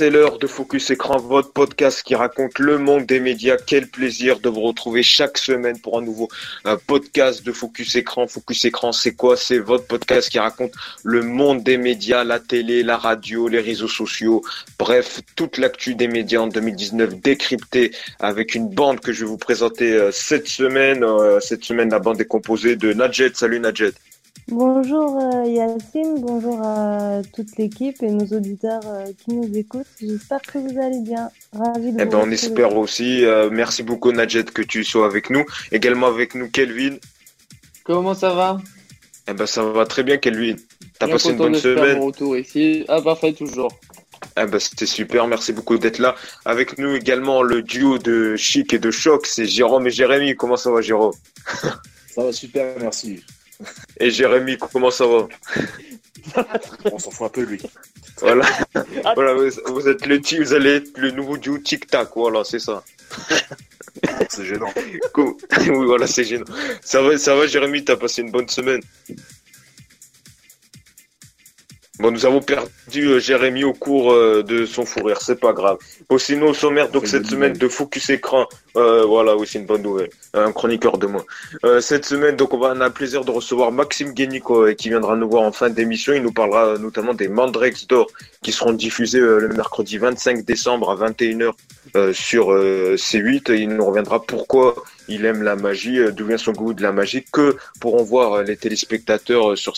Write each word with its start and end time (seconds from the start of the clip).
C'est 0.00 0.08
l'heure 0.08 0.38
de 0.38 0.46
Focus 0.46 0.88
Écran, 0.88 1.18
votre 1.18 1.52
podcast 1.52 2.02
qui 2.02 2.14
raconte 2.14 2.58
le 2.58 2.78
monde 2.78 3.04
des 3.04 3.20
médias. 3.20 3.58
Quel 3.58 3.86
plaisir 3.86 4.40
de 4.40 4.48
vous 4.48 4.62
retrouver 4.62 5.02
chaque 5.02 5.36
semaine 5.36 5.78
pour 5.78 5.98
un 5.98 6.00
nouveau 6.00 6.26
podcast 6.86 7.44
de 7.44 7.52
Focus 7.52 7.96
Écran. 7.96 8.26
Focus 8.26 8.64
Écran, 8.64 8.92
c'est 8.92 9.12
quoi? 9.12 9.36
C'est 9.36 9.58
votre 9.58 9.86
podcast 9.86 10.30
qui 10.30 10.38
raconte 10.38 10.72
le 11.04 11.22
monde 11.22 11.62
des 11.64 11.76
médias, 11.76 12.24
la 12.24 12.40
télé, 12.40 12.82
la 12.82 12.96
radio, 12.96 13.46
les 13.46 13.60
réseaux 13.60 13.88
sociaux. 13.88 14.42
Bref, 14.78 15.20
toute 15.36 15.58
l'actu 15.58 15.94
des 15.94 16.08
médias 16.08 16.40
en 16.40 16.46
2019 16.46 17.16
décryptée 17.16 17.90
avec 18.20 18.54
une 18.54 18.70
bande 18.70 19.00
que 19.00 19.12
je 19.12 19.26
vais 19.26 19.30
vous 19.30 19.36
présenter 19.36 19.92
euh, 19.92 20.10
cette 20.12 20.48
semaine. 20.48 21.04
Euh, 21.04 21.40
cette 21.40 21.62
semaine, 21.62 21.90
la 21.90 21.98
bande 21.98 22.18
est 22.22 22.24
composée 22.24 22.76
de 22.76 22.94
Nadjet. 22.94 23.32
Salut 23.34 23.60
Nadjet. 23.60 23.92
Bonjour 24.48 25.16
euh, 25.16 25.44
Yacine, 25.46 26.20
bonjour 26.20 26.60
à 26.60 27.22
toute 27.32 27.56
l'équipe 27.56 28.02
et 28.02 28.10
nos 28.10 28.26
auditeurs 28.36 28.82
euh, 28.84 29.06
qui 29.16 29.34
nous 29.34 29.56
écoutent. 29.56 29.86
J'espère 30.00 30.42
que 30.42 30.58
vous 30.58 30.76
allez 30.80 31.00
bien. 31.00 31.30
Ravi 31.52 31.92
de 31.92 32.00
eh 32.00 32.04
ben, 32.04 32.18
on 32.20 32.30
espère 32.32 32.76
aussi. 32.76 33.24
Euh, 33.24 33.48
merci 33.52 33.84
beaucoup 33.84 34.10
Nadjet 34.10 34.44
que 34.44 34.62
tu 34.62 34.82
sois 34.82 35.06
avec 35.06 35.30
nous. 35.30 35.44
Également 35.70 36.08
avec 36.08 36.34
nous 36.34 36.50
Kelvin. 36.50 36.96
Comment 37.84 38.14
ça 38.14 38.34
va? 38.34 38.58
Eh 39.28 39.34
ben 39.34 39.46
ça 39.46 39.62
va 39.62 39.86
très 39.86 40.02
bien 40.02 40.16
Kelvin. 40.16 40.56
T'as 40.98 41.06
passé 41.06 41.30
une 41.30 41.36
bonne 41.36 41.54
semaine 41.54 41.98
mon 41.98 42.06
retour 42.06 42.36
ici. 42.36 42.84
Ah 42.88 43.00
parfait 43.00 43.32
toujours. 43.32 43.72
Eh 44.36 44.46
ben, 44.46 44.58
c'était 44.58 44.86
super, 44.86 45.28
merci 45.28 45.52
beaucoup 45.52 45.78
d'être 45.78 45.98
là. 45.98 46.16
Avec 46.44 46.78
nous 46.78 46.94
également 46.96 47.42
le 47.42 47.62
duo 47.62 47.98
de 47.98 48.34
Chic 48.36 48.72
et 48.72 48.78
de 48.78 48.90
Choc, 48.90 49.26
c'est 49.26 49.46
Jérôme 49.46 49.86
et 49.86 49.90
Jérémy. 49.90 50.34
Comment 50.34 50.56
ça 50.56 50.70
va 50.70 50.80
Jérôme? 50.80 51.14
Ça 52.08 52.24
va 52.24 52.32
super, 52.32 52.74
merci. 52.80 53.22
Et 53.98 54.10
Jérémy, 54.10 54.58
comment 54.58 54.90
ça 54.90 55.06
va 55.06 55.28
On 56.92 56.98
s'en 56.98 57.10
fout 57.10 57.26
un 57.26 57.28
peu, 57.30 57.42
lui. 57.42 57.60
Voilà, 58.20 58.46
voilà 59.14 59.34
vous, 59.34 59.88
êtes 59.88 60.06
le 60.06 60.20
vous 60.42 60.52
allez 60.52 60.76
être 60.76 60.98
le 60.98 61.10
nouveau 61.10 61.38
duo 61.38 61.58
Tic 61.58 61.86
Tac, 61.86 62.10
voilà, 62.14 62.44
c'est 62.44 62.58
ça. 62.58 62.82
c'est 64.28 64.44
gênant. 64.44 64.72
Oui, 65.16 65.86
voilà, 65.86 66.06
c'est 66.06 66.24
gênant. 66.24 66.44
Ça 66.82 67.02
va, 67.02 67.16
ça 67.18 67.34
va, 67.34 67.46
Jérémy, 67.46 67.84
t'as 67.84 67.96
passé 67.96 68.22
une 68.22 68.30
bonne 68.30 68.48
semaine 68.48 68.80
Bon, 72.00 72.10
nous 72.10 72.24
avons 72.24 72.40
perdu 72.40 73.08
euh, 73.08 73.18
Jérémy 73.18 73.62
au 73.62 73.74
cours 73.74 74.12
euh, 74.12 74.42
de 74.42 74.64
son 74.64 74.86
fou 74.86 75.04
rire, 75.04 75.20
c'est 75.20 75.38
pas 75.38 75.52
grave. 75.52 75.76
Bon, 76.08 76.16
sinon, 76.16 76.48
au 76.48 76.54
sommaire, 76.54 76.88
donc 76.88 77.06
cette 77.06 77.26
semaine 77.26 77.52
de 77.52 77.68
Focus 77.68 78.08
Écran, 78.08 78.46
euh, 78.76 79.04
voilà, 79.04 79.36
oui, 79.36 79.46
c'est 79.50 79.58
une 79.58 79.66
bonne 79.66 79.82
nouvelle. 79.82 80.10
Un 80.34 80.52
chroniqueur 80.52 80.98
de 80.98 81.06
moi. 81.06 81.24
cette 81.80 82.04
semaine, 82.04 82.36
donc, 82.36 82.52
on 82.54 82.56
avoir 82.56 82.74
le 82.74 82.90
plaisir 82.90 83.24
de 83.24 83.30
recevoir 83.30 83.72
Maxime 83.72 84.12
Guénico, 84.12 84.72
qui 84.74 84.88
viendra 84.88 85.16
nous 85.16 85.28
voir 85.28 85.42
en 85.42 85.52
fin 85.52 85.70
d'émission. 85.70 86.12
Il 86.12 86.22
nous 86.22 86.32
parlera 86.32 86.78
notamment 86.78 87.14
des 87.14 87.28
Mandrex 87.28 87.86
d'or 87.86 88.06
qui 88.42 88.52
seront 88.52 88.72
diffusés 88.72 89.20
le 89.20 89.48
mercredi 89.48 89.98
25 89.98 90.44
décembre 90.44 90.90
à 90.90 91.10
21h 91.10 91.52
sur 92.12 92.50
C8. 92.54 93.52
Il 93.52 93.70
nous 93.70 93.84
reviendra 93.84 94.22
pourquoi 94.22 94.76
il 95.08 95.24
aime 95.24 95.42
la 95.42 95.56
magie, 95.56 95.98
d'où 96.12 96.26
vient 96.26 96.38
son 96.38 96.52
goût 96.52 96.72
de 96.72 96.82
la 96.82 96.92
magie, 96.92 97.24
que 97.32 97.56
pourront 97.80 98.04
voir 98.04 98.42
les 98.42 98.56
téléspectateurs 98.56 99.58
sur 99.58 99.76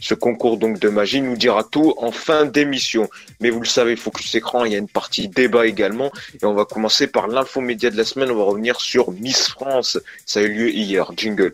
ce 0.00 0.14
concours 0.14 0.58
donc 0.58 0.78
de 0.78 0.88
magie 0.88 1.20
nous 1.20 1.36
dira 1.36 1.64
tout 1.64 1.94
en 1.98 2.12
fin 2.12 2.44
d'émission. 2.44 3.08
Mais 3.40 3.50
vous 3.50 3.60
le 3.60 3.66
savez, 3.66 3.96
Focus 3.96 4.34
Écran, 4.34 4.64
il 4.64 4.72
y 4.72 4.74
a 4.74 4.78
une 4.78 4.88
partie 4.88 5.28
débat 5.28 5.66
également. 5.66 6.10
Et 6.40 6.44
on 6.44 6.54
va 6.54 6.64
commencer 6.64 7.06
par 7.06 7.28
l'info 7.28 7.60
média 7.60 7.90
de 7.90 7.96
la 7.96 8.04
semaine. 8.04 8.17
On 8.20 8.34
va 8.34 8.44
revenir 8.44 8.80
sur 8.80 9.12
Miss 9.12 9.48
France. 9.48 9.98
Ça 10.26 10.40
a 10.40 10.42
eu 10.42 10.52
lieu 10.52 10.70
hier. 10.70 11.10
Jingle. 11.16 11.52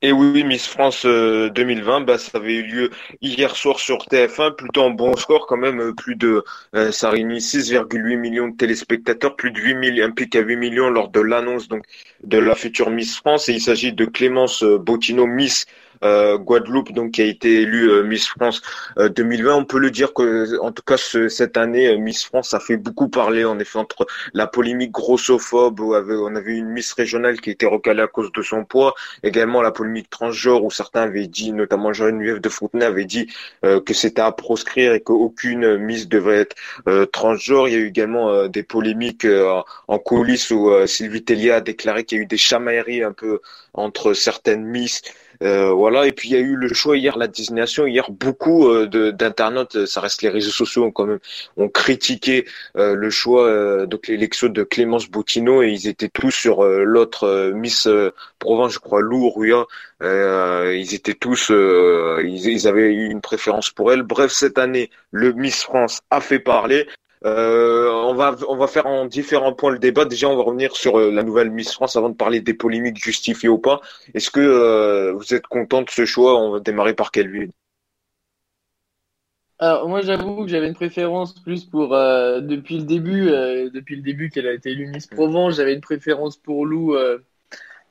Et 0.00 0.12
oui, 0.12 0.44
Miss 0.44 0.66
France 0.68 1.04
2020, 1.04 2.00
euh, 2.00 2.04
bah, 2.04 2.18
ça 2.18 2.38
avait 2.38 2.54
eu 2.54 2.62
lieu 2.62 2.90
hier 3.20 3.56
soir 3.56 3.80
sur 3.80 3.98
TF1, 3.98 4.54
plutôt 4.54 4.82
en 4.82 4.90
bon 4.90 5.16
score 5.16 5.46
quand 5.48 5.56
même, 5.56 5.80
euh, 5.80 5.92
plus 5.92 6.14
de, 6.14 6.44
euh, 6.76 6.92
ça 6.92 7.10
réunit 7.10 7.40
6,8 7.40 8.16
millions 8.16 8.46
de 8.46 8.56
téléspectateurs, 8.56 9.34
plus 9.34 9.50
de 9.50 9.58
8 9.58 9.74
millions, 9.74 10.06
un 10.06 10.12
pic 10.12 10.36
à 10.36 10.40
8 10.40 10.56
millions 10.56 10.88
lors 10.90 11.08
de 11.08 11.20
l'annonce 11.20 11.66
donc 11.66 11.84
de 12.22 12.38
la 12.38 12.54
future 12.54 12.90
Miss 12.90 13.16
France. 13.16 13.48
Et 13.48 13.54
il 13.54 13.60
s'agit 13.60 13.92
de 13.92 14.04
Clémence 14.04 14.62
Bottineau, 14.62 15.26
Miss 15.26 15.66
euh, 15.66 15.70
Guadeloupe, 16.02 16.92
donc 16.92 17.12
qui 17.12 17.22
a 17.22 17.24
été 17.24 17.62
élue 17.62 17.90
euh, 17.90 18.02
Miss 18.02 18.28
France 18.28 18.62
2020. 18.96 19.50
Euh, 19.50 19.54
on 19.54 19.64
peut 19.64 19.78
le 19.78 19.90
dire 19.90 20.12
que, 20.14 20.58
en 20.60 20.72
tout 20.72 20.82
cas, 20.82 20.96
cette 20.96 21.56
année, 21.56 21.96
Miss 21.98 22.24
France 22.24 22.54
a 22.54 22.60
fait 22.60 22.76
beaucoup 22.76 23.08
parler, 23.08 23.44
en 23.44 23.58
effet, 23.58 23.78
entre 23.78 24.06
la 24.32 24.46
polémique 24.46 24.92
grossophobe 24.92 25.80
où 25.80 25.94
on 25.94 26.34
avait 26.34 26.56
une 26.56 26.68
Miss 26.68 26.92
régionale 26.92 27.40
qui 27.40 27.50
était 27.50 27.66
recalée 27.66 28.02
à 28.02 28.06
cause 28.06 28.32
de 28.32 28.42
son 28.42 28.64
poids, 28.64 28.94
également 29.22 29.62
la 29.62 29.72
polémique 29.72 30.10
transgenre 30.10 30.64
où 30.64 30.70
certains 30.70 31.02
avaient 31.02 31.26
dit, 31.26 31.52
notamment 31.52 31.92
Jean-Yves 31.92 32.40
de 32.40 32.48
Fontenay 32.48 32.84
avait 32.84 33.04
dit 33.04 33.32
que 33.62 33.94
c'était 33.94 34.22
à 34.22 34.32
proscrire 34.32 34.92
et 34.92 35.00
qu'aucune 35.00 35.76
Miss 35.78 36.08
devait 36.08 36.46
être 36.46 36.56
transgenre. 37.12 37.68
Il 37.68 37.74
y 37.74 37.76
a 37.76 37.80
eu 37.80 37.88
également 37.88 38.46
des 38.48 38.62
polémiques 38.62 39.26
en 39.88 39.98
coulisses 39.98 40.50
où 40.50 40.70
Sylvie 40.86 41.24
Tellier 41.24 41.52
a 41.52 41.60
déclaré 41.60 42.04
qu'il 42.04 42.18
y 42.18 42.20
a 42.20 42.24
eu 42.24 42.26
des 42.26 42.36
chamailleries 42.36 43.02
un 43.02 43.12
peu 43.12 43.40
entre 43.74 44.12
certaines 44.12 44.64
Miss 44.64 45.02
euh, 45.42 45.70
voilà, 45.72 46.06
et 46.06 46.12
puis 46.12 46.30
il 46.30 46.32
y 46.32 46.36
a 46.36 46.40
eu 46.40 46.56
le 46.56 46.72
choix 46.74 46.96
hier, 46.96 47.16
la 47.16 47.28
désignation. 47.28 47.86
Hier, 47.86 48.10
beaucoup 48.10 48.68
euh, 48.68 48.86
d'internautes, 49.12 49.76
euh, 49.76 49.86
ça 49.86 50.00
reste 50.00 50.22
les 50.22 50.28
réseaux 50.28 50.50
sociaux, 50.50 50.90
quand 50.90 51.06
même, 51.06 51.20
ont 51.56 51.68
critiqué 51.68 52.46
le 52.74 53.10
choix, 53.10 53.86
donc 53.86 54.08
l'élection 54.08 54.48
de 54.48 54.62
Clémence 54.62 55.08
Boutineau, 55.08 55.62
et 55.62 55.70
ils 55.70 55.88
étaient 55.88 56.08
tous 56.08 56.30
sur 56.30 56.62
l'autre 56.64 57.52
Miss 57.54 57.88
Provence, 58.38 58.72
je 58.72 58.78
crois, 58.78 59.00
Lou 59.00 59.30
Ruya. 59.30 59.64
ils 60.02 60.94
étaient 60.94 61.14
tous, 61.14 61.50
ils, 61.50 62.68
avaient 62.68 62.92
eu 62.92 63.10
une 63.10 63.20
préférence 63.20 63.70
pour 63.70 63.92
elle. 63.92 64.02
Bref, 64.02 64.32
cette 64.32 64.58
année, 64.58 64.90
le 65.10 65.32
Miss 65.32 65.62
France 65.62 66.00
a 66.10 66.20
fait 66.20 66.38
parler. 66.38 66.86
Euh, 67.24 67.90
on 67.90 68.14
va 68.14 68.36
on 68.48 68.56
va 68.56 68.66
faire 68.66 68.86
en 68.86 69.06
différents 69.06 69.52
points 69.52 69.72
le 69.72 69.78
débat. 69.78 70.04
Déjà, 70.04 70.28
on 70.28 70.36
va 70.36 70.42
revenir 70.42 70.76
sur 70.76 70.98
euh, 70.98 71.10
la 71.10 71.22
nouvelle 71.22 71.50
Miss 71.50 71.72
France 71.72 71.96
avant 71.96 72.08
de 72.08 72.14
parler 72.14 72.40
des 72.40 72.54
polémiques 72.54 73.02
justifiées 73.02 73.48
ou 73.48 73.58
pas. 73.58 73.80
Est-ce 74.14 74.30
que 74.30 74.40
euh, 74.40 75.12
vous 75.12 75.34
êtes 75.34 75.46
content 75.46 75.82
de 75.82 75.90
ce 75.90 76.04
choix? 76.04 76.40
On 76.40 76.52
va 76.52 76.60
démarrer 76.60 76.94
par 76.94 77.10
Kelvin. 77.10 77.48
Alors 79.58 79.88
moi, 79.88 80.02
j'avoue 80.02 80.44
que 80.44 80.48
j'avais 80.48 80.68
une 80.68 80.74
préférence 80.74 81.34
plus 81.34 81.64
pour 81.64 81.88
depuis 81.88 82.78
le 82.78 82.84
début, 82.84 83.24
depuis 83.24 83.96
le 83.96 84.02
début 84.02 84.30
qu'elle 84.30 84.46
a 84.46 84.52
été 84.52 84.70
élue 84.70 84.86
Miss 84.86 85.08
Provence, 85.08 85.56
j'avais 85.56 85.74
une 85.74 85.80
préférence 85.80 86.36
pour 86.36 86.64
Lou. 86.64 86.96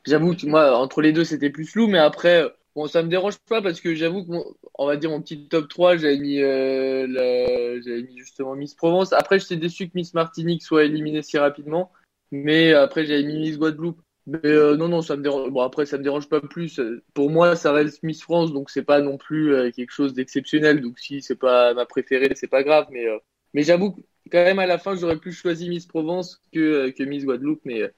j'avoue 0.05 0.33
que 0.33 0.45
moi, 0.45 0.77
entre 0.77 1.01
les 1.01 1.11
deux, 1.11 1.25
c'était 1.25 1.49
plus 1.49 1.75
Lou, 1.75 1.87
mais 1.87 1.97
après 1.97 2.45
Bon, 2.77 2.85
ça 2.85 3.01
me 3.01 3.09
dérange 3.09 3.39
pas 3.39 3.59
parce 3.59 3.81
que 3.81 3.95
j'avoue 3.95 4.23
que 4.23 4.33
on 4.77 4.85
va 4.85 4.97
dire 4.97 5.09
mon 5.09 5.19
petit 5.19 5.47
top 5.47 5.67
3, 5.67 5.97
j'avais 5.97 6.19
mis, 6.19 6.39
euh, 6.39 7.81
j'avais 7.83 8.03
mis 8.03 8.19
justement 8.19 8.55
Miss 8.55 8.75
Provence. 8.75 9.13
Après, 9.13 9.39
j'étais 9.39 9.55
déçu 9.55 9.87
que 9.87 9.93
Miss 9.95 10.13
Martinique 10.13 10.61
soit 10.61 10.83
éliminée 10.83 11.23
si 11.23 11.39
rapidement, 11.39 11.91
mais 12.29 12.73
après 12.73 13.03
j'avais 13.07 13.23
mis 13.23 13.39
Miss 13.39 13.57
Guadeloupe. 13.57 13.99
Mais 14.27 14.45
euh, 14.45 14.77
non, 14.77 14.89
non, 14.89 15.01
ça 15.01 15.15
me 15.17 15.23
dérange. 15.23 15.49
Bon, 15.49 15.61
après, 15.61 15.87
ça 15.87 15.97
me 15.97 16.03
dérange 16.03 16.29
pas 16.29 16.39
plus. 16.39 16.79
Pour 17.15 17.31
moi, 17.31 17.55
ça 17.55 17.71
reste 17.71 18.03
Miss 18.03 18.21
France, 18.21 18.53
donc 18.53 18.69
c'est 18.69 18.83
pas 18.83 19.01
non 19.01 19.17
plus 19.17 19.55
euh, 19.55 19.71
quelque 19.71 19.91
chose 19.91 20.13
d'exceptionnel. 20.13 20.79
Donc 20.79 20.99
si 20.99 21.23
c'est 21.23 21.35
pas 21.35 21.73
ma 21.73 21.87
préférée, 21.87 22.33
c'est 22.35 22.45
pas 22.45 22.61
grave. 22.61 22.85
Mais 22.91 23.07
mais 23.55 23.63
j'avoue 23.63 23.93
que 23.93 24.01
quand 24.31 24.43
même 24.43 24.59
à 24.59 24.67
la 24.67 24.77
fin, 24.77 24.95
j'aurais 24.95 25.17
plus 25.17 25.33
choisi 25.33 25.67
Miss 25.67 25.87
Provence 25.87 26.43
que 26.53 26.91
que 26.91 27.03
Miss 27.03 27.25
Guadeloupe. 27.25 27.61
Mais 27.65 27.91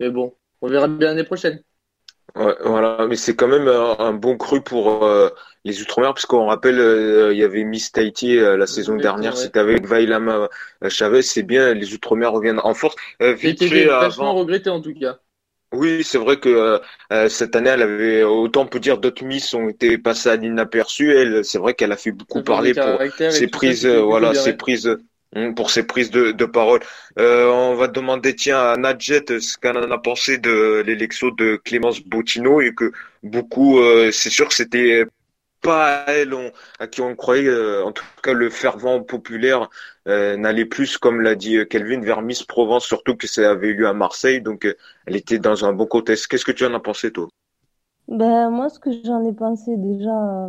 mais 0.00 0.08
bon, 0.08 0.34
on 0.62 0.68
verra 0.68 0.88
bien 0.88 1.08
l'année 1.08 1.24
prochaine. 1.24 1.62
Ouais, 2.34 2.54
voilà, 2.64 3.06
mais 3.08 3.16
c'est 3.16 3.36
quand 3.36 3.48
même 3.48 3.68
un, 3.68 4.12
bon 4.14 4.38
cru 4.38 4.62
pour 4.62 5.04
euh, 5.04 5.28
les 5.64 5.82
Outre-mer, 5.82 6.14
puisqu'on 6.14 6.46
rappelle, 6.46 6.78
euh, 6.78 7.34
il 7.34 7.38
y 7.38 7.44
avait 7.44 7.62
Miss 7.64 7.92
Tahiti 7.92 8.38
euh, 8.38 8.56
la 8.56 8.66
saison 8.66 8.96
dernière, 8.96 9.36
c'était 9.36 9.58
avec 9.58 9.86
Vailama 9.86 10.48
Chavez, 10.88 11.20
c'est 11.22 11.42
bien, 11.42 11.74
les 11.74 11.92
Outre-mer 11.92 12.32
reviennent 12.32 12.60
en 12.62 12.72
force. 12.72 12.96
vite 13.20 13.64
fait, 13.64 13.88
avant... 13.90 14.34
regretté 14.34 14.70
en 14.70 14.80
tout 14.80 14.94
cas. 14.94 15.18
Oui, 15.74 16.04
c'est 16.04 16.18
vrai 16.18 16.38
que 16.38 16.80
cette 17.28 17.56
année, 17.56 17.70
elle 17.70 17.82
avait 17.82 18.22
autant 18.24 18.62
on 18.62 18.66
peut 18.66 18.80
dire 18.80 18.98
d'autres 18.98 19.24
Miss 19.24 19.52
ont 19.54 19.68
été 19.68 19.98
passées 19.98 20.28
à 20.30 20.36
l'inaperçu. 20.36 21.14
Elle, 21.14 21.44
c'est 21.44 21.58
vrai 21.58 21.74
qu'elle 21.74 21.92
a 21.92 21.96
fait 21.96 22.12
beaucoup 22.12 22.42
parler 22.42 22.74
pour 22.74 22.98
ses 23.30 23.46
prises, 23.46 23.86
voilà, 23.86 24.34
ses 24.34 24.54
prises 24.54 24.96
pour 25.56 25.70
ses 25.70 25.84
prises 25.84 26.10
de, 26.10 26.32
de 26.32 26.44
parole. 26.44 26.80
Euh, 27.18 27.50
on 27.50 27.74
va 27.74 27.88
demander 27.88 28.34
tiens 28.34 28.58
à 28.60 28.76
Nadjet 28.76 29.24
ce 29.40 29.56
qu'elle 29.58 29.78
en 29.78 29.90
a 29.90 29.98
pensé 29.98 30.38
de 30.38 30.82
l'élection 30.86 31.28
de 31.30 31.56
Clémence 31.56 32.00
Bottineau 32.00 32.60
et 32.60 32.74
que 32.74 32.92
beaucoup, 33.22 33.78
euh, 33.78 34.10
c'est 34.12 34.30
sûr 34.30 34.48
que 34.48 34.54
c'était 34.54 35.04
pas 35.62 36.04
elle 36.08 36.34
à 36.80 36.86
qui 36.88 37.00
on 37.00 37.14
croyait, 37.14 37.48
euh, 37.48 37.84
en 37.84 37.92
tout 37.92 38.04
cas 38.22 38.32
le 38.32 38.50
fervent 38.50 39.00
populaire 39.00 39.70
n'allait 40.06 40.64
plus, 40.64 40.98
comme 40.98 41.20
l'a 41.20 41.36
dit 41.36 41.56
Kelvin, 41.70 42.00
vers 42.00 42.22
Miss 42.22 42.42
Provence, 42.42 42.84
surtout 42.84 43.16
que 43.16 43.28
ça 43.28 43.52
avait 43.52 43.68
eu 43.68 43.74
lieu 43.74 43.86
à 43.86 43.94
Marseille, 43.94 44.40
donc 44.40 44.66
elle 45.06 45.16
était 45.16 45.38
dans 45.38 45.64
un 45.64 45.72
bon 45.72 45.86
contexte. 45.86 46.26
Qu'est-ce 46.26 46.44
que 46.44 46.50
tu 46.50 46.66
en 46.66 46.74
as 46.74 46.80
pensé 46.80 47.12
toi? 47.12 47.28
Ben 48.08 48.50
moi, 48.50 48.68
ce 48.68 48.80
que 48.80 48.90
j'en 49.04 49.24
ai 49.24 49.32
pensé 49.32 49.76
déjà, 49.76 50.48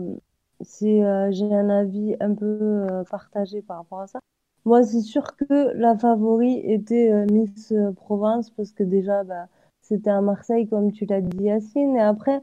c'est 0.61 1.03
j'ai 1.31 1.53
un 1.53 1.69
avis 1.69 2.15
un 2.19 2.33
peu 2.33 2.87
partagé 3.11 3.61
par 3.61 3.77
rapport 3.77 4.01
à 4.01 4.07
ça. 4.07 4.19
Moi, 4.65 4.83
c'est 4.83 5.01
sûr 5.01 5.35
que 5.35 5.73
la 5.75 5.97
favori 5.97 6.59
était 6.63 7.11
euh, 7.11 7.25
Miss 7.31 7.71
euh, 7.73 7.91
Provence 7.91 8.49
parce 8.51 8.71
que 8.71 8.83
déjà, 8.83 9.23
bah, 9.23 9.47
c'était 9.81 10.09
à 10.09 10.21
Marseille, 10.21 10.67
comme 10.67 10.91
tu 10.91 11.05
l'as 11.05 11.21
dit, 11.21 11.43
Yacine. 11.43 11.95
Et 11.97 12.01
après, 12.01 12.41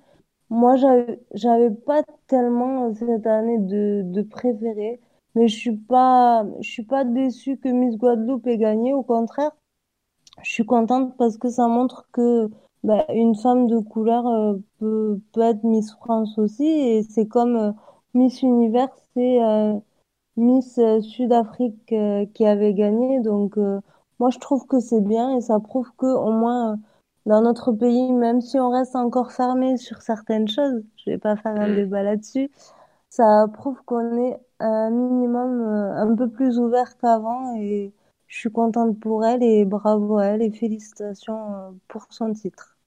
Moi, 0.51 0.77
j'avais, 0.77 1.71
pas 1.71 2.03
tellement 2.29 2.89
euh, 2.89 2.95
cette 2.95 3.27
année 3.27 3.59
de, 3.59 4.03
de 4.05 4.23
préféré, 4.23 5.01
mais 5.35 5.49
je 5.49 5.57
suis 5.57 5.77
pas, 5.77 6.47
je 6.61 6.71
suis 6.71 6.85
pas 6.85 7.05
déçue 7.05 7.57
que 7.59 7.69
Miss 7.69 7.97
Guadeloupe 7.97 8.47
ait 8.47 8.59
gagné. 8.59 8.95
Au 8.95 9.03
contraire, 9.03 9.53
je 10.43 10.51
suis 10.53 10.67
contente 10.67 11.17
parce 11.19 11.39
que 11.39 11.49
ça 11.51 11.69
montre 11.69 12.09
que 12.13 12.51
bah, 12.85 13.07
une 13.15 13.35
femme 13.37 13.69
de 13.69 13.79
couleur 13.81 14.25
peut, 14.79 15.21
peut 15.33 15.43
être 15.43 15.65
Miss 15.65 15.93
France 15.95 16.39
aussi, 16.39 16.67
et 16.67 17.03
c'est 17.03 17.27
comme 17.27 17.75
Miss 18.15 18.43
Univers, 18.43 18.91
c'est 19.15 19.39
Miss 20.37 20.79
euh, 20.79 21.01
Sud-Afrique 21.03 21.93
euh, 21.93 22.27
qui 22.35 22.47
avait 22.47 22.75
gagné. 22.75 23.21
Donc, 23.21 23.59
euh, 23.59 23.81
moi, 24.19 24.31
je 24.31 24.39
trouve 24.39 24.67
que 24.67 24.81
c'est 24.81 25.01
bien 25.01 25.37
et 25.37 25.41
ça 25.41 25.61
prouve 25.61 25.91
que 25.99 26.07
au 26.07 26.33
moins 26.33 26.79
dans 27.27 27.43
notre 27.43 27.73
pays, 27.73 28.13
même 28.13 28.41
si 28.41 28.59
on 28.59 28.71
reste 28.71 28.97
encore 28.97 29.33
fermé 29.33 29.77
sur 29.77 30.03
certaines 30.03 30.49
choses, 30.49 30.83
je 30.97 31.11
vais 31.11 31.19
pas 31.19 31.37
faire 31.37 31.53
un 31.57 31.69
Mm. 31.69 31.75
débat 31.75 32.03
là-dessus, 32.03 32.51
ça 33.11 33.47
prouve 33.53 33.83
qu'on 33.85 34.17
est 34.19 34.39
un 34.61 34.91
minimum 34.91 35.61
euh, 35.63 35.95
un 35.97 36.15
peu 36.17 36.29
plus 36.31 36.59
ouvert 36.59 36.97
qu'avant 36.99 37.55
et 37.57 37.93
je 38.29 38.37
suis 38.39 38.51
contente 38.53 38.99
pour 39.01 39.25
elle 39.25 39.43
et 39.43 39.65
bravo 39.65 40.19
à 40.19 40.27
elle 40.27 40.43
et 40.43 40.51
félicitations 40.53 41.79
pour 41.89 42.07
son 42.11 42.33
titre. 42.33 42.79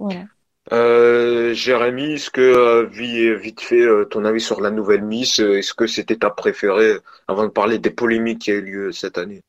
Voilà. 0.00 0.26
Euh, 0.72 1.52
Jérémy, 1.54 2.12
est-ce 2.14 2.30
que, 2.30 2.40
euh, 2.40 2.86
vi- 2.86 3.34
vite 3.34 3.60
fait, 3.60 3.80
euh, 3.82 4.04
ton 4.04 4.24
avis 4.24 4.40
sur 4.40 4.60
la 4.60 4.70
nouvelle 4.70 5.02
Miss, 5.02 5.40
euh, 5.40 5.58
est-ce 5.58 5.74
que 5.74 5.86
c'était 5.86 6.16
ta 6.16 6.30
préférée 6.30 6.98
avant 7.28 7.44
de 7.44 7.50
parler 7.50 7.78
des 7.78 7.90
polémiques 7.90 8.40
qui 8.42 8.50
a 8.50 8.54
eu 8.54 8.62
lieu 8.62 8.92
cette 8.92 9.18
année? 9.18 9.42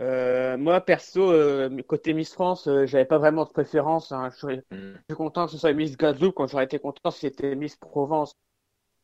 Euh, 0.00 0.56
moi, 0.58 0.80
perso, 0.80 1.30
euh, 1.30 1.70
côté 1.86 2.14
Miss 2.14 2.32
France, 2.32 2.68
j'avais 2.86 3.04
pas 3.04 3.18
vraiment 3.18 3.44
de 3.44 3.50
préférence. 3.50 4.10
hein. 4.12 4.30
Je 4.30 4.36
suis 4.46 4.56
je 4.56 4.60
Mm. 4.70 5.04
suis 5.14 5.16
content 5.16 5.46
que 5.46 5.52
ce 5.52 5.58
soit 5.58 5.72
Miss 5.74 5.96
Guadeloupe 5.96 6.34
quand 6.34 6.46
j'aurais 6.48 6.64
été 6.64 6.78
content 6.78 7.10
si 7.10 7.20
c'était 7.20 7.54
Miss 7.54 7.76
Provence. 7.76 8.34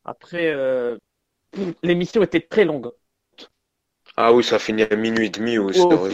Après, 0.05 0.51
euh, 0.53 0.97
l'émission 1.83 2.23
était 2.23 2.41
très 2.41 2.65
longue. 2.65 2.91
Ah 4.15 4.31
oui, 4.31 4.41
ça 4.41 4.57
finit 4.57 4.83
à 4.83 4.95
minuit 4.95 5.25
et 5.25 5.29
demi, 5.29 5.57
oui, 5.57 5.73
Oh. 5.75 6.07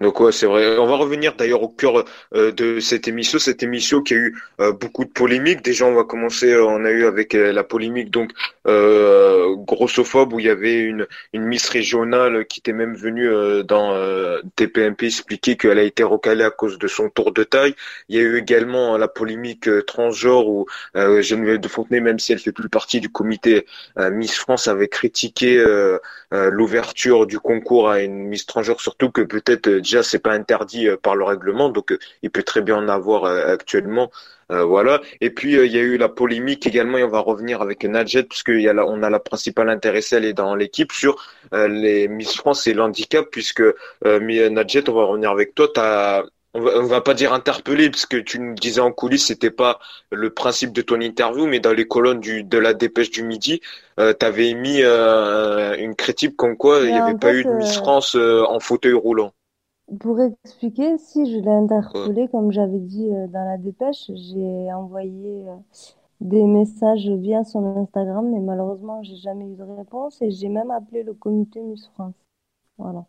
Donc 0.00 0.20
ouais, 0.20 0.30
c'est 0.30 0.46
vrai. 0.46 0.78
On 0.78 0.86
va 0.86 0.94
revenir 0.94 1.34
d'ailleurs 1.34 1.60
au 1.64 1.68
cœur 1.68 2.04
euh, 2.32 2.52
de 2.52 2.78
cette 2.78 3.08
émission, 3.08 3.40
cette 3.40 3.64
émission 3.64 4.00
qui 4.00 4.14
a 4.14 4.16
eu 4.16 4.36
euh, 4.60 4.70
beaucoup 4.72 5.04
de 5.04 5.10
polémiques. 5.10 5.60
Déjà, 5.60 5.86
on 5.86 5.94
va 5.94 6.04
commencer. 6.04 6.52
euh, 6.52 6.64
on 6.64 6.84
a 6.84 6.90
eu 6.90 7.04
avec 7.04 7.34
euh, 7.34 7.52
la 7.52 7.64
polémique 7.64 8.10
donc 8.10 8.30
euh, 8.68 9.56
grossophobe 9.56 10.32
où 10.34 10.38
il 10.38 10.46
y 10.46 10.50
avait 10.50 10.78
une 10.78 11.04
une 11.32 11.42
Miss 11.46 11.68
régionale 11.68 12.46
qui 12.46 12.60
était 12.60 12.72
même 12.72 12.94
venue 12.94 13.28
dans 13.64 13.92
TPMP 14.56 15.06
expliquer 15.06 15.56
qu'elle 15.56 15.78
a 15.78 15.82
été 15.82 16.04
recalée 16.04 16.44
à 16.44 16.50
cause 16.50 16.78
de 16.78 16.86
son 16.86 17.08
tour 17.10 17.32
de 17.32 17.42
taille. 17.42 17.74
Il 18.08 18.16
y 18.16 18.20
a 18.20 18.22
eu 18.22 18.38
également 18.38 18.96
la 18.98 19.08
polémique 19.08 19.68
transgenre 19.86 20.46
où 20.48 20.66
Geneviève 20.94 21.58
de 21.58 21.68
Fontenay, 21.68 22.00
même 22.00 22.18
si 22.18 22.32
elle 22.32 22.38
fait 22.38 22.52
plus 22.52 22.68
partie 22.68 23.00
du 23.00 23.08
comité 23.08 23.66
Miss 23.96 24.36
France, 24.36 24.68
avait 24.68 24.88
critiqué 24.88 25.64
l'ouverture 26.30 27.26
du 27.26 27.38
concours 27.40 27.88
à 27.90 28.02
une 28.02 28.24
Miss 28.28 28.46
transgenre, 28.46 28.80
surtout 28.80 29.10
que 29.10 29.22
peut-être 29.22 29.80
déjà 29.88 30.02
c'est 30.02 30.18
pas 30.18 30.32
interdit 30.32 30.88
euh, 30.88 30.96
par 30.96 31.16
le 31.16 31.24
règlement, 31.24 31.68
donc 31.70 31.92
euh, 31.92 31.98
il 32.22 32.30
peut 32.30 32.42
très 32.42 32.62
bien 32.62 32.76
en 32.76 32.88
avoir 32.88 33.24
euh, 33.24 33.52
actuellement. 33.54 34.10
Euh, 34.50 34.64
voilà. 34.64 35.02
Et 35.20 35.30
puis 35.30 35.56
euh, 35.56 35.66
il 35.66 35.72
y 35.72 35.78
a 35.78 35.82
eu 35.82 35.98
la 35.98 36.08
polémique 36.08 36.66
également, 36.66 36.98
et 36.98 37.04
on 37.04 37.08
va 37.08 37.20
revenir 37.20 37.60
avec 37.60 37.84
Nadjet, 37.84 38.22
puisque 38.22 38.48
y 38.48 38.68
a 38.68 38.72
la, 38.72 38.86
on 38.86 39.02
a 39.02 39.10
la 39.10 39.20
principale 39.20 39.68
intéressée, 39.68 40.16
elle 40.16 40.24
est 40.24 40.32
dans 40.32 40.54
l'équipe 40.54 40.92
sur 40.92 41.16
euh, 41.52 41.68
les 41.68 42.08
Miss 42.08 42.34
France 42.34 42.66
et 42.66 42.72
l'handicap, 42.72 43.26
puisque 43.30 43.60
euh, 43.60 44.20
mais, 44.22 44.48
Nadjet, 44.48 44.88
on 44.88 44.94
va 44.94 45.04
revenir 45.04 45.30
avec 45.30 45.54
toi. 45.54 45.68
T'as, 45.74 46.22
on 46.54 46.60
va, 46.60 46.70
on 46.78 46.84
va 46.84 47.02
pas 47.02 47.12
dire 47.12 47.34
interpellé, 47.34 47.90
parce 47.90 48.06
que 48.06 48.16
tu 48.16 48.40
nous 48.40 48.54
disais 48.54 48.80
en 48.80 48.90
coulisses, 48.90 49.26
c'était 49.26 49.50
pas 49.50 49.78
le 50.10 50.30
principe 50.30 50.72
de 50.72 50.80
ton 50.80 50.98
interview, 50.98 51.46
mais 51.46 51.60
dans 51.60 51.74
les 51.74 51.86
colonnes 51.86 52.20
du, 52.20 52.42
de 52.42 52.58
la 52.58 52.72
dépêche 52.72 53.10
du 53.10 53.22
midi, 53.24 53.60
euh, 54.00 54.14
t'avais 54.14 54.48
émis 54.48 54.80
euh, 54.82 55.76
une 55.76 55.94
critique 55.94 56.36
comme 56.36 56.56
quoi 56.56 56.80
il 56.80 56.92
n'y 56.92 56.98
avait 56.98 57.18
pas 57.18 57.34
eu 57.34 57.44
de 57.44 57.50
Miss 57.50 57.76
France 57.76 58.16
euh, 58.16 58.44
en 58.48 58.60
fauteuil 58.60 58.94
roulant. 58.94 59.34
Pour 60.00 60.18
expliquer, 60.20 60.96
si 60.96 61.30
je 61.30 61.38
l'ai 61.40 61.50
Ouais. 61.94 62.10
interpellé, 62.10 62.26
comme 62.28 62.50
j'avais 62.52 62.78
dit 62.78 63.06
euh, 63.12 63.26
dans 63.28 63.44
la 63.44 63.58
dépêche, 63.58 64.10
j'ai 64.14 64.72
envoyé 64.72 65.46
euh, 65.46 65.56
des 66.20 66.44
messages 66.44 67.08
via 67.08 67.44
son 67.44 67.64
Instagram, 67.76 68.30
mais 68.30 68.40
malheureusement, 68.40 69.02
j'ai 69.02 69.16
jamais 69.16 69.46
eu 69.46 69.56
de 69.56 69.64
réponse 69.64 70.22
et 70.22 70.30
j'ai 70.30 70.48
même 70.48 70.70
appelé 70.70 71.02
le 71.04 71.14
comité 71.14 71.60
Miss 71.62 71.86
France. 71.88 72.14
Voilà. 72.78 73.06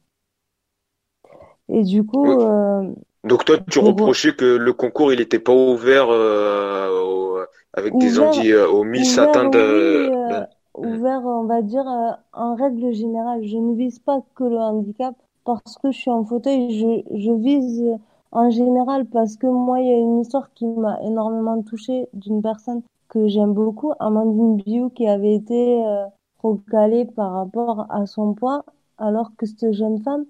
Et 1.69 1.83
du 1.83 2.03
coup, 2.03 2.39
euh, 2.41 2.93
Donc 3.23 3.45
toi, 3.45 3.57
tu 3.69 3.79
reprochais 3.79 4.35
que 4.35 4.45
le 4.45 4.73
concours, 4.73 5.13
il 5.13 5.19
n'était 5.19 5.39
pas 5.39 5.53
ouvert 5.53 6.09
euh, 6.09 6.89
au- 7.03 7.39
avec 7.73 7.97
des 7.97 8.19
ouvert, 8.19 8.19
handi 8.19 8.51
euh, 8.51 8.67
aux 8.67 8.83
Miss 8.83 9.17
ouvert, 9.17 9.17
atteintes 9.17 9.55
oui, 9.55 10.09
euh, 10.09 10.29
de- 10.29 10.45
ouvert, 10.73 11.21
on 11.25 11.43
va 11.45 11.61
dire, 11.61 11.87
euh, 11.87 12.11
en 12.33 12.55
règle 12.55 12.91
générale. 12.93 13.43
Je 13.45 13.57
ne 13.57 13.75
vise 13.75 13.99
pas 13.99 14.21
que 14.35 14.43
le 14.43 14.57
handicap 14.57 15.15
parce 15.57 15.77
que 15.77 15.91
je 15.91 15.97
suis 15.97 16.11
en 16.11 16.23
fauteuil, 16.23 16.71
je, 16.71 17.31
vise 17.33 17.97
en 18.31 18.49
général 18.49 19.05
parce 19.05 19.35
que 19.35 19.47
moi, 19.47 19.79
il 19.81 19.87
y 19.87 19.93
a 19.93 19.97
une 19.97 20.21
histoire 20.21 20.53
qui 20.53 20.65
m'a 20.65 21.01
énormément 21.01 21.61
touchée 21.63 22.07
d'une 22.13 22.41
personne 22.41 22.81
que 23.07 23.27
j'aime 23.27 23.53
beaucoup, 23.53 23.93
Amandine 23.99 24.57
Biou, 24.57 24.89
qui 24.89 25.07
avait 25.07 25.33
été 25.33 25.83
euh, 25.83 26.05
recalée 26.43 27.05
par 27.05 27.33
rapport 27.33 27.87
à 27.89 28.05
son 28.05 28.33
poids, 28.33 28.63
alors 28.99 29.31
que 29.35 29.47
cette 29.47 29.71
jeune 29.71 29.99
femme 29.99 30.25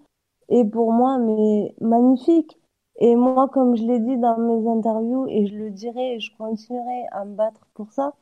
est 0.47 0.63
pour 0.63 0.93
moi 0.93 1.17
mais 1.17 1.75
magnifique. 1.81 2.57
Et 3.01 3.15
moi, 3.15 3.49
comme 3.49 3.75
je 3.75 3.83
l'ai 3.83 3.99
dit 3.99 4.17
dans 4.17 4.37
mes 4.37 4.69
interviews, 4.69 5.27
et 5.27 5.47
je 5.47 5.55
le 5.55 5.69
dirai, 5.69 6.15
et 6.15 6.19
je 6.19 6.35
continuerai 6.37 7.05
à 7.11 7.25
me 7.25 7.35
battre 7.35 7.67
pour 7.73 7.91
ça, 7.91 8.13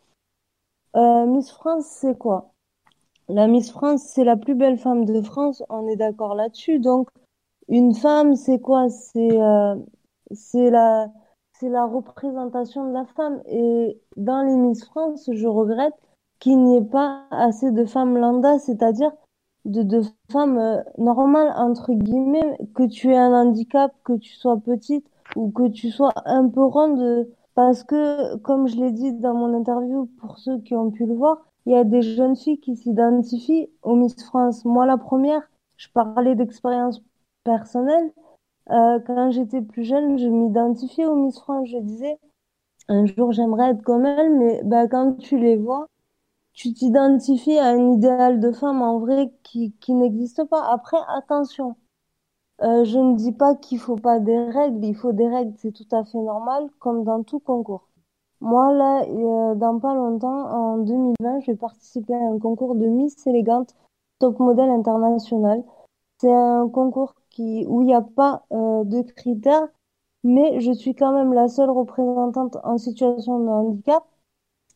euh, 0.95 1.25
Miss 1.25 1.51
France, 1.51 1.85
c'est 1.85 2.17
quoi? 2.17 2.51
La 3.29 3.47
Miss 3.47 3.71
France, 3.71 4.03
c'est 4.03 4.23
la 4.23 4.37
plus 4.37 4.55
belle 4.55 4.77
femme 4.77 5.05
de 5.05 5.21
France, 5.21 5.63
on 5.69 5.87
est 5.87 5.97
d'accord 5.97 6.35
là-dessus. 6.35 6.79
Donc, 6.79 7.09
une 7.67 7.93
femme, 7.93 8.35
c'est 8.35 8.59
quoi? 8.59 8.89
C'est 8.89 9.41
euh, 9.41 9.75
c'est 10.31 10.69
la 10.69 11.09
la 11.61 11.85
représentation 11.85 12.87
de 12.87 12.93
la 12.93 13.05
femme. 13.05 13.41
Et 13.47 13.99
dans 14.15 14.43
les 14.43 14.55
Miss 14.55 14.85
France, 14.85 15.29
je 15.31 15.47
regrette 15.47 15.93
qu'il 16.39 16.63
n'y 16.63 16.77
ait 16.77 16.81
pas 16.81 17.23
assez 17.31 17.71
de 17.71 17.85
femmes 17.85 18.17
lambda, 18.17 18.59
c'est-à-dire 18.59 19.11
de, 19.65 19.81
de 19.81 20.01
femmes 20.31 20.57
euh, 20.59 20.81
normales, 20.97 21.51
entre 21.57 21.93
guillemets, 21.93 22.57
que 22.75 22.83
tu 22.83 23.11
aies 23.11 23.17
un 23.17 23.33
handicap, 23.33 23.91
que 24.03 24.13
tu 24.13 24.33
sois 24.35 24.57
petite 24.57 25.05
ou 25.35 25.49
que 25.49 25.67
tu 25.67 25.89
sois 25.89 26.13
un 26.25 26.47
peu 26.47 26.63
ronde, 26.63 27.27
parce 27.55 27.83
que, 27.83 28.37
comme 28.37 28.67
je 28.67 28.77
l'ai 28.77 28.91
dit 28.91 29.13
dans 29.13 29.33
mon 29.33 29.53
interview, 29.53 30.07
pour 30.19 30.37
ceux 30.37 30.59
qui 30.59 30.75
ont 30.75 30.91
pu 30.91 31.05
le 31.05 31.15
voir, 31.15 31.46
il 31.67 31.73
y 31.73 31.75
a 31.75 31.83
des 31.83 32.01
jeunes 32.01 32.37
filles 32.37 32.59
qui 32.61 32.77
s'identifient 32.77 33.69
aux 33.83 33.95
Miss 33.95 34.23
France. 34.23 34.63
Moi, 34.63 34.85
la 34.85 34.97
première, 34.97 35.41
je 35.75 35.89
parlais 35.89 36.33
d'expérience 36.33 37.01
personnelle. 37.43 38.13
Euh, 38.71 38.99
quand 39.05 39.31
j'étais 39.31 39.61
plus 39.61 39.83
jeune, 39.83 40.17
je 40.17 40.27
m'identifiais 40.29 41.05
aux 41.05 41.15
Miss 41.15 41.37
France. 41.39 41.67
Je 41.69 41.79
disais, 41.79 42.19
un 42.89 43.05
jour, 43.05 43.33
j'aimerais 43.33 43.71
être 43.71 43.83
comme 43.83 44.05
elle, 44.05 44.33
mais 44.35 44.61
bah, 44.63 44.87
quand 44.87 45.15
tu 45.17 45.39
les 45.39 45.57
vois, 45.57 45.87
tu 46.53 46.73
t'identifies 46.73 47.59
à 47.59 47.67
un 47.69 47.93
idéal 47.93 48.39
de 48.39 48.51
femme 48.51 48.81
en 48.81 48.99
vrai 48.99 49.33
qui, 49.43 49.73
qui 49.81 49.93
n'existe 49.93 50.45
pas. 50.45 50.63
Après, 50.71 50.97
attention, 51.09 51.75
euh, 52.63 52.85
je 52.85 52.99
ne 52.99 53.15
dis 53.17 53.33
pas 53.33 53.55
qu'il 53.55 53.79
faut 53.79 53.97
pas 53.97 54.19
des 54.19 54.39
règles, 54.51 54.85
il 54.85 54.95
faut 54.95 55.13
des 55.13 55.27
règles, 55.27 55.55
c'est 55.57 55.73
tout 55.73 55.87
à 55.91 56.05
fait 56.05 56.19
normal, 56.19 56.69
comme 56.79 57.03
dans 57.03 57.23
tout 57.23 57.39
concours. 57.39 57.86
Moi, 58.41 58.71
là, 58.73 59.03
euh, 59.03 59.55
dans 59.55 59.79
pas 59.79 59.95
longtemps, 59.95 60.49
en 60.51 60.77
2020, 60.77 61.41
je 61.41 61.51
vais 61.51 61.57
participer 61.57 62.13
à 62.13 62.19
un 62.19 62.37
concours 62.39 62.75
de 62.75 62.85
Miss 62.85 63.25
Élégante 63.25 63.75
Top 64.19 64.39
Model 64.39 64.69
International. 64.69 65.63
C'est 66.19 66.31
un 66.33 66.69
concours 66.69 67.15
qui, 67.31 67.65
où 67.67 67.81
il 67.81 67.87
n'y 67.87 67.93
a 67.95 68.01
pas 68.01 68.45
euh, 68.51 68.83
de 68.83 69.01
critères, 69.01 69.67
mais 70.23 70.59
je 70.59 70.71
suis 70.71 70.95
quand 70.95 71.13
même 71.13 71.33
la 71.33 71.47
seule 71.47 71.69
représentante 71.71 72.57
en 72.63 72.77
situation 72.77 73.39
de 73.39 73.47
handicap. 73.47 74.03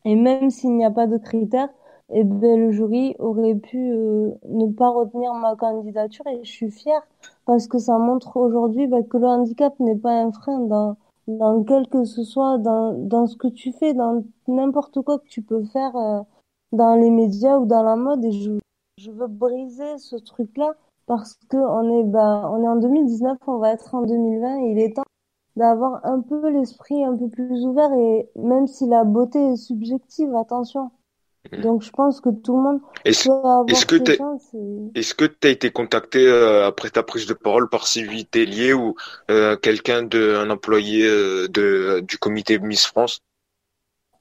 Et 0.04 0.16
même 0.16 0.50
s'il 0.50 0.76
n'y 0.76 0.84
a 0.84 0.90
pas 0.90 1.06
de 1.06 1.18
critères, 1.18 1.70
eh 2.10 2.24
ben, 2.24 2.58
le 2.60 2.72
jury 2.72 3.14
aurait 3.18 3.54
pu 3.54 3.78
euh, 3.78 4.32
ne 4.48 4.66
pas 4.72 4.90
retenir 4.90 5.32
ma 5.34 5.56
candidature 5.56 6.26
et 6.26 6.44
je 6.44 6.50
suis 6.50 6.70
fière 6.70 7.02
parce 7.46 7.66
que 7.68 7.78
ça 7.78 7.98
montre 7.98 8.36
aujourd'hui 8.36 8.86
bah, 8.86 9.02
que 9.02 9.16
le 9.18 9.26
handicap 9.26 9.78
n'est 9.80 9.96
pas 9.96 10.12
un 10.12 10.32
frein 10.32 10.58
dans, 10.60 10.96
dans 11.28 11.62
quel 11.64 11.88
que 11.88 12.04
ce 12.04 12.24
soit, 12.24 12.58
dans, 12.58 12.92
dans 12.92 13.26
ce 13.26 13.36
que 13.36 13.48
tu 13.48 13.72
fais, 13.72 13.94
dans 13.94 14.24
n'importe 14.48 15.00
quoi 15.02 15.18
que 15.18 15.28
tu 15.28 15.42
peux 15.42 15.64
faire 15.64 15.94
euh, 15.96 16.20
dans 16.72 16.94
les 16.96 17.10
médias 17.10 17.58
ou 17.58 17.66
dans 17.66 17.82
la 17.82 17.96
mode. 17.96 18.24
Et 18.24 18.32
je, 18.32 18.52
je 18.98 19.10
veux 19.10 19.28
briser 19.28 19.98
ce 19.98 20.16
truc-là 20.16 20.74
parce 21.06 21.34
que 21.48 21.56
on 21.56 22.00
est, 22.00 22.04
bah, 22.04 22.48
on 22.52 22.62
est 22.62 22.68
en 22.68 22.76
2019, 22.76 23.38
on 23.46 23.58
va 23.58 23.72
être 23.72 23.94
en 23.94 24.02
2020 24.02 24.58
et 24.58 24.70
il 24.72 24.78
est 24.78 24.96
temps 24.96 25.04
d'avoir 25.56 26.04
un 26.06 26.20
peu 26.20 26.48
l'esprit 26.48 27.04
un 27.04 27.16
peu 27.16 27.28
plus 27.28 27.66
ouvert 27.66 27.92
et 27.92 28.30
même 28.36 28.66
si 28.66 28.86
la 28.86 29.04
beauté 29.04 29.38
est 29.38 29.56
subjective, 29.56 30.34
attention. 30.34 30.90
Mhm. 31.50 31.64
Donc 31.64 31.82
je 31.82 31.90
pense 31.92 32.20
que 32.20 32.30
tout 32.30 32.56
le 32.56 32.62
monde 32.62 32.80
Est-ce 33.04 33.28
peut 33.28 33.30
avoir 33.30 33.66
est-ce 33.68 33.86
que 33.86 33.94
et- 33.98 34.26
est-ce 34.94 35.14
que 35.14 35.24
tu 35.24 35.48
as 35.48 35.50
été 35.50 35.70
contacté 35.72 36.26
euh, 36.26 36.66
après 36.66 36.90
ta 36.90 37.02
prise 37.02 37.26
de 37.26 37.34
parole 37.34 37.68
par 37.68 37.86
Sylvie 37.86 38.26
Tellier 38.26 38.72
ou 38.74 38.94
euh, 39.30 39.56
quelqu'un 39.56 40.02
de 40.02 40.36
un 40.36 40.50
employé 40.50 41.06
euh, 41.06 41.48
de 41.48 42.02
du 42.06 42.18
comité 42.18 42.58
Miss 42.58 42.86
France? 42.86 43.20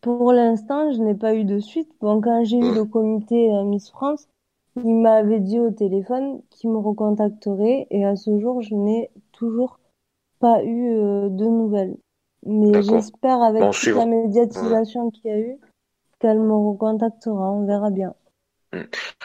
Pour 0.01 0.31
l'instant, 0.31 0.91
je 0.91 1.01
n'ai 1.01 1.15
pas 1.15 1.33
eu 1.33 1.43
de 1.43 1.57
suite. 1.59 1.89
Bon, 2.01 2.21
quand 2.21 2.43
j'ai 2.43 2.57
eu 2.57 2.69
Ouais. 2.69 2.71
le 2.71 2.85
comité 2.85 3.51
euh, 3.51 3.63
Miss 3.63 3.89
France, 3.89 4.27
il 4.83 4.95
m'avait 4.95 5.39
dit 5.39 5.59
au 5.59 5.71
téléphone 5.71 6.41
qu'il 6.51 6.69
me 6.69 6.77
recontacterait 6.77 7.87
et 7.89 8.05
à 8.05 8.15
ce 8.15 8.39
jour, 8.39 8.61
je 8.61 8.75
n'ai 8.75 9.09
toujours 9.31 9.79
pas 10.39 10.63
eu 10.63 10.91
euh, 10.91 11.29
de 11.29 11.45
nouvelles. 11.45 11.97
Mais 12.45 12.81
D'accord. 12.81 12.81
j'espère 12.81 13.41
avec 13.41 13.69
Bon, 13.69 13.73
toute 13.79 13.95
la 13.95 14.05
médiatisation 14.05 15.11
qu'il 15.11 15.31
y 15.31 15.33
a 15.33 15.39
eu 15.39 15.59
qu'elle 16.21 16.39
me 16.39 16.53
recontactera. 16.53 17.51
On 17.51 17.65
verra 17.65 17.89
bien. 17.89 18.13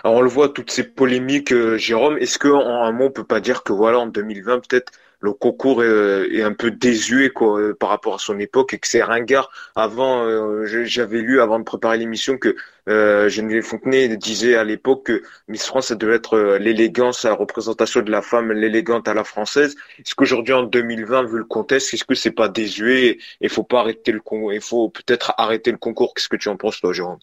Alors 0.03 0.17
on 0.17 0.23
le 0.23 0.29
voit 0.29 0.49
toutes 0.49 0.73
ces 0.73 0.83
polémiques, 0.83 1.53
euh, 1.53 1.79
Jérôme. 1.79 2.19
Est-ce 2.19 2.39
que 2.39 2.49
en 2.49 2.83
un 2.83 2.93
mot 2.93 3.05
on 3.05 3.11
peut 3.11 3.25
pas 3.25 3.41
dire 3.41 3.63
que 3.63 3.73
voilà 3.73 4.01
en 4.01 4.07
2020 4.07 4.67
peut-être 4.67 4.93
le 5.21 5.33
concours 5.33 5.83
est, 5.85 6.29
est 6.35 6.43
un 6.43 6.53
peu 6.53 6.71
désuet 6.71 7.31
quoi 7.31 7.59
euh, 7.61 7.75
par 7.75 7.89
rapport 7.91 8.15
à 8.15 8.19
son 8.19 8.39
époque 8.39 8.75
et 8.75 8.79
que 8.79 8.87
c'est 8.89 9.03
ringard. 9.03 9.51
Avant, 9.75 10.25
euh, 10.27 10.65
j'avais 10.85 11.21
lu 11.21 11.41
avant 11.41 11.59
de 11.59 11.65
préparer 11.65 11.99
l'émission 11.99 12.39
que 12.39 12.57
euh, 12.89 13.29
Geneviève 13.29 13.65
Fontenay 13.65 14.17
disait 14.17 14.57
à 14.57 14.65
l'époque 14.65 15.07
que 15.07 15.23
Miss 15.49 15.67
France 15.67 15.89
ça 15.89 15.95
devait 15.97 16.15
être 16.17 16.35
euh, 16.35 16.59
l'élégance, 16.59 17.25
la 17.25 17.35
représentation 17.35 18.01
de 18.03 18.11
la 18.11 18.23
femme, 18.23 18.53
l'élégante 18.53 19.09
à 19.09 19.15
la 19.15 19.25
française. 19.25 19.75
Est-ce 19.99 20.15
qu'aujourd'hui 20.15 20.55
en 20.55 20.63
2020 20.63 21.25
vu 21.25 21.39
le 21.39 21.45
contexte, 21.45 21.95
est-ce 21.95 22.05
que 22.05 22.15
c'est 22.15 22.31
pas 22.31 22.49
désuet 22.49 23.07
et 23.09 23.21
il 23.41 23.49
faut 23.49 23.65
pas 23.65 23.81
arrêter 23.81 24.13
le 24.13 24.21
concours, 24.21 24.53
il 24.53 24.61
faut 24.61 24.89
peut-être 24.91 25.35
arrêter 25.39 25.71
le 25.73 25.79
concours? 25.79 26.15
Qu'est-ce 26.15 26.29
que 26.29 26.37
tu 26.37 26.49
en 26.49 26.57
penses 26.57 26.81
toi, 26.81 26.93
Jérôme? 26.93 27.19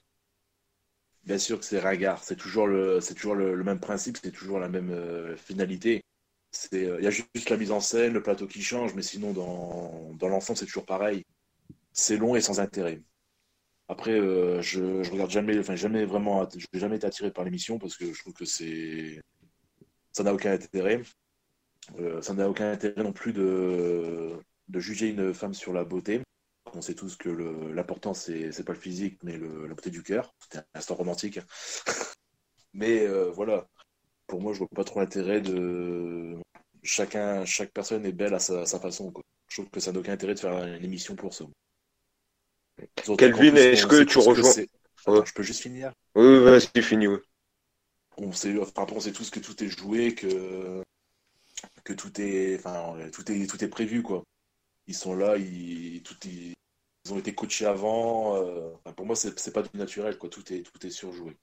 Bien 1.23 1.37
sûr 1.37 1.57
que 1.59 1.65
c'est 1.65 1.79
ringard, 1.79 2.21
c'est 2.23 2.35
toujours 2.35 2.67
le, 2.67 2.99
toujours 3.15 3.35
le, 3.35 3.55
le 3.55 3.63
même 3.63 3.79
principe, 3.79 4.17
c'est 4.21 4.31
toujours 4.31 4.59
la 4.59 4.67
même 4.67 4.91
euh, 4.91 5.37
finalité. 5.37 6.03
Euh, 6.73 6.97
il 6.99 7.03
y 7.03 7.07
a 7.07 7.11
juste 7.11 7.49
la 7.49 7.57
mise 7.57 7.71
en 7.71 7.79
scène, 7.79 8.13
le 8.13 8.23
plateau 8.23 8.47
qui 8.47 8.61
change, 8.61 8.93
mais 8.95 9.01
sinon 9.01 9.33
dans, 9.33 10.13
dans 10.15 10.27
l'ensemble 10.27 10.57
c'est 10.59 10.65
toujours 10.65 10.85
pareil. 10.85 11.25
C'est 11.93 12.17
long 12.17 12.35
et 12.35 12.41
sans 12.41 12.59
intérêt. 12.59 13.01
Après, 13.89 14.11
euh, 14.13 14.61
je, 14.61 15.03
je 15.03 15.11
regarde 15.11 15.31
jamais, 15.31 15.59
enfin 15.59 15.75
jamais 15.75 16.05
vraiment, 16.05 16.47
je 16.57 16.65
n'ai 16.73 16.79
jamais 16.79 16.97
été 16.97 17.07
attiré 17.07 17.31
par 17.31 17.43
l'émission 17.45 17.79
parce 17.79 17.97
que 17.97 18.13
je 18.13 18.19
trouve 18.21 18.33
que 18.33 18.45
c'est, 18.45 19.21
ça 20.13 20.23
n'a 20.23 20.33
aucun 20.33 20.53
intérêt. 20.53 21.01
Euh, 21.99 22.21
ça 22.21 22.33
n'a 22.33 22.49
aucun 22.49 22.71
intérêt 22.71 23.03
non 23.03 23.13
plus 23.13 23.33
de, 23.33 24.39
juger 24.75 25.09
une 25.09 25.33
femme 25.33 25.53
sur 25.53 25.73
la 25.73 25.83
beauté. 25.85 26.21
On 26.73 26.81
sait 26.81 26.95
tous 26.95 27.15
que 27.17 27.29
l'important, 27.29 28.13
c'est 28.13 28.51
c'est 28.51 28.63
pas 28.63 28.73
le 28.73 28.79
physique, 28.79 29.19
mais 29.23 29.37
le- 29.37 29.67
la 29.67 29.75
beauté 29.75 29.91
du 29.91 30.03
cœur. 30.03 30.33
C'était 30.39 30.59
un 30.59 30.65
instant 30.75 30.95
romantique. 30.95 31.39
Mais 32.73 33.07
voilà, 33.31 33.67
pour 34.27 34.41
moi, 34.41 34.53
je 34.53 34.59
vois 34.59 34.67
pas 34.75 34.83
trop 34.83 34.99
l'intérêt 34.99 35.41
de. 35.41 36.35
Chacun, 36.83 37.45
chaque 37.45 37.71
personne 37.71 38.05
est 38.05 38.11
belle 38.11 38.33
à 38.33 38.39
sa, 38.39 38.65
sa 38.65 38.79
façon, 38.79 39.11
quoi. 39.11 39.23
Je 39.49 39.55
trouve 39.57 39.69
que 39.69 39.79
ça 39.79 39.91
n'a 39.91 39.99
aucun 39.99 40.13
intérêt 40.13 40.33
de 40.33 40.39
faire 40.39 40.63
une 40.65 40.83
émission 40.83 41.15
pour 41.15 41.33
ça. 41.33 41.45
Kelvin, 43.17 43.55
est-ce 43.55 43.85
que 43.87 44.03
tu 44.03 44.19
rejoins- 44.19 44.53
Ouais. 45.05 45.21
Je 45.25 45.33
peux 45.33 45.43
juste 45.43 45.61
finir? 45.61 45.91
Oui, 46.15 46.25
oui, 46.25 46.39
vas-y, 46.43 46.81
fini, 46.81 47.07
oui. 47.07 47.17
on 48.17 48.31
sait, 48.31 48.57
enfin, 48.59 48.85
on 48.91 48.99
sait 48.99 49.11
tous 49.11 49.29
que 49.29 49.39
tout 49.39 49.61
est 49.63 49.67
joué, 49.67 50.15
que, 50.15 50.81
que 51.83 51.93
tout 51.93 52.19
est, 52.21 52.55
enfin, 52.57 52.95
tout 53.11 53.29
est, 53.31 53.47
tout 53.47 53.63
est 53.63 53.67
prévu, 53.67 54.01
quoi. 54.01 54.23
Ils 54.87 54.95
sont 54.95 55.15
là, 55.15 55.37
ils, 55.37 56.03
tout 56.03 56.15
ils 56.25 56.55
ont 57.13 57.19
été 57.19 57.35
coachés 57.35 57.65
avant. 57.65 58.37
euh, 58.37 58.71
enfin, 58.85 58.93
pour 58.93 59.05
moi, 59.05 59.15
c'est 59.15 59.37
c'est 59.39 59.53
pas 59.53 59.63
du 59.63 59.77
naturel, 59.77 60.17
quoi. 60.17 60.29
Tout 60.29 60.53
est, 60.53 60.63
tout 60.63 60.85
est 60.85 60.89
surjoué. 60.91 61.37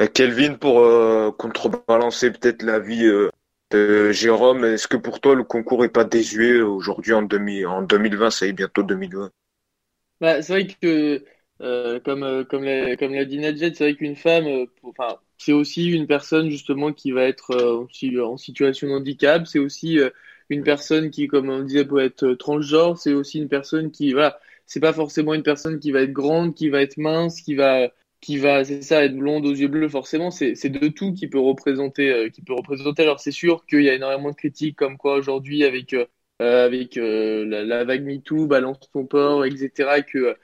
Euh, 0.00 0.06
Kelvin, 0.06 0.54
pour 0.54 0.80
euh, 0.80 1.30
contrebalancer 1.32 2.30
peut-être 2.30 2.62
l'avis 2.62 3.04
euh, 3.04 3.28
de 3.70 4.10
Jérôme, 4.12 4.64
est-ce 4.64 4.88
que 4.88 4.96
pour 4.96 5.20
toi 5.20 5.34
le 5.34 5.44
concours 5.44 5.84
est 5.84 5.90
pas 5.90 6.04
désuet 6.04 6.60
aujourd'hui 6.60 7.12
en, 7.12 7.24
en 7.24 7.82
2020, 7.82 8.30
ça 8.30 8.46
y 8.46 8.50
est 8.50 8.52
bientôt 8.52 8.82
2020? 8.82 9.30
Bah, 10.20 10.40
c'est 10.40 10.52
vrai 10.52 10.66
que, 10.66 11.24
comme, 11.58 12.44
comme 12.48 12.64
l'a, 12.64 12.96
comme 12.96 13.14
l'a 13.14 13.24
dit 13.24 13.38
Nadjet, 13.38 13.72
c'est 13.74 13.84
vrai 13.84 13.94
qu'une 13.94 14.16
femme, 14.16 14.66
c'est 15.36 15.52
aussi 15.52 15.90
une 15.90 16.06
personne 16.06 16.48
justement 16.48 16.92
qui 16.92 17.10
va 17.10 17.24
être 17.24 17.86
en 18.20 18.36
situation 18.36 18.88
de 18.88 18.92
handicap. 18.92 19.46
C'est 19.46 19.58
aussi 19.58 19.98
une 20.48 20.62
personne 20.62 21.10
qui, 21.10 21.26
comme 21.26 21.50
on 21.50 21.62
disait, 21.62 21.84
peut 21.84 22.00
être 22.00 22.34
transgenre. 22.34 22.98
C'est 22.98 23.14
aussi 23.14 23.38
une 23.38 23.48
personne 23.48 23.90
qui, 23.90 24.12
voilà, 24.12 24.38
c'est 24.66 24.80
pas 24.80 24.92
forcément 24.92 25.34
une 25.34 25.42
personne 25.42 25.80
qui 25.80 25.90
va 25.90 26.02
être 26.02 26.12
grande, 26.12 26.54
qui 26.54 26.68
va 26.68 26.82
être 26.82 26.98
mince, 26.98 27.40
qui 27.40 27.56
va, 27.56 27.88
qui 28.22 28.38
va, 28.38 28.64
c'est 28.64 28.82
ça, 28.82 29.04
être 29.04 29.16
blonde 29.16 29.46
aux 29.46 29.52
yeux 29.54 29.68
bleus. 29.68 29.90
Forcément, 29.90 30.32
c'est, 30.32 30.56
c'est 30.56 30.70
de 30.70 30.88
tout 30.88 31.14
qui 31.14 31.28
peut 31.28 31.40
représenter, 31.40 32.10
euh, 32.12 32.30
qui 32.30 32.42
peut 32.42 32.54
représenter. 32.54 33.02
Alors, 33.02 33.20
c'est 33.20 33.32
sûr 33.32 33.66
qu'il 33.66 33.82
y 33.84 33.90
a 33.90 33.94
énormément 33.94 34.30
de 34.30 34.36
critiques 34.36 34.76
comme 34.78 34.98
quoi 34.98 35.16
aujourd'hui 35.16 35.64
avec 35.64 35.94
euh, 35.94 36.06
euh, 36.42 36.66
avec 36.66 36.98
euh, 36.98 37.44
la, 37.46 37.64
la 37.64 37.84
vague 37.84 38.04
MeToo, 38.04 38.46
balance 38.48 38.80
ton 38.92 39.06
porc, 39.06 39.46
etc. 39.46 40.02
Que 40.02 40.18
euh, 40.18 40.34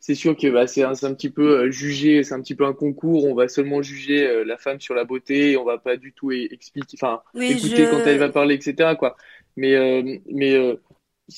c'est 0.00 0.14
sûr 0.16 0.36
que 0.36 0.48
bah, 0.50 0.66
c'est 0.66 0.82
un, 0.84 0.94
c'est 0.94 1.06
un 1.06 1.14
petit 1.14 1.30
peu 1.30 1.66
euh, 1.66 1.70
jugé, 1.70 2.22
c'est 2.24 2.34
un 2.34 2.42
petit 2.42 2.54
peu 2.56 2.66
un 2.66 2.72
concours. 2.74 3.24
On 3.26 3.34
va 3.34 3.48
seulement 3.48 3.82
juger 3.82 4.26
euh, 4.28 4.44
la 4.44 4.58
femme 4.58 4.80
sur 4.80 4.94
la 4.94 5.04
beauté, 5.04 5.52
et 5.52 5.56
on 5.56 5.64
va 5.64 5.78
pas 5.78 5.96
du 5.96 6.12
tout 6.12 6.30
e- 6.32 6.48
expliquer, 6.52 6.96
enfin 7.00 7.22
Oui, 7.34 7.58
écouter 7.58 7.86
je- 7.86 7.88
quand 7.88 8.06
elle 8.06 8.18
va 8.18 8.30
parler, 8.30 8.56
etc. 8.56 8.96
Quoi. 8.96 9.16
Mais 9.56 9.74
euh, 9.76 10.18
mais 10.26 10.54
euh, 10.54 10.76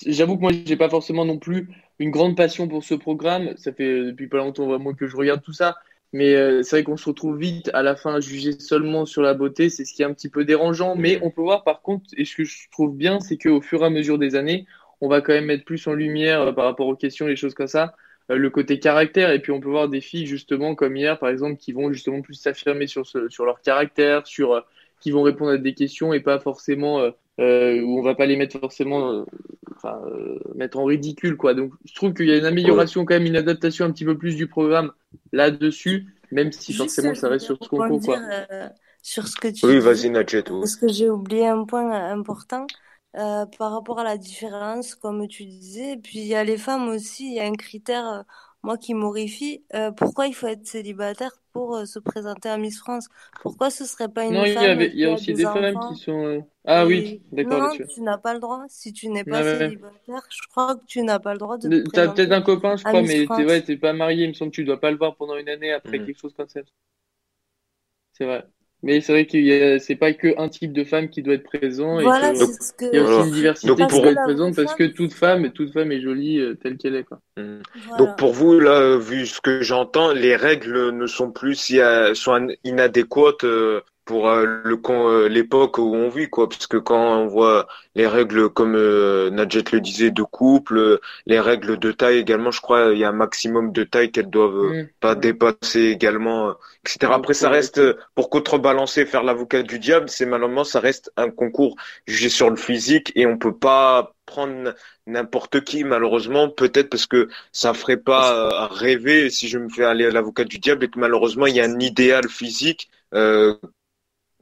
j'avoue 0.06 0.36
que 0.36 0.40
moi 0.42 0.52
j'ai 0.66 0.76
pas 0.76 0.88
forcément 0.90 1.24
non 1.24 1.38
plus 1.38 1.68
une 1.98 2.10
grande 2.10 2.36
passion 2.36 2.68
pour 2.68 2.84
ce 2.84 2.94
programme. 2.94 3.56
Ça 3.56 3.72
fait 3.72 4.04
depuis 4.04 4.28
pas 4.28 4.38
longtemps 4.38 4.66
vraiment 4.66 4.94
que 4.94 5.06
je 5.06 5.16
regarde 5.16 5.42
tout 5.42 5.52
ça. 5.52 5.76
Mais 6.12 6.34
euh, 6.34 6.62
c'est 6.62 6.76
vrai 6.76 6.84
qu'on 6.84 6.96
se 6.96 7.08
retrouve 7.08 7.38
vite 7.38 7.70
à 7.72 7.82
la 7.82 7.94
fin 7.94 8.14
à 8.16 8.20
juger 8.20 8.58
seulement 8.58 9.06
sur 9.06 9.22
la 9.22 9.34
beauté, 9.34 9.70
c'est 9.70 9.84
ce 9.84 9.94
qui 9.94 10.02
est 10.02 10.04
un 10.04 10.12
petit 10.12 10.28
peu 10.28 10.44
dérangeant. 10.44 10.96
Mais 10.96 11.20
on 11.22 11.30
peut 11.30 11.42
voir 11.42 11.62
par 11.62 11.82
contre, 11.82 12.06
et 12.16 12.24
ce 12.24 12.36
que 12.36 12.44
je 12.44 12.68
trouve 12.70 12.96
bien, 12.96 13.20
c'est 13.20 13.38
qu'au 13.38 13.60
fur 13.60 13.82
et 13.82 13.86
à 13.86 13.90
mesure 13.90 14.18
des 14.18 14.34
années, 14.34 14.66
on 15.00 15.08
va 15.08 15.20
quand 15.20 15.32
même 15.32 15.46
mettre 15.46 15.64
plus 15.64 15.86
en 15.86 15.92
lumière 15.92 16.40
euh, 16.42 16.52
par 16.52 16.64
rapport 16.64 16.88
aux 16.88 16.96
questions, 16.96 17.26
les 17.26 17.36
choses 17.36 17.54
comme 17.54 17.68
ça, 17.68 17.94
euh, 18.30 18.36
le 18.36 18.50
côté 18.50 18.80
caractère. 18.80 19.30
Et 19.30 19.40
puis 19.40 19.52
on 19.52 19.60
peut 19.60 19.70
voir 19.70 19.88
des 19.88 20.00
filles 20.00 20.26
justement 20.26 20.74
comme 20.74 20.96
hier, 20.96 21.18
par 21.18 21.28
exemple, 21.28 21.56
qui 21.56 21.72
vont 21.72 21.92
justement 21.92 22.22
plus 22.22 22.34
s'affirmer 22.34 22.86
sur 22.88 23.06
sur 23.06 23.44
leur 23.44 23.60
caractère, 23.62 24.26
sur 24.26 24.64
qui 25.00 25.12
vont 25.12 25.22
répondre 25.22 25.52
à 25.52 25.58
des 25.58 25.74
questions 25.74 26.12
et 26.12 26.20
pas 26.20 26.40
forcément 26.40 27.10
euh, 27.40 27.80
où 27.82 27.98
on 27.98 28.02
va 28.02 28.14
pas 28.14 28.26
les 28.26 28.36
mettre 28.36 28.58
forcément, 28.58 29.12
euh, 29.12 29.24
enfin 29.76 30.00
euh, 30.06 30.38
mettre 30.54 30.78
en 30.78 30.84
ridicule 30.84 31.36
quoi. 31.36 31.54
Donc 31.54 31.72
je 31.84 31.94
trouve 31.94 32.14
qu'il 32.14 32.26
y 32.26 32.32
a 32.32 32.36
une 32.38 32.44
amélioration 32.46 33.04
quand 33.04 33.14
même, 33.14 33.26
une 33.26 33.36
adaptation 33.36 33.84
un 33.86 33.92
petit 33.92 34.04
peu 34.04 34.16
plus 34.18 34.36
du 34.36 34.46
programme 34.48 34.92
là-dessus, 35.32 36.08
même 36.30 36.52
si 36.52 36.72
Juste, 36.72 36.74
forcément 36.74 37.14
ça 37.14 37.28
reste 37.28 37.46
sur 37.46 37.58
ce 37.62 37.68
rebondir, 37.70 38.00
quoi. 38.02 38.24
euh, 38.32 38.68
sur 39.02 39.28
ce 39.28 39.36
que 39.36 39.48
tu 39.48 39.66
Oui, 39.66 39.78
vas-y, 39.80 40.10
Nadjet. 40.10 40.44
oui. 40.50 40.60
Parce 40.60 40.76
que 40.76 40.88
j'ai 40.88 41.10
oublié 41.10 41.46
un 41.48 41.64
point 41.64 41.90
important 42.12 42.66
euh, 43.16 43.46
par 43.46 43.72
rapport 43.72 43.98
à 43.98 44.04
la 44.04 44.18
différence, 44.18 44.94
comme 44.94 45.26
tu 45.28 45.44
disais. 45.46 45.96
Puis 45.98 46.20
il 46.20 46.26
y 46.26 46.34
a 46.34 46.44
les 46.44 46.58
femmes 46.58 46.88
aussi, 46.88 47.26
il 47.28 47.34
y 47.34 47.40
a 47.40 47.44
un 47.46 47.54
critère, 47.54 48.06
euh, 48.08 48.22
moi, 48.62 48.78
qui 48.78 48.94
m'horrifie. 48.94 49.64
Euh, 49.74 49.90
pourquoi 49.92 50.26
il 50.26 50.34
faut 50.34 50.46
être 50.48 50.66
célibataire 50.66 51.32
pour 51.52 51.76
euh, 51.76 51.84
se 51.86 51.98
présenter 51.98 52.48
à 52.48 52.58
Miss 52.58 52.78
France? 52.78 53.08
Pourquoi 53.42 53.70
ce 53.70 53.84
serait 53.86 54.08
pas 54.08 54.24
une 54.26 54.34
Non, 54.34 54.44
il 54.46 54.58
y 54.58 54.64
femme 54.64 54.66
avait, 54.66 54.90
il 54.92 54.98
y 54.98 55.04
qui 55.04 55.06
a 55.06 55.10
a 55.10 55.12
aussi 55.12 55.34
des 55.34 55.46
femmes 55.48 55.78
enfants 55.78 55.80
qui 55.80 55.94
sont. 55.96 56.24
euh, 56.24 56.40
Ah 56.64 56.86
oui, 56.86 57.22
d'accord 57.32 57.60
non, 57.60 57.78
tu 57.88 58.00
n'as 58.02 58.18
pas 58.18 58.34
le 58.34 58.40
droit. 58.40 58.64
Si 58.68 58.92
tu 58.92 59.08
n'es 59.08 59.24
pas 59.24 59.42
Ouais, 59.42 59.42
ouais. 59.42 59.72
célibataire, 59.72 60.22
je 60.30 60.46
crois 60.48 60.76
que 60.76 60.84
tu 60.86 61.02
n'as 61.02 61.18
pas 61.18 61.32
le 61.32 61.38
droit 61.38 61.58
de 61.58 61.68
Le- 61.68 61.84
T'as 61.90 62.08
peut-être 62.08 62.32
un 62.32 62.42
copain, 62.42 62.76
je 62.76 62.84
crois, 62.84 63.02
mais 63.02 63.28
t'es 63.28 63.44
ouais, 63.46 63.62
t'es 63.62 63.78
pas 63.78 63.94
marié. 63.94 64.24
Il 64.24 64.28
me 64.28 64.34
semble 64.34 64.50
que 64.50 64.56
tu 64.56 64.64
dois 64.64 64.78
pas 64.78 64.90
le 64.90 64.98
voir 64.98 65.16
pendant 65.16 65.38
une 65.38 65.48
année 65.48 65.72
après 65.72 65.98
Mhm. 65.98 66.02
quelque 66.02 66.18
chose 66.20 66.34
comme 66.34 66.48
ça. 66.50 66.60
C'est 68.12 68.24
vrai. 68.26 68.44
Mais 68.82 69.00
c'est 69.02 69.12
vrai 69.12 69.26
qu'il 69.26 69.44
y 69.44 69.52
a, 69.52 69.78
c'est 69.78 69.94
pas 69.96 70.12
que 70.14 70.28
un 70.38 70.48
type 70.48 70.72
de 70.72 70.84
femme 70.84 71.10
qui 71.10 71.22
doit 71.22 71.34
être 71.34 71.42
présent 71.44 72.00
et 72.00 72.02
Voilà, 72.02 72.32
que 72.32 72.38
Donc, 72.38 72.48
c'est 72.50 72.62
ce 72.62 72.72
que... 72.72 72.84
il 72.86 72.94
y 72.94 72.98
a 72.98 73.02
aussi 73.02 73.12
Voilà. 73.12 73.26
une 73.28 73.34
diversité 73.34 73.68
Donc, 73.68 73.78
qui 73.78 73.86
pour- 73.86 74.00
doit 74.02 74.12
être 74.12 74.22
présente 74.24 74.56
parce 74.56 74.74
que 74.74 74.84
toute 74.84 75.12
femme, 75.12 75.50
toute 75.52 75.72
femme 75.72 75.92
est 75.92 76.00
jolie 76.00 76.40
euh, 76.40 76.54
telle 76.54 76.76
qu'elle 76.78 76.94
est, 76.96 77.04
quoi. 77.04 77.20
Mm. 77.36 77.58
Voilà. 77.88 77.98
Donc 77.98 78.16
pour 78.18 78.32
vous, 78.32 78.58
là, 78.58 78.96
vu 78.96 79.26
ce 79.26 79.40
que 79.40 79.62
j'entends, 79.62 80.12
les 80.12 80.34
règles 80.34 80.90
ne 80.90 81.06
sont 81.06 81.30
plus 81.30 81.54
si 81.56 81.80
euh, 81.80 82.14
sont 82.14 82.48
inadéquates 82.64 83.44
euh, 83.44 83.80
pour 84.10 84.28
euh, 84.28 84.44
le 84.64 84.76
con- 84.76 85.08
euh, 85.08 85.28
l'époque 85.28 85.78
où 85.78 85.94
on 85.94 86.08
vit, 86.10 86.28
quoi. 86.28 86.48
Parce 86.48 86.66
que 86.66 86.76
quand 86.76 86.98
on 87.18 87.26
voit 87.28 87.68
les 87.94 88.06
règles, 88.06 88.48
comme 88.50 88.74
euh, 88.76 89.30
Nadjet 89.30 89.62
le 89.72 89.80
disait, 89.80 90.10
de 90.10 90.22
couple, 90.22 90.78
euh, 90.78 91.00
les 91.26 91.38
règles 91.40 91.78
de 91.78 91.92
taille 91.92 92.18
également, 92.18 92.50
je 92.50 92.60
crois, 92.60 92.92
il 92.92 92.98
y 92.98 93.04
a 93.04 93.08
un 93.10 93.12
maximum 93.12 93.72
de 93.72 93.84
taille 93.84 94.10
qu'elles 94.12 94.30
doivent 94.30 94.72
Mm. 94.72 94.88
pas 95.00 95.14
Mm. 95.14 95.20
dépasser 95.20 95.80
également, 95.82 96.50
etc. 96.84 97.12
Donc, 97.12 97.20
Après, 97.20 97.34
ça 97.34 97.48
reste, 97.50 97.80
pour 98.14 98.30
contrebalancer, 98.30 99.06
faire 99.06 99.22
l'avocat 99.22 99.62
du 99.62 99.78
diable, 99.78 100.08
c'est 100.08 100.26
malheureusement, 100.26 100.64
ça 100.64 100.80
reste 100.80 101.12
un 101.16 101.30
concours 101.30 101.76
jugé 102.06 102.28
sur 102.28 102.50
le 102.50 102.56
physique 102.56 103.12
et 103.14 103.26
on 103.26 103.38
peut 103.38 103.56
pas 103.56 104.14
prendre 104.26 104.74
n'importe 105.06 105.62
qui, 105.64 105.84
malheureusement, 105.84 106.48
peut-être 106.48 106.88
parce 106.90 107.06
que 107.06 107.28
ça 107.52 107.74
ferait 107.74 107.96
pas 107.96 108.68
rêver 108.68 109.30
si 109.30 109.48
je 109.48 109.58
me 109.58 109.68
fais 109.68 109.84
aller 109.84 110.06
à 110.06 110.10
l'avocat 110.10 110.44
du 110.44 110.58
diable 110.58 110.84
et 110.84 110.88
que 110.90 110.98
malheureusement, 110.98 111.46
il 111.46 111.56
y 111.56 111.60
a 111.60 111.64
un 111.64 111.80
idéal 111.80 112.28
physique, 112.28 112.90
euh, 113.14 113.54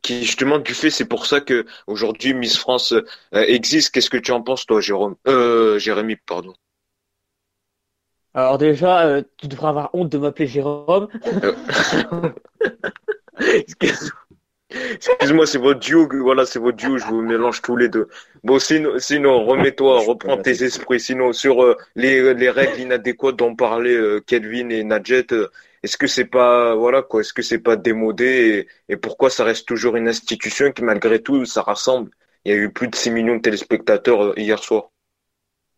qui 0.03 0.25
justement 0.25 0.59
du 0.59 0.75
fait, 0.75 0.91
c'est 0.91 1.07
pour 1.07 1.27
ça 1.27 1.41
que 1.41 1.65
aujourd'hui 1.87 2.35
Miss 2.35 2.59
France 2.59 2.93
euh, 2.93 3.03
existe. 3.33 3.93
Qu'est-ce 3.93 4.11
que 4.11 4.17
tu 4.17 4.33
en 4.33 4.43
penses, 4.43 4.67
toi, 4.67 4.81
Jérôme? 4.81 5.17
Euh, 5.27 5.79
Jérémy, 5.79 6.17
pardon. 6.17 6.55
Alors 8.35 8.59
déjà, 8.59 9.07
euh, 9.07 9.23
tu 9.37 9.49
devrais 9.49 9.69
avoir 9.69 9.91
honte 9.95 10.11
de 10.11 10.19
m'appeler 10.19 10.47
Jérôme. 10.47 11.09
Excuse- 13.41 14.13
Excuse-moi, 14.71 15.47
c'est 15.47 15.59
votre 15.59 15.81
duo, 15.81 16.07
voilà, 16.23 16.45
c'est 16.45 16.59
votre 16.59 16.77
duo, 16.77 16.99
je 16.99 17.07
vous 17.07 17.23
mélange 17.23 17.63
tous 17.63 17.77
les 17.77 17.89
deux. 17.89 18.09
Bon, 18.45 18.59
sinon, 18.59 18.99
sinon 18.99 19.45
remets-toi, 19.47 20.01
reprends 20.05 20.37
tes 20.37 20.63
esprits. 20.63 21.01
Sinon, 21.01 21.33
sur 21.33 21.63
euh, 21.65 21.75
les, 21.97 22.35
les 22.35 22.51
règles 22.51 22.81
inadéquates 22.81 23.37
dont 23.37 23.57
parlaient 23.57 23.97
euh, 23.97 24.21
Kelvin 24.21 24.69
et 24.69 24.85
Nadjet, 24.85 25.25
euh, 25.33 25.49
est-ce 25.83 25.97
que 25.97 26.07
c'est 26.07 26.25
pas, 26.27 26.75
voilà 26.75 27.03
quoi, 27.03 27.21
est-ce 27.21 27.33
que 27.33 27.43
c'est 27.43 27.59
pas 27.61 27.77
démodé 27.77 28.67
et, 28.89 28.93
et 28.95 28.97
pourquoi 28.97 29.31
ça 29.31 29.45
reste 29.45 29.67
toujours 29.69 29.97
une 29.97 30.09
institution 30.09 30.73
qui, 30.73 30.83
malgré 30.83 31.23
tout, 31.23 31.45
ça 31.45 31.63
rassemble? 31.63 32.11
Il 32.45 32.53
y 32.53 32.55
a 32.55 32.59
eu 32.59 32.73
plus 32.73 32.89
de 32.89 32.95
6 32.97 33.11
millions 33.11 33.37
de 33.37 33.43
téléspectateurs 33.43 34.23
euh, 34.25 34.35
hier 34.37 34.59
soir. 34.63 34.91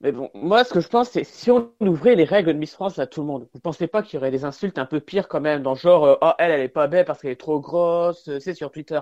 Mais 0.02 0.12
bon, 0.12 0.30
moi, 0.34 0.62
ce 0.64 0.72
que 0.74 0.80
je 0.80 0.88
pense, 0.88 1.10
c'est 1.10 1.24
si 1.24 1.50
on 1.50 1.72
ouvrait 1.80 2.14
les 2.14 2.24
règles 2.24 2.52
de 2.52 2.58
Miss 2.58 2.74
France 2.74 2.98
à 2.98 3.06
tout 3.06 3.20
le 3.20 3.26
monde, 3.26 3.48
vous 3.54 3.60
pensez 3.60 3.86
pas 3.86 4.02
qu'il 4.02 4.14
y 4.14 4.16
aurait 4.18 4.30
des 4.30 4.44
insultes 4.44 4.78
un 4.78 4.86
peu 4.86 5.00
pires 5.00 5.28
quand 5.28 5.40
même, 5.40 5.62
dans 5.62 5.74
genre, 5.74 6.04
euh, 6.04 6.16
oh, 6.22 6.32
elle, 6.38 6.50
elle 6.52 6.60
est 6.60 6.68
pas 6.68 6.86
belle 6.86 7.04
parce 7.06 7.20
qu'elle 7.20 7.30
est 7.32 7.36
trop 7.40 7.60
grosse, 7.60 8.28
euh, 8.28 8.40
c'est 8.40 8.54
sur 8.54 8.70
Twitter. 8.70 9.00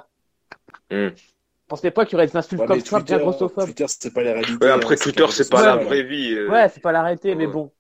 Vous 1.69 1.77
pensez 1.77 1.91
pas 1.91 2.05
qu'il 2.05 2.13
y 2.13 2.17
aurait 2.17 2.27
des 2.27 2.37
insultes 2.37 2.65
Ouais, 2.65 2.67
comme 2.67 2.81
ça, 2.81 3.01
bien 3.01 3.19
grossophobes? 3.19 3.73
Twitter, 3.73 3.87
c'est 3.89 4.13
pas 4.13 4.23
les 4.23 4.33
réalités. 4.33 4.67
Ouais, 4.67 4.71
hein, 4.71 4.75
après 4.75 4.97
Twitter, 4.99 5.27
c'est 5.31 5.49
réseaux 5.49 5.51
pas 5.51 5.63
la 5.63 5.77
vraie 5.77 6.03
vie. 6.03 6.35
euh. 6.35 6.53
Ouais, 6.53 6.69
c'est 6.69 6.81
pas 6.81 6.93
l'arrêter, 6.93 7.35
mais 7.37 7.47
Ouais. 7.47 7.53
bon. 7.53 7.73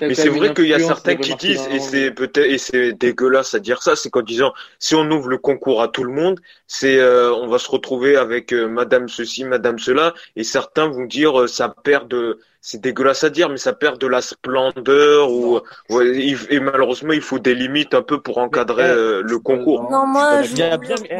Mais 0.00 0.14
c'est 0.14 0.28
vrai 0.28 0.54
qu'il 0.54 0.66
y 0.66 0.74
a 0.74 0.78
certains 0.78 1.16
qui 1.16 1.34
disent, 1.34 1.66
et 1.70 1.78
c'est 1.78 2.10
peut-être, 2.10 2.46
et 2.46 2.58
c'est 2.58 2.92
dégueulasse 2.92 3.54
à 3.54 3.58
dire 3.58 3.82
ça, 3.82 3.96
c'est 3.96 4.10
qu'en 4.10 4.22
disant, 4.22 4.52
si 4.78 4.94
on 4.94 5.10
ouvre 5.10 5.28
le 5.28 5.38
concours 5.38 5.82
à 5.82 5.88
tout 5.88 6.04
le 6.04 6.12
monde, 6.12 6.40
c'est, 6.66 6.98
euh, 6.98 7.32
on 7.34 7.48
va 7.48 7.58
se 7.58 7.70
retrouver 7.70 8.16
avec 8.16 8.52
euh, 8.52 8.66
Madame 8.68 9.08
ceci, 9.08 9.44
Madame 9.44 9.78
cela, 9.78 10.14
et 10.36 10.44
certains 10.44 10.88
vont 10.88 11.04
dire, 11.04 11.40
euh, 11.40 11.46
ça 11.46 11.68
perd 11.68 12.08
de, 12.08 12.38
c'est 12.60 12.80
dégueulasse 12.80 13.24
à 13.24 13.30
dire, 13.30 13.48
mais 13.48 13.56
ça 13.56 13.72
perd 13.72 13.98
de 13.98 14.06
la 14.06 14.20
splendeur 14.20 15.30
ou, 15.30 15.60
ouais, 15.90 16.34
et 16.50 16.60
malheureusement, 16.60 17.12
il 17.12 17.22
faut 17.22 17.38
des 17.38 17.54
limites 17.54 17.94
un 17.94 18.02
peu 18.02 18.20
pour 18.20 18.38
encadrer 18.38 18.88
euh, 18.90 19.22
le 19.22 19.38
concours. 19.38 19.90
Non, 19.90 20.06
moi, 20.06 20.42
je 20.42 20.50
voulais 20.50 20.78
bien, 20.78 20.96
eh, 21.08 21.14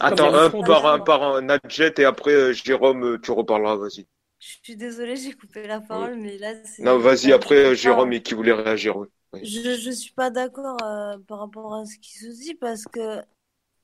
Attends, 0.00 0.34
un 0.34 0.50
par 0.50 0.86
un 0.86 0.98
par 1.00 1.22
un, 1.22 1.42
Nadjet, 1.42 1.94
et 1.98 2.04
après, 2.04 2.32
euh, 2.32 2.52
Jérôme, 2.52 3.14
euh, 3.14 3.18
tu 3.20 3.32
reparleras, 3.32 3.76
vas-y. 3.76 4.06
Je 4.42 4.56
suis 4.62 4.76
désolée, 4.76 5.16
j'ai 5.16 5.32
coupé 5.32 5.66
la 5.66 5.80
parole, 5.80 6.16
mais 6.16 6.36
là, 6.38 6.54
c'est. 6.64 6.84
Non, 6.84 6.98
vas-y, 6.98 7.32
après, 7.32 7.74
Jérôme, 7.74 8.12
et 8.12 8.22
qui 8.22 8.34
voulait 8.34 8.52
réagir, 8.52 8.96
oui. 8.96 9.08
Oui. 9.32 9.42
Je, 9.42 9.76
je 9.76 9.90
suis 9.90 10.12
pas 10.12 10.30
d'accord 10.30 10.82
euh, 10.84 11.18
par 11.26 11.40
rapport 11.40 11.74
à 11.74 11.84
ce 11.86 11.96
qui 11.98 12.16
se 12.18 12.26
dit 12.28 12.54
parce 12.54 12.86
que 12.86 13.22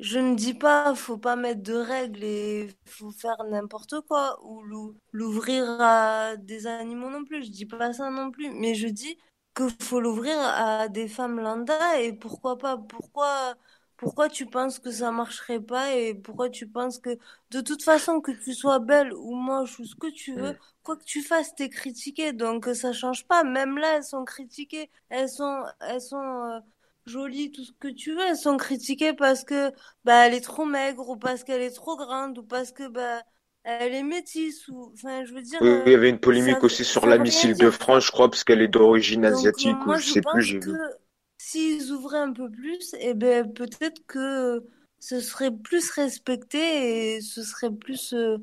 je 0.01 0.19
ne 0.19 0.37
dis 0.37 0.55
pas 0.55 0.95
faut 0.95 1.19
pas 1.19 1.37
mettre 1.37 1.63
de 1.63 1.75
règles 1.75 2.25
et 2.25 2.69
faut 2.87 3.11
faire 3.13 3.37
n'importe 3.51 4.01
quoi 4.09 4.39
ou 4.45 4.63
l'ou- 4.63 4.97
l'ouvrir 5.13 5.65
à 5.83 6.37
des 6.39 6.67
animaux 6.69 7.11
non 7.11 7.25
plus. 7.25 7.45
Je 7.45 7.51
dis 7.51 7.67
pas 7.67 7.93
ça 7.95 8.11
non 8.11 8.31
plus, 8.33 8.51
mais 8.53 8.75
je 8.75 8.89
dis 8.89 9.19
que 9.55 9.65
faut 9.83 10.01
l'ouvrir 10.01 10.39
à 10.41 10.89
des 10.89 11.09
femmes 11.09 11.41
lambda 11.41 12.01
et 12.01 12.13
pourquoi 12.15 12.59
pas? 12.59 12.79
Pourquoi 12.79 13.57
pourquoi 13.99 14.31
tu 14.31 14.47
penses 14.47 14.79
que 14.81 14.91
ça 14.93 15.13
marcherait 15.13 15.61
pas 15.61 15.95
et 15.95 16.15
pourquoi 16.15 16.51
tu 16.51 16.69
penses 16.69 16.99
que 17.01 17.19
de 17.51 17.61
toute 17.63 17.83
façon 17.85 18.21
que 18.23 18.33
tu 18.33 18.55
sois 18.55 18.81
belle 18.81 19.13
ou 19.15 19.35
moche 19.37 19.81
ou 19.81 19.85
ce 19.87 19.97
que 19.97 20.09
tu 20.11 20.35
veux, 20.39 20.57
quoi 20.85 20.97
que 20.97 21.05
tu 21.05 21.23
fasses, 21.23 21.55
t'es 21.57 21.69
critiqué, 21.71 22.33
donc 22.35 22.69
euh, 22.69 22.75
ça 22.75 22.93
change 22.95 23.27
pas. 23.29 23.45
Même 23.45 23.79
là, 23.79 23.97
elles 23.99 24.05
sont 24.05 24.25
critiquées, 24.25 24.91
elles 25.11 25.29
sont, 25.31 25.65
elles 25.83 26.01
sont 26.03 26.19
euh, 26.19 26.61
jolies, 27.07 27.53
tout 27.53 27.65
ce 27.65 27.73
que 27.73 27.89
tu 27.89 28.13
veux. 28.15 28.23
Elles 28.29 28.37
sont 28.39 28.57
critiquées 28.57 29.15
parce 29.15 29.45
que 29.45 29.73
bah 30.05 30.27
elle 30.27 30.35
est 30.35 30.41
trop 30.43 30.65
maigre 30.65 31.09
ou 31.11 31.17
parce 31.17 31.45
qu'elle 31.45 31.63
est 31.63 31.71
trop 31.75 31.97
grande 31.97 32.39
ou 32.39 32.43
parce 32.45 32.73
que 32.73 32.89
bah 32.89 33.23
elle 33.65 33.95
est 33.95 34.03
métisse 34.03 34.69
ou 34.69 34.93
enfin 34.95 35.25
je 35.25 35.35
veux 35.35 35.43
dire. 35.43 35.63
Oui, 35.63 35.69
euh, 35.69 35.87
il 35.87 35.93
y 35.93 35.95
avait 35.95 36.11
une 36.11 36.19
polémique 36.19 36.65
ça- 36.65 36.65
aussi 36.65 36.85
sur 36.85 37.07
la 37.07 37.17
veut 37.17 37.21
Miss 37.21 37.45
rien 37.45 37.49
dire, 37.51 37.71
Île-de-France, 37.71 38.07
je 38.07 38.11
crois, 38.11 38.29
parce 38.29 38.43
qu'elle 38.43 38.61
est 38.61 38.67
d'origine 38.67 39.25
asiatique, 39.25 39.87
euh, 39.87 39.97
ou 39.97 39.99
je 39.99 40.05
sais 40.09 40.23
plus, 40.23 40.43
j'ai 40.43 40.59
vu. 40.59 40.81
que 40.81 40.99
s'ils 41.39 41.93
ouvraient 41.93 42.19
un 42.19 42.33
peu 42.33 42.51
plus, 42.51 42.95
eh 43.01 43.15
ben, 43.15 43.53
peut-être 43.53 44.05
que 44.07 44.65
ce 45.01 45.21
serait 45.21 45.51
plus 45.53 45.91
respecté 45.93 47.17
et 47.17 47.21
ce 47.21 47.43
serait 47.45 47.73
plus 47.73 48.13
euh, 48.15 48.39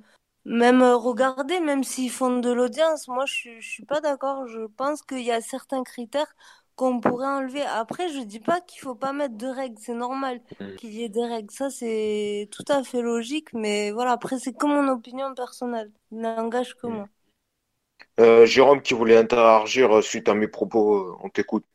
même 0.46 0.82
regardé, 0.84 1.60
même 1.60 1.84
s'ils 1.84 2.12
font 2.12 2.40
de 2.40 2.52
l'audience. 2.52 3.08
Moi, 3.08 3.26
je, 3.26 3.34
suis- 3.34 3.62
je 3.62 3.70
suis 3.70 3.86
pas 3.86 4.02
d'accord. 4.02 4.48
Je 4.48 4.66
pense 4.78 5.02
qu'il 5.02 5.22
y 5.22 5.32
a 5.32 5.42
certains 5.42 5.84
critères 5.84 6.34
qu'on 6.76 7.00
pourrait 7.00 7.28
enlever. 7.28 7.62
Après, 7.64 8.10
je 8.10 8.20
dis 8.20 8.40
pas 8.40 8.62
qu'il 8.62 8.82
faut 8.82 8.96
pas 8.96 9.14
mettre 9.14 9.36
de 9.38 9.48
règles. 9.48 9.78
C'est 9.80 9.94
normal 9.94 10.42
Mm. 10.60 10.76
qu'il 10.76 10.94
y 10.94 11.04
ait 11.04 11.10
des 11.10 11.26
règles. 11.26 11.52
Ça, 11.52 11.70
c'est 11.70 12.50
tout 12.52 12.66
à 12.70 12.84
fait 12.84 13.02
logique. 13.02 13.54
Mais 13.54 13.92
voilà, 13.92 14.12
après, 14.14 14.40
c'est 14.40 14.54
que 14.54 14.66
mon 14.66 14.88
opinion 14.90 15.34
personnelle. 15.36 15.92
Il 16.12 16.20
n'engage 16.22 16.76
que 16.76 16.88
Mm. 16.88 16.88
moi. 16.88 17.10
Euh, 18.20 18.46
Jérôme 18.46 18.82
qui 18.82 18.94
voulait 18.94 19.16
interagir 19.18 19.98
euh, 19.98 20.02
suite 20.02 20.28
à 20.30 20.34
mes 20.36 20.48
propos, 20.50 21.18
on 21.24 21.30
t'écoute. 21.30 21.66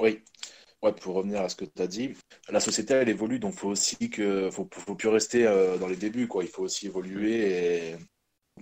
Oui. 0.00 0.22
Ouais, 0.82 0.92
pour 0.94 1.14
revenir 1.14 1.40
à 1.40 1.48
ce 1.48 1.56
que 1.56 1.64
tu 1.64 1.82
as 1.82 1.86
dit, 1.86 2.14
la 2.50 2.60
société 2.60 2.94
elle 2.94 3.08
évolue, 3.08 3.38
donc 3.38 3.54
faut 3.54 3.68
aussi 3.70 4.10
que 4.10 4.50
faut, 4.50 4.66
plus 4.66 5.08
rester 5.08 5.46
euh, 5.46 5.78
dans 5.78 5.88
les 5.88 5.96
débuts, 5.96 6.28
quoi. 6.28 6.44
Il 6.44 6.50
faut 6.50 6.62
aussi 6.64 6.86
évoluer 6.86 7.92
et 7.92 7.96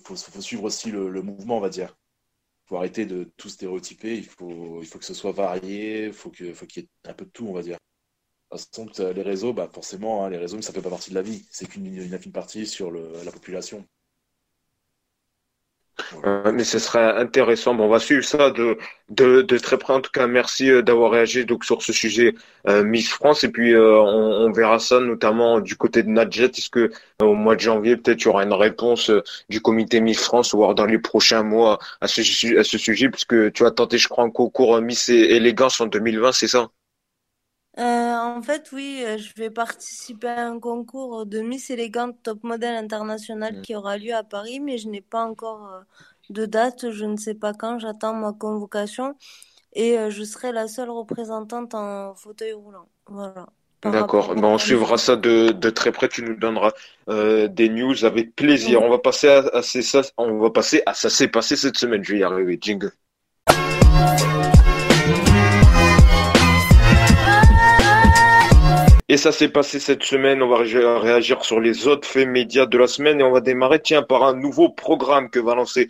faut, 0.05 0.17
faut 0.17 0.41
suivre 0.41 0.65
aussi 0.65 0.91
le, 0.91 1.23
mouvement, 1.23 1.59
on 1.59 1.61
va 1.61 1.71
dire. 1.71 1.97
Faut 2.67 2.77
arrêter 2.77 3.07
de 3.07 3.25
tout 3.37 3.49
stéréotyper, 3.49 4.17
il 4.17 4.27
faut, 4.27 4.81
il 4.83 4.87
faut 4.87 4.99
que 4.99 5.05
ce 5.05 5.15
soit 5.15 5.33
varié, 5.33 6.07
il 6.07 6.13
faut 6.13 6.31
que, 6.31 6.55
faut 6.55 6.67
qu'il 6.67 6.85
y 6.85 6.87
ait 6.87 7.11
un 7.11 7.15
peu 7.15 7.27
de 7.27 7.31
tout, 7.31 7.47
on 7.49 7.53
va 7.55 7.63
dire. 7.63 7.79
De 8.53 8.59
toute 8.73 9.01
les 9.01 9.23
réseaux, 9.23 9.53
bah 9.53 9.69
forcément, 9.73 10.25
hein, 10.25 10.31
les 10.31 10.39
réseaux, 10.39 10.61
ça 10.63 10.73
fait 10.73 10.83
pas 10.83 10.91
partie 10.91 11.11
de 11.11 11.17
la 11.17 11.23
vie. 11.23 11.47
C'est 11.51 11.67
qu'une 11.69 11.87
une 11.87 12.15
infime 12.15 12.33
partie 12.33 12.67
sur 12.67 12.91
la 12.93 13.33
population. 13.33 13.87
Euh, 16.25 16.53
mais 16.53 16.65
ce 16.65 16.79
serait 16.79 17.17
intéressant. 17.17 17.75
Bon, 17.75 17.85
on 17.85 17.89
va 17.89 17.99
suivre 17.99 18.25
ça 18.25 18.51
de, 18.51 18.79
de, 19.11 19.59
très 19.59 19.79
près. 19.79 19.93
En 19.93 20.01
tout 20.01 20.11
cas, 20.11 20.27
merci 20.27 20.71
euh, 20.71 20.83
d'avoir 20.83 21.13
réagi 21.13 21.45
donc 21.45 21.65
sur 21.65 21.83
ce 21.83 21.93
sujet 21.93 22.35
euh, 22.69 22.83
Miss 22.83 23.09
France. 23.09 23.45
Et 23.45 23.49
puis, 23.51 23.77
on, 23.77 24.51
verra 24.53 24.79
ça 24.79 25.01
notamment 25.01 25.61
du 25.61 25.77
côté 25.77 26.03
de 26.03 26.09
Nadjet. 26.09 26.47
Est-ce 26.47 26.71
que 26.71 26.91
au 27.23 27.35
mois 27.35 27.57
de 27.57 27.61
janvier, 27.61 27.97
peut-être, 27.97 28.23
il 28.23 28.25
y 28.27 28.29
aura 28.29 28.45
une 28.45 28.53
réponse 28.53 29.11
du 29.49 29.61
comité 29.61 30.01
Miss 30.01 30.21
France 30.21 30.55
alors 30.55 30.75
dans 30.75 30.87
les 30.87 30.99
prochains 30.99 31.43
mois 31.43 31.79
à 32.01 32.09
ce, 32.09 32.21
à 32.59 32.65
ce 32.65 32.79
sujet, 32.79 33.09
puisque 33.09 33.53
tu 33.53 33.65
as 33.65 33.71
tenté, 33.71 33.99
je 33.99 34.09
crois, 34.09 34.25
un 34.25 34.31
concours 34.31 34.81
Miss 34.81 35.09
é- 35.09 35.15
Élégance 35.37 35.81
en 35.81 35.87
2020, 35.87 36.33
c'est 36.33 36.49
ça? 36.49 36.69
Euh, 37.79 37.83
en 38.17 38.41
fait, 38.43 38.71
oui, 38.73 39.03
euh, 39.05 39.19
je 39.19 39.33
vais 39.35 39.51
participer 39.51 40.29
à 40.29 40.47
un 40.49 40.61
concours 40.61 41.27
de 41.27 41.41
Miss 41.41 41.71
Élégante 41.71 42.23
Top 42.23 42.43
Model 42.45 42.75
International 42.77 43.53
Mm. 43.53 43.63
qui 43.63 43.75
aura 43.75 43.99
lieu 43.99 44.15
à 44.15 44.23
Paris, 44.23 44.61
mais 44.61 44.79
je 44.79 44.89
n'ai 44.89 45.01
pas 45.01 45.25
encore 45.25 45.67
euh, 45.73 45.81
de 46.31 46.47
date, 46.47 46.91
je 46.93 47.05
ne 47.05 47.17
sais 47.17 47.35
pas 47.35 47.53
quand, 47.53 47.79
j'attends 47.81 48.15
ma 48.15 48.33
convocation 48.33 49.17
et 49.75 49.99
euh, 49.99 50.11
je 50.11 50.25
serai 50.25 50.53
la 50.53 50.69
seule 50.69 50.91
représentante 50.91 51.75
en 51.75 52.15
fauteuil 52.17 52.53
roulant. 52.55 52.89
Voilà. 53.07 53.49
D'accord. 53.85 54.35
Ben, 54.35 54.45
on 54.45 54.59
suivra 54.59 54.97
ça 54.99 55.15
de, 55.17 55.51
de 55.53 55.71
très 55.71 55.93
près. 55.93 56.09
Tu 56.09 56.23
nous 56.23 56.35
donneras 56.37 56.73
euh, 57.11 57.49
des 57.49 57.69
news 57.69 58.05
avec 58.05 58.35
plaisir. 58.35 58.83
On 58.83 58.89
va 58.89 58.99
passer 58.99 59.29
à, 59.29 59.39
à 59.53 59.63
c'est 59.63 59.83
ça. 59.83 60.03
On 60.17 60.39
va 60.39 60.51
passer 60.51 60.83
à 60.87 60.95
ça 60.95 61.11
s'est 61.11 61.29
passé 61.29 61.55
cette 61.57 61.77
semaine. 61.77 62.03
Je 62.03 62.13
vais 62.15 62.19
y 62.21 62.23
arriver. 62.25 62.59
Jingle. 62.61 62.93
Et 69.09 69.17
ça 69.17 69.33
s'est 69.33 69.49
passé 69.49 69.81
cette 69.81 70.03
semaine. 70.03 70.43
On 70.43 70.49
va 70.49 70.59
ré- 70.59 70.99
réagir 70.99 71.45
sur 71.45 71.61
les 71.61 71.87
autres 71.89 72.07
faits 72.09 72.29
médias 72.29 72.67
de 72.67 72.79
la 72.79 72.87
semaine 72.87 73.21
et 73.21 73.23
on 73.25 73.33
va 73.33 73.41
démarrer, 73.41 73.81
tiens, 73.81 74.03
par 74.03 74.23
un 74.25 74.35
nouveau 74.35 74.69
programme 74.71 75.31
que 75.31 75.39
va 75.41 75.55
lancer 75.55 75.89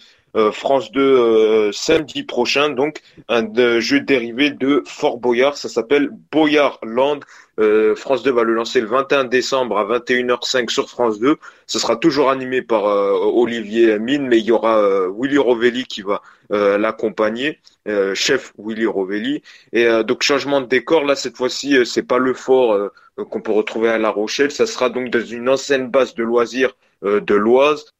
France 0.52 0.90
2 0.92 1.00
euh, 1.00 1.72
samedi 1.72 2.24
prochain. 2.24 2.70
Donc, 2.70 3.00
un 3.28 3.46
euh, 3.56 3.80
jeu 3.80 4.00
dérivé 4.00 4.50
de 4.50 4.82
Fort 4.86 5.18
Boyard. 5.18 5.56
Ça 5.56 5.68
s'appelle 5.68 6.10
Boyard 6.32 6.78
Land. 6.82 7.20
Euh, 7.60 7.94
France 7.94 8.22
2 8.24 8.32
va 8.32 8.42
le 8.42 8.54
lancer 8.54 8.80
le 8.80 8.88
21 8.88 9.24
décembre 9.24 9.78
à 9.78 9.84
21h05 9.84 10.70
sur 10.70 10.88
France 10.88 11.20
2. 11.20 11.36
Ce 11.66 11.78
sera 11.78 11.96
toujours 11.96 12.30
animé 12.30 12.62
par 12.62 12.86
euh, 12.86 13.12
Olivier 13.12 13.98
Mine, 13.98 14.26
mais 14.26 14.38
il 14.38 14.44
y 14.44 14.52
aura 14.52 14.78
euh, 14.78 15.08
Willy 15.16 15.38
Rovelli 15.38 15.84
qui 15.84 16.02
va 16.02 16.20
euh, 16.52 16.78
l'accompagner, 16.78 17.60
euh, 17.88 18.14
chef 18.14 18.52
Willy 18.58 18.86
Rovelli. 18.86 19.42
Et 19.72 19.86
euh, 19.86 20.02
donc 20.02 20.22
changement 20.22 20.60
de 20.60 20.66
décor 20.66 21.04
là 21.04 21.14
cette 21.16 21.36
fois-ci, 21.36 21.76
euh, 21.76 21.84
c'est 21.84 22.02
pas 22.02 22.18
le 22.18 22.34
fort 22.34 22.72
euh, 22.72 22.90
qu'on 23.16 23.40
peut 23.40 23.52
retrouver 23.52 23.88
à 23.88 23.98
La 23.98 24.10
Rochelle, 24.10 24.50
ça 24.50 24.66
sera 24.66 24.90
donc 24.90 25.10
dans 25.10 25.24
une 25.24 25.48
ancienne 25.48 25.88
base 25.90 26.14
de 26.14 26.24
loisirs 26.24 26.76
euh, 27.04 27.20
de 27.20 27.34
l'Oise 27.34 27.93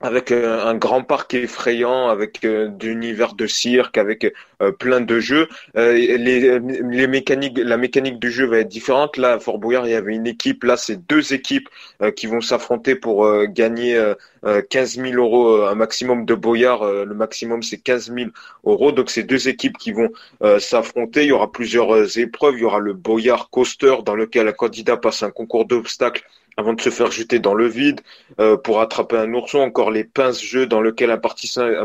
avec 0.00 0.30
euh, 0.30 0.64
un 0.64 0.76
grand 0.76 1.02
parc 1.02 1.34
effrayant, 1.34 2.08
avec 2.08 2.44
euh, 2.44 2.68
d'univers 2.68 3.34
de 3.34 3.48
cirque, 3.48 3.98
avec 3.98 4.32
euh, 4.62 4.70
plein 4.70 5.00
de 5.00 5.18
jeux. 5.18 5.48
Euh, 5.76 5.92
les, 5.94 6.60
les 6.60 7.06
mécaniques, 7.08 7.58
la 7.58 7.76
mécanique 7.76 8.20
du 8.20 8.30
jeu 8.30 8.46
va 8.46 8.58
être 8.58 8.68
différente. 8.68 9.16
Là, 9.16 9.32
à 9.34 9.38
Fort 9.40 9.58
Boyard, 9.58 9.86
il 9.88 9.90
y 9.90 9.94
avait 9.94 10.14
une 10.14 10.26
équipe. 10.28 10.62
Là, 10.62 10.76
c'est 10.76 11.04
deux 11.08 11.32
équipes 11.32 11.68
euh, 12.00 12.12
qui 12.12 12.28
vont 12.28 12.40
s'affronter 12.40 12.94
pour 12.94 13.24
euh, 13.24 13.46
gagner 13.46 13.96
euh, 13.96 14.14
euh, 14.44 14.62
15 14.70 14.98
000 14.98 15.16
euros, 15.16 15.48
euh, 15.48 15.68
un 15.68 15.74
maximum 15.74 16.24
de 16.24 16.34
Boyard. 16.34 16.82
euh, 16.82 17.04
le 17.04 17.14
maximum, 17.14 17.64
c'est 17.64 17.78
15 17.78 18.10
000 18.12 18.30
euros. 18.64 18.92
Donc, 18.92 19.10
c'est 19.10 19.24
deux 19.24 19.48
équipes 19.48 19.76
qui 19.78 19.90
vont 19.92 20.10
euh, 20.42 20.60
s'affronter. 20.60 21.22
Il 21.24 21.28
y 21.28 21.32
aura 21.32 21.50
plusieurs 21.50 21.92
euh, 21.94 22.06
épreuves. 22.18 22.54
Il 22.54 22.60
y 22.60 22.64
aura 22.64 22.78
le 22.78 22.92
Boyard 22.94 23.50
Coaster, 23.50 23.96
dans 24.04 24.14
lequel 24.14 24.46
un 24.48 24.52
candidat 24.52 24.96
passe 24.96 25.22
un 25.24 25.30
concours 25.30 25.64
d'obstacles 25.66 26.24
avant 26.58 26.72
de 26.72 26.80
se 26.80 26.90
faire 26.90 27.12
jeter 27.12 27.38
dans 27.38 27.54
le 27.54 27.68
vide 27.68 28.00
euh, 28.40 28.56
pour 28.56 28.80
attraper 28.80 29.16
un 29.16 29.32
ourson, 29.32 29.60
encore 29.60 29.92
les 29.92 30.02
pinces-jeux 30.02 30.66
dans 30.66 30.80
lequel 30.80 31.12
un, 31.12 31.16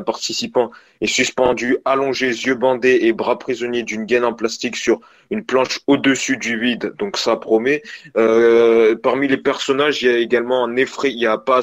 participant 0.02 0.72
est 1.00 1.06
suspendu, 1.06 1.78
allongé, 1.86 2.28
yeux 2.30 2.56
bandés 2.56 3.00
et 3.04 3.14
bras 3.14 3.38
prisonniers 3.38 3.84
d'une 3.84 4.06
gaine 4.06 4.26
en 4.26 4.34
plastique 4.34 4.76
sur 4.76 5.00
une 5.30 5.46
planche 5.46 5.80
au-dessus 5.86 6.38
du 6.38 6.60
vide. 6.60 6.96
Donc 6.98 7.18
ça 7.18 7.36
promet. 7.38 7.84
Euh, 8.18 8.96
parmi 8.96 9.28
les 9.28 9.38
personnages, 9.38 10.02
il 10.02 10.08
y 10.08 10.12
a 10.12 10.18
également 10.18 10.66
un 10.66 10.76
effray, 10.76 11.12
il 11.12 11.20
y 11.20 11.28
a 11.28 11.38
pas, 11.38 11.62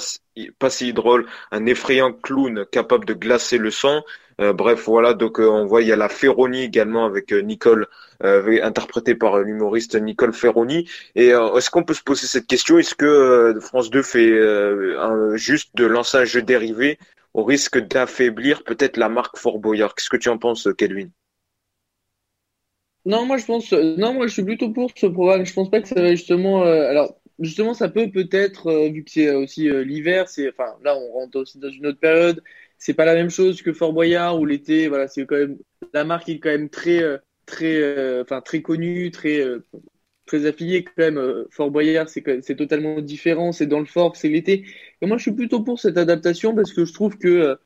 pas 0.60 0.70
si 0.70 0.94
un 1.50 1.66
effrayant 1.66 2.12
clown 2.12 2.64
capable 2.70 3.06
de 3.06 3.14
glacer 3.14 3.58
le 3.58 3.72
sang. 3.72 4.04
Euh, 4.40 4.54
bref, 4.54 4.84
voilà, 4.86 5.12
donc 5.12 5.38
euh, 5.38 5.48
on 5.48 5.66
voit 5.66 5.82
il 5.82 5.88
y 5.88 5.92
a 5.92 5.96
la 5.96 6.08
Ferroni 6.08 6.62
également 6.62 7.04
avec 7.04 7.32
euh, 7.32 7.40
Nicole, 7.40 7.86
interprétée 8.22 9.14
par 9.14 9.38
l'humoriste 9.38 9.94
Nicole 9.96 10.34
Ferroni. 10.34 10.86
Et 11.14 11.28
est-ce 11.28 11.70
qu'on 11.70 11.84
peut 11.84 11.94
se 11.94 12.02
poser 12.02 12.26
cette 12.26 12.46
question? 12.46 12.78
Est-ce 12.78 12.94
que 12.94 13.58
France 13.60 13.88
2 13.88 14.02
fait 14.02 14.38
juste 15.36 15.74
de 15.74 15.86
lancer 15.86 16.18
un 16.18 16.24
jeu 16.26 16.42
dérivé 16.42 16.98
au 17.32 17.44
risque 17.44 17.78
d'affaiblir 17.78 18.62
peut-être 18.62 18.98
la 18.98 19.08
marque 19.08 19.38
Fort 19.38 19.58
Boyard? 19.58 19.94
Qu'est-ce 19.94 20.10
que 20.10 20.18
tu 20.18 20.28
en 20.28 20.36
penses, 20.36 20.68
Kelvin? 20.76 21.08
Non, 23.06 23.24
moi 23.24 23.38
je 23.38 23.46
pense, 23.46 23.72
non, 23.72 24.12
moi 24.12 24.26
je 24.26 24.34
suis 24.34 24.44
plutôt 24.44 24.68
pour 24.68 24.90
ce 24.94 25.06
programme. 25.06 25.46
Je 25.46 25.54
pense 25.54 25.70
pas 25.70 25.80
que 25.80 25.88
ça 25.88 26.02
va 26.02 26.10
justement, 26.10 26.62
alors 26.62 27.16
justement, 27.38 27.72
ça 27.72 27.88
peut 27.88 28.10
peut-être, 28.10 28.90
vu 28.90 29.02
que 29.02 29.10
c'est 29.10 29.34
aussi 29.34 29.70
l'hiver, 29.70 30.28
c'est, 30.28 30.50
enfin, 30.50 30.74
là, 30.84 30.94
on 30.94 31.12
rentre 31.12 31.38
aussi 31.38 31.58
dans 31.58 31.70
une 31.70 31.86
autre 31.86 32.00
période 32.00 32.42
c'est 32.80 32.94
pas 32.94 33.04
la 33.04 33.14
même 33.14 33.30
chose 33.30 33.62
que 33.62 33.72
Fort 33.72 33.92
Boyard 33.92 34.40
où 34.40 34.46
l'été, 34.46 34.88
voilà, 34.88 35.06
c'est 35.06 35.26
quand 35.26 35.36
même 35.36 35.58
la 35.92 36.04
marque 36.04 36.28
est 36.28 36.38
quand 36.40 36.48
même 36.48 36.70
très 36.70 37.02
euh, 37.02 37.18
très 37.46 37.76
euh, 37.76 38.22
enfin 38.22 38.40
très 38.40 38.62
connue, 38.62 39.10
très 39.10 39.40
euh, 39.40 39.64
très 40.26 40.46
affiliée 40.46 40.82
quand 40.84 40.92
même. 40.98 41.44
Fort 41.50 41.70
Boyard, 41.70 42.08
c'est 42.08 42.24
c'est 42.42 42.56
totalement 42.56 43.00
différent, 43.00 43.52
c'est 43.52 43.66
dans 43.66 43.80
le 43.80 43.86
fort, 43.86 44.16
c'est 44.16 44.28
l'été. 44.28 44.64
Et 45.02 45.06
moi, 45.06 45.18
je 45.18 45.22
suis 45.22 45.32
plutôt 45.32 45.62
pour 45.62 45.78
cette 45.78 45.98
adaptation 45.98 46.54
parce 46.54 46.72
que 46.72 46.84
je 46.84 46.92
trouve 46.92 47.18
que 47.18 47.56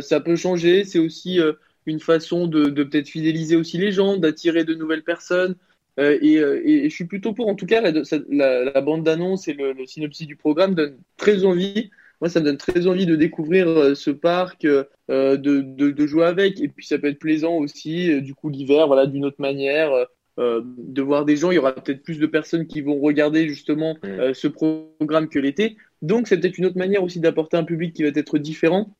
ça 0.00 0.20
peut 0.20 0.36
changer. 0.36 0.84
C'est 0.84 0.98
aussi 0.98 1.38
une 1.86 2.00
façon 2.00 2.46
de, 2.46 2.64
de 2.64 2.84
peut-être 2.84 3.08
fidéliser 3.08 3.56
aussi 3.56 3.78
les 3.78 3.92
gens, 3.92 4.16
d'attirer 4.16 4.64
de 4.64 4.74
nouvelles 4.74 5.04
personnes. 5.04 5.54
et, 5.98 6.34
et, 6.34 6.90
je 6.90 6.94
suis 6.94 7.04
plutôt 7.06 7.32
pour. 7.32 7.48
En 7.48 7.54
tout 7.54 7.66
cas, 7.66 7.80
la, 7.80 7.92
la, 8.28 8.64
la 8.64 8.80
bande 8.80 9.04
d'annonce 9.04 9.46
et 9.48 9.54
le, 9.54 9.72
le 9.72 9.86
synopsis 9.86 10.26
du 10.26 10.36
programme 10.36 10.74
donnent 10.74 10.98
très 11.16 11.44
envie 11.44 11.90
moi, 12.20 12.28
ça 12.28 12.40
me 12.40 12.44
donne 12.44 12.58
très 12.58 12.86
envie 12.86 13.06
de 13.06 13.16
découvrir 13.16 13.66
euh, 13.68 13.94
ce 13.94 14.10
parc, 14.10 14.64
euh, 14.64 14.84
de, 15.08 15.60
de, 15.60 15.90
de, 15.90 16.06
jouer 16.06 16.26
avec. 16.26 16.60
Et 16.60 16.68
puis, 16.68 16.86
ça 16.86 16.98
peut 16.98 17.08
être 17.08 17.18
plaisant 17.18 17.54
aussi, 17.56 18.12
euh, 18.12 18.20
du 18.20 18.34
coup, 18.34 18.50
l'hiver, 18.50 18.86
voilà, 18.86 19.06
d'une 19.06 19.24
autre 19.24 19.40
manière, 19.40 19.90
de 20.38 21.02
voir 21.02 21.26
des 21.26 21.36
gens. 21.36 21.50
Il 21.50 21.56
y 21.56 21.58
aura 21.58 21.74
peut-être 21.74 22.02
plus 22.02 22.18
de 22.18 22.26
personnes 22.26 22.66
qui 22.66 22.80
vont 22.80 22.98
regarder 22.98 23.46
justement 23.46 23.96
mm. 24.02 24.32
ce 24.32 24.48
programme 24.48 25.28
que 25.28 25.38
l'été. 25.38 25.76
Donc, 26.00 26.28
c'est 26.28 26.40
peut-être 26.40 26.56
une 26.56 26.64
autre 26.64 26.78
manière 26.78 27.02
aussi 27.02 27.20
d'apporter 27.20 27.58
un 27.58 27.64
public 27.64 27.94
qui 27.94 28.04
va 28.04 28.08
être 28.08 28.38
différent. 28.38 28.96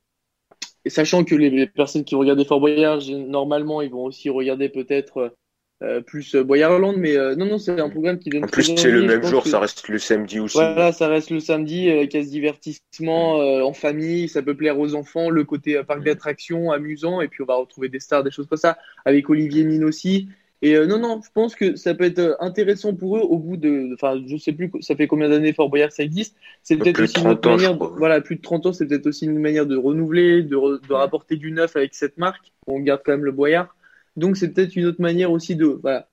Et 0.85 0.91
sachant 0.91 1.25
que 1.25 1.35
les, 1.35 1.67
personnes 1.67 2.05
qui 2.05 2.15
vont 2.15 2.21
regarder 2.21 2.45
Fort 2.45 2.61
Boyard, 2.61 3.01
normalement, 3.11 3.81
ils 3.81 3.91
vont 3.91 4.05
aussi 4.05 4.29
regarder 4.29 4.69
peut-être 4.69 5.35
euh, 5.83 6.03
plus 6.03 6.35
euh, 6.35 6.45
Boyarland, 6.45 6.95
mais 6.99 7.17
euh, 7.17 7.35
non, 7.35 7.47
non, 7.47 7.57
c'est 7.57 7.81
un 7.81 7.89
programme 7.89 8.19
qui 8.19 8.29
donne. 8.29 8.45
En 8.45 8.49
plus, 8.49 8.77
c'est 8.77 8.91
le 8.91 9.01
même 9.01 9.23
jour, 9.23 9.47
ça 9.47 9.59
reste 9.59 9.89
le 9.89 9.99
samedi 9.99 10.39
aussi. 10.39 10.59
Voilà, 10.59 10.93
ça 10.93 11.09
reste 11.09 11.31
le 11.31 11.41
samedi, 11.41 11.91
casse 12.11 12.29
divertissement 12.29 13.37
en 13.39 13.73
famille, 13.73 14.29
ça 14.29 14.43
peut 14.43 14.55
plaire 14.55 14.79
aux 14.79 14.95
enfants, 14.95 15.31
le 15.31 15.43
côté 15.45 15.81
parc 15.83 16.05
d'attractions 16.05 16.71
amusant, 16.71 17.23
et 17.23 17.29
puis 17.29 17.43
on 17.43 17.47
va 17.47 17.55
retrouver 17.55 17.89
des 17.89 17.99
stars, 17.99 18.23
des 18.23 18.31
choses 18.31 18.47
comme 18.47 18.59
ça, 18.59 18.77
avec 19.07 19.31
Olivier 19.31 19.65
Mine 19.65 19.85
aussi. 19.85 20.29
Et 20.61 20.79
non, 20.87 20.99
non, 20.99 21.23
je 21.25 21.31
pense 21.33 21.55
que 21.55 21.75
ça 21.77 21.95
peut 21.95 22.05
être 22.05 22.37
intéressant 22.41 22.95
pour 22.95 23.17
eux 23.17 23.23
au 23.23 23.39
bout 23.39 23.57
de, 23.57 23.95
enfin, 23.95 24.21
je 24.27 24.37
sais 24.37 24.53
plus, 24.53 24.71
ça 24.81 24.95
fait 24.95 25.07
combien 25.07 25.31
d'années 25.31 25.55
Fort 25.55 25.71
Boyard 25.71 25.93
ça 25.93 26.03
existe? 26.03 26.37
C'est 26.63 26.77
peut-être 26.77 27.03
aussi 27.03 27.21
une 27.21 27.39
manière, 27.43 27.79
voilà, 27.79 28.21
plus 28.21 28.37
de 28.37 28.43
30 28.43 28.67
ans, 28.67 28.73
c'est 28.75 28.87
peut-être 28.87 29.07
aussi 29.07 29.25
une 29.25 29.39
manière 29.39 29.65
de 29.65 29.79
renouveler, 29.79 30.43
de, 30.43 30.87
de 30.87 30.93
rapporter 30.93 31.37
du 31.37 31.53
neuf 31.53 31.75
avec 31.77 31.95
cette 31.95 32.19
marque. 32.19 32.53
On 32.67 32.81
garde 32.81 33.01
quand 33.03 33.13
même 33.13 33.25
le 33.25 33.33
Boyard. 33.33 33.75
Donc 34.17 34.37
c'est 34.37 34.53
peut-être 34.53 34.77
une 34.77 34.87
autre 34.87 35.01
manière 35.01 35.31
aussi 35.31 35.57
de, 35.57 35.67
voilà, 35.67 36.09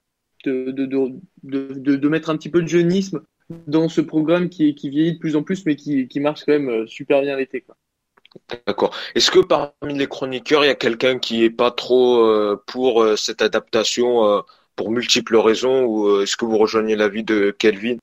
de, 0.45 0.71
de, 0.71 0.85
de, 1.43 1.95
de, 1.95 2.09
mettre 2.09 2.29
un 2.29 2.37
petit 2.37 2.49
peu 2.49 2.61
de 2.61 2.67
jeunisme 2.67 3.21
dans 3.67 3.89
ce 3.89 4.01
programme 4.01 4.49
qui, 4.49 4.75
qui 4.75 4.89
vieillit 4.89 5.13
de 5.13 5.19
plus 5.19 5.35
en 5.35 5.43
plus, 5.43 5.65
mais 5.65 5.75
qui, 5.75 6.07
qui 6.07 6.19
marche 6.19 6.43
quand 6.45 6.53
même 6.53 6.69
euh, 6.69 6.87
super 6.87 7.21
bien 7.21 7.35
l'été. 7.35 7.65
D'accord. 8.65 8.95
Est-ce 9.15 9.31
que 9.31 9.39
parmi 9.39 9.97
les 9.97 10.07
chroniqueurs, 10.07 10.63
il 10.63 10.67
y 10.67 10.71
a 10.71 10.75
quelqu'un 10.75 11.17
qui 11.17 11.43
est 11.43 11.49
pas 11.49 11.71
trop 11.71 12.25
euh, 12.25 12.61
pour 12.67 13.01
euh, 13.01 13.15
cette 13.15 13.41
adaptation 13.41 14.43
pour 14.75 14.91
multiples 14.91 15.37
raisons, 15.37 15.85
ou 15.85 16.21
est-ce 16.21 16.37
que 16.37 16.45
vous 16.45 16.57
rejoignez 16.59 16.95
l'avis 16.95 17.23
de 17.23 17.49
Kelvin? 17.49 17.97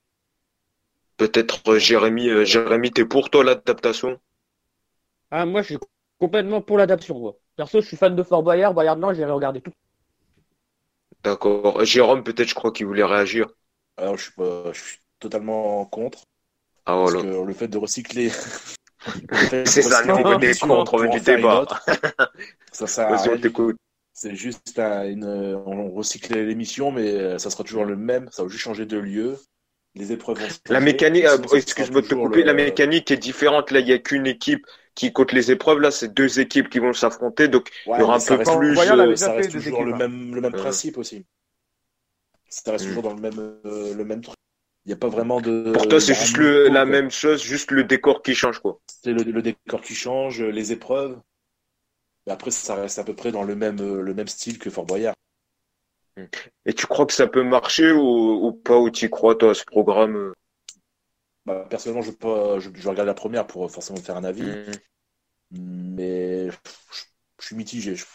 Peut-être 1.16 1.78
Jérémy. 1.78 2.44
Jérémy, 2.44 2.90
t'es 2.90 3.04
pour 3.04 3.30
toi 3.30 3.44
l'adaptation? 3.44 4.18
Ah, 5.30 5.46
moi, 5.46 5.62
je 5.62 5.66
suis 5.66 5.78
complètement 6.18 6.60
pour 6.60 6.78
l'adaptation. 6.78 7.36
Perso, 7.54 7.80
je 7.80 7.86
suis 7.86 7.96
fan 7.96 8.16
de 8.16 8.22
Fort 8.24 8.42
Boyard. 8.42 8.74
Boyard, 8.74 8.96
non, 8.96 9.14
j'ai 9.14 9.24
regardé 9.24 9.60
tout. 9.60 9.72
D'accord. 11.24 11.84
Jérôme, 11.84 12.22
peut-être, 12.22 12.48
je 12.48 12.54
crois 12.54 12.70
qu'il 12.70 12.86
voulait 12.86 13.04
réagir. 13.04 13.48
Alors, 13.96 14.16
je 14.16 14.24
suis, 14.24 14.32
pas, 14.32 14.72
je 14.72 14.80
suis 14.80 14.98
totalement 15.18 15.84
contre. 15.86 16.24
Ah, 16.86 16.96
voilà. 16.96 17.22
Parce 17.22 17.34
que 17.34 17.42
le 17.42 17.54
fait 17.54 17.68
de 17.68 17.78
recycler. 17.78 18.30
c'est 19.64 19.82
ça, 19.82 20.02
le 20.02 20.14
niveau 20.14 20.36
des 20.36 20.54
contre 20.54 21.06
du 21.08 21.20
débat. 21.20 21.66
ça 22.72 23.08
à 23.08 23.18
C'est 24.12 24.34
juste 24.34 24.78
une, 24.78 25.24
on 25.24 25.90
recycle 25.90 26.38
l'émission, 26.38 26.90
mais 26.90 27.10
euh, 27.10 27.38
ça 27.38 27.50
sera 27.50 27.64
toujours 27.64 27.84
le 27.84 27.96
même. 27.96 28.28
Ça 28.30 28.42
va 28.42 28.48
juste 28.48 28.62
changer 28.62 28.84
de 28.84 28.98
lieu. 28.98 29.38
Les 29.94 30.12
épreuves 30.12 30.40
vont 30.40 30.48
La 30.68 30.80
mécanique, 30.80 31.24
euh, 31.24 31.38
excuse-moi 31.52 32.02
de 32.02 32.08
te 32.08 32.14
couper, 32.14 32.42
la 32.42 32.52
mécanique 32.52 33.10
est 33.10 33.16
différente. 33.16 33.70
Là, 33.70 33.80
il 33.80 33.86
n'y 33.86 33.92
a 33.92 33.98
qu'une 33.98 34.26
équipe 34.26 34.66
qui 34.94 35.12
compte 35.12 35.32
les 35.32 35.50
épreuves. 35.50 35.80
Là, 35.80 35.90
c'est 35.90 36.12
deux 36.12 36.40
équipes 36.40 36.68
qui 36.68 36.78
vont 36.78 36.92
s'affronter, 36.92 37.48
donc 37.48 37.70
il 37.86 37.98
y 37.98 38.02
aura 38.02 38.16
un 38.16 38.20
peu 38.20 38.38
plus. 38.38 38.78
Euh, 38.78 39.16
ça 39.16 39.32
reste 39.32 39.52
toujours 39.52 39.84
le 39.84 39.94
même, 39.94 40.34
le 40.34 40.40
même 40.40 40.52
principe 40.52 40.98
aussi. 40.98 41.24
Ça 42.48 42.72
reste 42.72 42.84
hmm. 42.84 42.88
toujours 42.88 43.02
dans 43.02 43.14
le 43.14 43.20
même, 43.20 43.58
euh, 43.64 43.94
le 43.94 44.04
même 44.04 44.20
truc. 44.20 44.36
Il 44.86 44.88
n'y 44.88 44.94
a 44.94 44.96
pas 44.96 45.08
vraiment 45.08 45.40
de. 45.40 45.72
Pour 45.72 45.88
toi, 45.88 46.00
c'est 46.00 46.14
juste 46.14 46.36
le, 46.36 46.68
la 46.68 46.84
même 46.84 47.10
chose, 47.10 47.42
juste 47.42 47.70
le 47.70 47.84
décor 47.84 48.22
qui 48.22 48.34
change, 48.34 48.58
quoi. 48.58 48.80
C'est 49.02 49.12
le, 49.12 49.22
le, 49.22 49.42
décor 49.42 49.80
qui 49.80 49.94
change, 49.94 50.42
les 50.42 50.72
épreuves. 50.72 51.18
Mais 52.26 52.32
après, 52.32 52.50
ça 52.50 52.74
reste 52.74 52.98
à 52.98 53.04
peu 53.04 53.14
près 53.14 53.32
dans 53.32 53.44
le 53.44 53.56
même, 53.56 54.00
le 54.00 54.14
même 54.14 54.28
style 54.28 54.58
que 54.58 54.70
Fort 54.70 54.84
Boyard. 54.84 55.14
Hmm. 56.16 56.26
Et 56.66 56.74
tu 56.74 56.86
crois 56.86 57.06
que 57.06 57.14
ça 57.14 57.26
peut 57.26 57.42
marcher 57.42 57.92
ou, 57.92 58.46
ou 58.46 58.52
pas, 58.52 58.78
ou 58.78 58.90
tu 58.90 59.08
crois, 59.08 59.34
toi, 59.34 59.50
à 59.50 59.54
ce 59.54 59.64
programme 59.64 60.32
bah, 61.46 61.66
personnellement, 61.68 62.02
je, 62.02 62.10
pas, 62.10 62.58
je, 62.58 62.70
je, 62.74 62.88
regarde 62.88 63.06
la 63.06 63.14
première 63.14 63.46
pour 63.46 63.70
forcément 63.70 64.00
faire 64.00 64.16
un 64.16 64.24
avis. 64.24 64.44
Mm. 65.50 65.94
Mais 65.96 66.50
je, 66.50 67.46
suis 67.46 67.56
mitigé. 67.56 67.94
Je, 67.94 68.06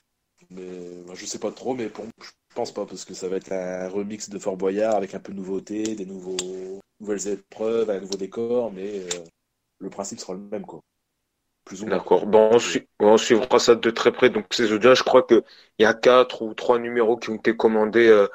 mais, 0.50 1.04
bah, 1.08 1.14
je 1.16 1.26
sais 1.26 1.40
pas 1.40 1.52
trop, 1.52 1.74
mais 1.76 1.90
pour, 1.90 2.06
je 2.06 2.56
pense 2.56 2.74
pas, 2.74 2.86
parce 2.86 3.06
que 3.06 3.14
ça 3.14 3.28
va 3.28 3.38
être 3.38 3.52
un 3.52 3.88
remix 3.88 4.30
de 4.30 4.40
Fort 4.40 4.58
Boyard 4.58 4.96
avec 4.96 5.14
un 5.14 5.20
peu 5.20 5.32
de 5.32 5.38
nouveauté, 5.38 5.96
des 5.96 6.06
nouveaux, 6.06 6.80
nouvelles 7.00 7.28
épreuves, 7.28 7.90
un 7.90 8.00
nouveau 8.00 8.18
décor, 8.18 8.72
mais 8.72 9.00
euh, 9.00 9.24
le 9.80 9.90
principe 9.90 10.20
sera 10.20 10.34
le 10.34 10.40
même, 10.40 10.66
quoi. 10.66 10.82
Plus 11.66 11.84
ou 11.84 11.86
moins. 11.86 11.98
D'accord. 11.98 12.26
Bon, 12.26 12.58
on, 13.00 13.18
suivra 13.18 13.60
ça 13.60 13.76
de 13.76 13.90
très 13.92 14.12
près. 14.12 14.30
Donc, 14.30 14.46
ces 14.52 14.72
audiences, 14.74 14.98
je 14.98 15.04
crois 15.04 15.24
qu'il 15.24 15.44
y 15.78 15.86
a 15.86 15.94
quatre 15.94 16.42
ou 16.42 16.54
trois 16.54 16.80
numéros 16.80 17.18
qui 17.18 17.30
ont 17.30 17.36
été 17.36 17.56
commandés 17.56 18.08
euh, 18.08 18.28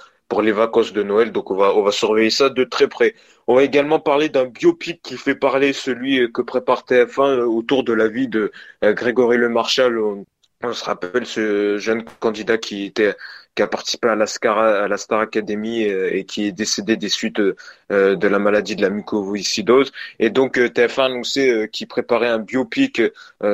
les 0.42 0.52
vacances 0.52 0.92
de 0.92 1.02
Noël. 1.02 1.32
Donc 1.32 1.50
on 1.50 1.56
va 1.56 1.74
on 1.74 1.82
va 1.82 1.92
surveiller 1.92 2.30
ça 2.30 2.48
de 2.50 2.64
très 2.64 2.88
près. 2.88 3.14
On 3.46 3.54
va 3.56 3.62
également 3.64 4.00
parler 4.00 4.28
d'un 4.28 4.46
biopic 4.46 5.02
qui 5.02 5.16
fait 5.16 5.34
parler 5.34 5.72
celui 5.72 6.30
que 6.32 6.42
prépare 6.42 6.84
TF1 6.84 7.40
euh, 7.40 7.44
autour 7.44 7.84
de 7.84 7.92
la 7.92 8.08
vie 8.08 8.28
de 8.28 8.52
euh, 8.84 8.92
Grégory 8.94 9.36
Le 9.36 9.48
Marchal. 9.48 9.98
On 9.98 10.72
se 10.72 10.84
rappelle 10.84 11.26
ce 11.26 11.76
jeune 11.78 12.04
candidat 12.20 12.58
qui 12.58 12.84
était 12.86 13.14
qui 13.54 13.62
a 13.62 13.66
participé 13.66 14.08
à 14.08 14.16
la 14.16 14.26
Star, 14.26 14.58
à 14.58 14.88
la 14.88 14.96
Star 14.96 15.20
Academy 15.20 15.84
euh, 15.84 16.14
et 16.14 16.24
qui 16.24 16.46
est 16.46 16.52
décédé 16.52 16.96
des 16.96 17.08
suites 17.08 17.38
euh, 17.38 18.16
de 18.16 18.28
la 18.28 18.38
maladie 18.38 18.76
de 18.76 18.82
la 18.82 18.90
mucoviscidose. 18.90 19.92
Et 20.18 20.30
donc 20.30 20.58
euh, 20.58 20.68
TF1 20.68 21.06
annonçait 21.06 21.68
qu'il 21.72 21.86
préparait 21.86 22.28
un 22.28 22.38
biopic 22.38 23.00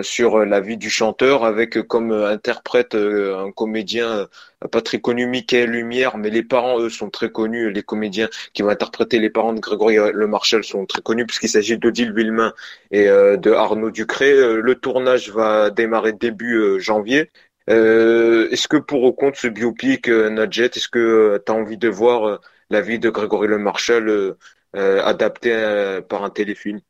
sur 0.02 0.44
la 0.44 0.60
vie 0.60 0.76
du 0.76 0.90
chanteur 0.90 1.44
avec 1.44 1.82
comme 1.82 2.12
interprète 2.12 2.94
un 2.94 3.50
comédien 3.50 4.28
pas 4.70 4.82
très 4.82 5.00
connu, 5.00 5.26
Michael 5.26 5.70
Lumière, 5.70 6.18
mais 6.18 6.28
les 6.28 6.42
parents, 6.42 6.78
eux, 6.78 6.90
sont 6.90 7.08
très 7.08 7.30
connus. 7.30 7.72
Les 7.72 7.82
comédiens 7.82 8.28
qui 8.52 8.60
vont 8.62 8.68
interpréter 8.68 9.18
les 9.18 9.30
parents 9.30 9.54
de 9.54 9.60
Grégory 9.60 9.96
Le 10.12 10.26
Marchal 10.26 10.64
sont 10.64 10.84
très 10.84 11.00
connus 11.00 11.26
puisqu'il 11.26 11.48
s'agit 11.48 11.78
d'Odile 11.78 12.12
Villemain 12.12 12.52
et 12.90 13.06
de 13.06 13.52
Arnaud 13.52 13.90
Ducré. 13.90 14.32
Le 14.60 14.74
tournage 14.74 15.30
va 15.30 15.70
démarrer 15.70 16.12
début 16.12 16.78
janvier 16.78 17.20
euh, 17.22 17.49
est-ce 17.74 18.68
que 18.68 18.76
pour 18.76 19.02
au 19.04 19.12
compte 19.12 19.36
ce 19.36 19.46
biopic, 19.48 20.08
euh, 20.08 20.30
Nadjet, 20.30 20.66
est-ce 20.66 20.88
que 20.88 20.98
euh, 20.98 21.38
tu 21.44 21.52
as 21.52 21.54
envie 21.54 21.78
de 21.78 21.88
voir 21.88 22.40
la 22.70 22.80
vie 22.80 22.98
de 22.98 23.10
Grégory 23.10 23.48
Le 23.48 23.58
Marchal 23.58 24.36
adaptée 24.74 26.00
par 26.08 26.24
un 26.24 26.30
téléfilm? 26.30 26.80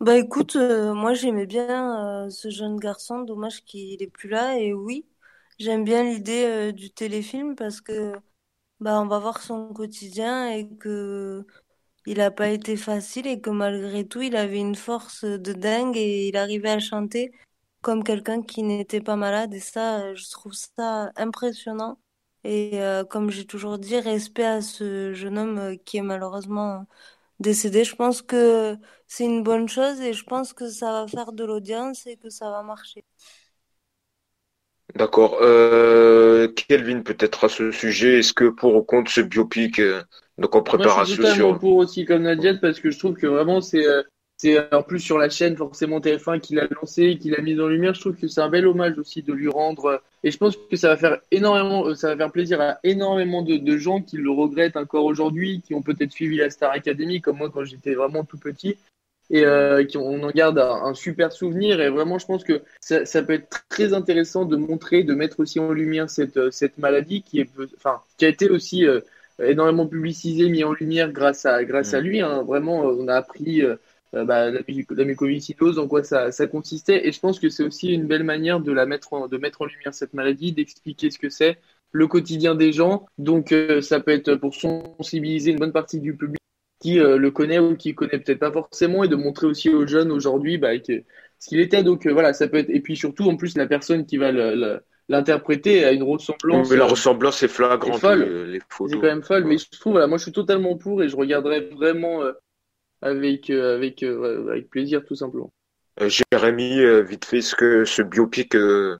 Bah 0.00 0.16
écoute, 0.16 0.56
moi 0.56 1.14
j'aimais 1.14 1.46
bien 1.46 2.28
ce 2.30 2.50
jeune 2.50 2.76
garçon, 2.78 3.20
dommage 3.22 3.64
qu'il 3.64 4.02
est 4.02 4.06
plus 4.08 4.28
là. 4.28 4.58
Et 4.58 4.72
oui, 4.72 5.06
j'aime 5.58 5.84
bien 5.84 6.04
l'idée 6.04 6.72
du 6.72 6.90
téléfilm 6.90 7.54
parce 7.56 7.80
que 7.80 8.14
bah 8.80 9.00
on 9.02 9.06
va 9.08 9.18
voir 9.20 9.42
son 9.42 9.72
quotidien 9.74 10.50
et 10.50 10.68
que 10.78 11.46
il 12.06 12.20
a 12.20 12.30
pas 12.30 12.50
été 12.50 12.76
facile 12.76 13.26
et 13.28 13.40
que 13.40 13.50
malgré 13.50 14.06
tout, 14.08 14.22
il 14.22 14.36
avait 14.36 14.60
une 14.60 14.76
force 14.76 15.24
de 15.24 15.52
dingue 15.54 15.96
et 15.96 16.28
il 16.28 16.36
arrivait 16.36 16.70
à 16.70 16.80
chanter 16.80 17.32
comme 17.82 18.04
quelqu'un 18.04 18.42
qui 18.42 18.62
n'était 18.62 19.00
pas 19.00 19.16
malade. 19.16 19.54
Et 19.54 19.60
ça, 19.60 20.14
je 20.14 20.30
trouve 20.30 20.52
ça 20.54 21.12
impressionnant. 21.16 21.98
Et 22.44 22.80
euh, 22.82 23.04
comme 23.04 23.30
j'ai 23.30 23.46
toujours 23.46 23.78
dit, 23.78 23.98
respect 23.98 24.44
à 24.44 24.62
ce 24.62 25.12
jeune 25.14 25.38
homme 25.38 25.58
euh, 25.58 25.76
qui 25.84 25.98
est 25.98 26.02
malheureusement 26.02 26.86
décédé. 27.40 27.84
Je 27.84 27.96
pense 27.96 28.22
que 28.22 28.76
c'est 29.06 29.24
une 29.24 29.42
bonne 29.42 29.68
chose 29.68 30.00
et 30.00 30.12
je 30.12 30.24
pense 30.24 30.52
que 30.52 30.68
ça 30.70 30.92
va 30.92 31.08
faire 31.08 31.32
de 31.32 31.44
l'audience 31.44 32.06
et 32.06 32.16
que 32.16 32.30
ça 32.30 32.50
va 32.50 32.62
marcher. 32.62 33.04
D'accord. 34.94 35.38
Euh, 35.42 36.48
Kelvin, 36.48 37.02
peut-être 37.02 37.44
à 37.44 37.48
ce 37.48 37.70
sujet, 37.70 38.20
est-ce 38.20 38.32
que 38.32 38.48
pour 38.48 38.74
ou 38.74 38.82
contre 38.82 39.10
ce 39.10 39.20
biopic, 39.20 39.78
euh, 39.80 40.02
donc 40.38 40.54
en 40.56 40.62
Moi, 40.72 40.86
je 40.88 41.00
suis 41.04 41.16
préparation 41.16 41.16
totalement 41.16 41.34
sur... 41.50 41.58
pour 41.58 41.76
aussi 41.76 42.04
comme 42.04 42.22
Nadia 42.22 42.54
parce 42.54 42.80
que 42.80 42.90
je 42.90 42.98
trouve 42.98 43.14
que 43.14 43.26
vraiment 43.26 43.60
c'est 43.60 43.86
euh, 43.86 44.02
c'est 44.38 44.72
en 44.72 44.82
plus 44.82 45.00
sur 45.00 45.18
la 45.18 45.28
chaîne 45.28 45.56
forcément 45.56 46.00
TF1 46.00 46.40
qui 46.40 46.54
l'a 46.54 46.66
lancé, 46.70 47.18
qui 47.18 47.30
l'a 47.30 47.42
mis 47.42 47.60
en 47.60 47.66
lumière. 47.66 47.94
Je 47.94 48.00
trouve 48.00 48.16
que 48.16 48.28
c'est 48.28 48.40
un 48.40 48.48
bel 48.48 48.66
hommage 48.66 48.96
aussi 48.98 49.22
de 49.22 49.32
lui 49.32 49.48
rendre 49.48 49.84
euh, 49.86 49.98
et 50.24 50.30
je 50.30 50.38
pense 50.38 50.56
que 50.56 50.76
ça 50.76 50.88
va 50.88 50.96
faire 50.96 51.18
énormément, 51.30 51.86
euh, 51.86 51.94
ça 51.94 52.08
va 52.08 52.16
faire 52.16 52.32
plaisir 52.32 52.60
à 52.60 52.78
énormément 52.84 53.42
de, 53.42 53.56
de 53.56 53.76
gens 53.76 54.00
qui 54.00 54.16
le 54.16 54.30
regrettent 54.30 54.76
encore 54.76 55.04
aujourd'hui, 55.04 55.60
qui 55.60 55.74
ont 55.74 55.82
peut-être 55.82 56.12
suivi 56.12 56.36
la 56.36 56.50
Star 56.50 56.70
Academy 56.70 57.20
comme 57.20 57.38
moi 57.38 57.50
quand 57.50 57.64
j'étais 57.64 57.94
vraiment 57.94 58.24
tout 58.24 58.38
petit 58.38 58.76
et 59.30 59.44
euh, 59.44 59.84
qui 59.84 59.96
on 59.98 60.22
en 60.22 60.30
garde 60.30 60.58
un, 60.58 60.84
un 60.84 60.94
super 60.94 61.32
souvenir 61.32 61.80
et 61.80 61.90
vraiment 61.90 62.18
je 62.18 62.26
pense 62.26 62.44
que 62.44 62.62
ça, 62.80 63.04
ça 63.04 63.22
peut 63.22 63.34
être 63.34 63.64
très 63.68 63.92
intéressant 63.92 64.44
de 64.44 64.56
montrer 64.56 65.02
de 65.04 65.14
mettre 65.14 65.40
aussi 65.40 65.60
en 65.60 65.72
lumière 65.72 66.08
cette 66.08 66.36
euh, 66.38 66.50
cette 66.50 66.78
maladie 66.78 67.22
qui 67.22 67.40
est 67.40 67.50
enfin 67.76 68.00
qui 68.16 68.24
a 68.24 68.28
été 68.28 68.48
aussi 68.48 68.86
euh, 68.86 69.00
énormément 69.42 69.86
publicisée 69.86 70.48
mis 70.48 70.64
en 70.64 70.72
lumière 70.72 71.12
grâce 71.12 71.44
à 71.46 71.62
grâce 71.64 71.94
à 71.94 72.00
Mm. 72.00 72.04
lui 72.04 72.20
hein. 72.20 72.42
vraiment 72.42 72.88
euh, 72.88 72.96
on 72.98 73.08
a 73.08 73.14
appris 73.14 73.62
euh, 73.62 73.76
euh, 74.14 74.24
bah, 74.24 74.50
la, 74.50 74.60
la 74.90 75.04
mucoviscidose 75.04 75.78
en 75.78 75.86
quoi 75.88 76.02
ça 76.02 76.32
ça 76.32 76.46
consistait 76.46 77.06
et 77.06 77.12
je 77.12 77.20
pense 77.20 77.38
que 77.40 77.48
c'est 77.48 77.62
aussi 77.64 77.92
une 77.92 78.06
belle 78.06 78.24
manière 78.24 78.60
de 78.60 78.72
la 78.72 78.86
mettre 78.86 79.12
en, 79.12 79.28
de 79.28 79.36
mettre 79.38 79.62
en 79.62 79.66
lumière 79.66 79.94
cette 79.94 80.14
maladie 80.14 80.52
d'expliquer 80.52 81.10
ce 81.10 81.18
que 81.18 81.28
c'est 81.28 81.58
le 81.92 82.06
quotidien 82.06 82.54
des 82.54 82.72
gens 82.72 83.06
donc 83.18 83.52
euh, 83.52 83.80
ça 83.82 84.00
peut 84.00 84.12
être 84.12 84.34
pour 84.36 84.54
sensibiliser 84.54 85.50
une 85.52 85.58
bonne 85.58 85.72
partie 85.72 86.00
du 86.00 86.16
public 86.16 86.38
qui 86.80 87.00
euh, 87.00 87.16
le 87.18 87.30
connaît 87.30 87.58
ou 87.58 87.76
qui 87.76 87.94
connaît 87.94 88.18
peut-être 88.18 88.38
pas 88.38 88.52
forcément 88.52 89.02
et 89.02 89.08
de 89.08 89.16
montrer 89.16 89.46
aussi 89.46 89.68
aux 89.68 89.86
jeunes 89.86 90.12
aujourd'hui 90.12 90.58
bah, 90.58 90.78
que, 90.78 91.02
ce 91.40 91.48
qu'il 91.48 91.58
était. 91.60 91.82
Donc 91.82 92.06
euh, 92.06 92.12
voilà, 92.12 92.32
ça 92.32 92.46
peut 92.46 92.58
être. 92.58 92.70
Et 92.70 92.80
puis 92.80 92.96
surtout, 92.96 93.24
en 93.28 93.36
plus, 93.36 93.56
la 93.56 93.66
personne 93.66 94.06
qui 94.06 94.16
va 94.16 94.30
le- 94.30 94.54
le- 94.54 94.80
l'interpréter 95.08 95.84
a 95.84 95.90
une 95.92 96.04
ressemblance. 96.04 96.70
Mais 96.70 96.76
la 96.76 96.84
ressemblance 96.84 97.42
est 97.42 97.48
flagrante, 97.48 97.98
folle. 97.98 98.22
euh, 98.22 98.46
les 98.46 98.60
C'est 98.60 98.66
photos. 98.76 99.00
quand 99.00 99.06
même 99.08 99.22
folle. 99.24 99.42
Ouais. 99.42 99.48
Mais 99.50 99.58
je 99.58 99.66
trouve, 99.80 99.92
voilà, 99.94 100.06
moi, 100.06 100.18
je 100.18 100.22
suis 100.24 100.32
totalement 100.32 100.76
pour 100.76 101.02
et 101.02 101.08
je 101.08 101.16
regarderai 101.16 101.60
vraiment 101.74 102.22
euh, 102.22 102.32
avec 103.02 103.50
euh, 103.50 103.76
avec 103.76 104.02
euh, 104.02 104.48
avec 104.50 104.68
plaisir, 104.70 105.04
tout 105.04 105.14
simplement. 105.14 105.52
Euh, 106.00 106.08
Jérémy, 106.08 107.02
vite 107.04 107.24
fait, 107.24 107.38
est-ce 107.38 107.54
que 107.54 107.84
ce 107.84 108.02
biopic, 108.02 108.54
euh, 108.54 108.98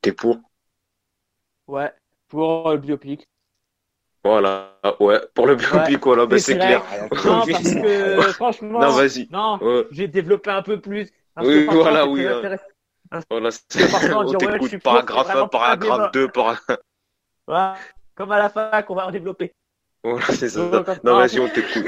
t'es 0.00 0.12
pour? 0.12 0.38
Ouais, 1.66 1.92
pour 2.28 2.70
le 2.70 2.78
biopic. 2.78 3.28
Voilà, 4.24 4.78
ouais, 5.00 5.20
pour 5.34 5.46
le 5.46 5.54
biopic, 5.54 6.02
voilà, 6.02 6.26
bah, 6.26 6.38
C'est 6.38 6.56
clair. 6.56 6.82
Non, 7.24 7.44
parce 7.50 7.74
que 7.74 8.32
franchement, 8.32 8.80
Non, 8.80 8.90
vas-y. 8.90 9.28
non, 9.30 9.58
Ouais. 9.62 9.86
j'ai 9.90 10.08
développé 10.08 10.50
un 10.50 10.62
peu 10.62 10.80
plus. 10.80 11.10
Parce 11.34 11.46
Oui, 11.46 11.66
que 11.66 11.74
voilà, 11.74 12.06
oui, 12.06 12.26
hein. 12.26 12.56
Voilà, 13.30 13.50
on 14.16 14.24
dit, 14.24 14.36
t'écoute, 14.36 14.78
paragraphe 14.82 15.26
c'est 15.26 15.32
1, 15.32 15.34
vraiment 15.34 15.48
pas 15.48 15.72
un 15.72 15.76
paragraphe 15.76 16.12
débat. 16.12 16.26
2, 16.26 16.28
para... 16.28 16.58
Voilà. 17.46 17.76
Comme 18.14 18.32
à 18.32 18.38
la 18.38 18.48
fac, 18.48 18.88
on 18.90 18.94
va 18.94 19.06
en 19.06 19.10
développer. 19.10 19.52
Voilà, 20.02 20.26
c'est 20.26 20.48
ça. 20.48 20.68
Donc, 20.68 20.86
non, 21.04 21.16
vas-y, 21.16 21.38
on 21.38 21.48
t'écoute. 21.48 21.84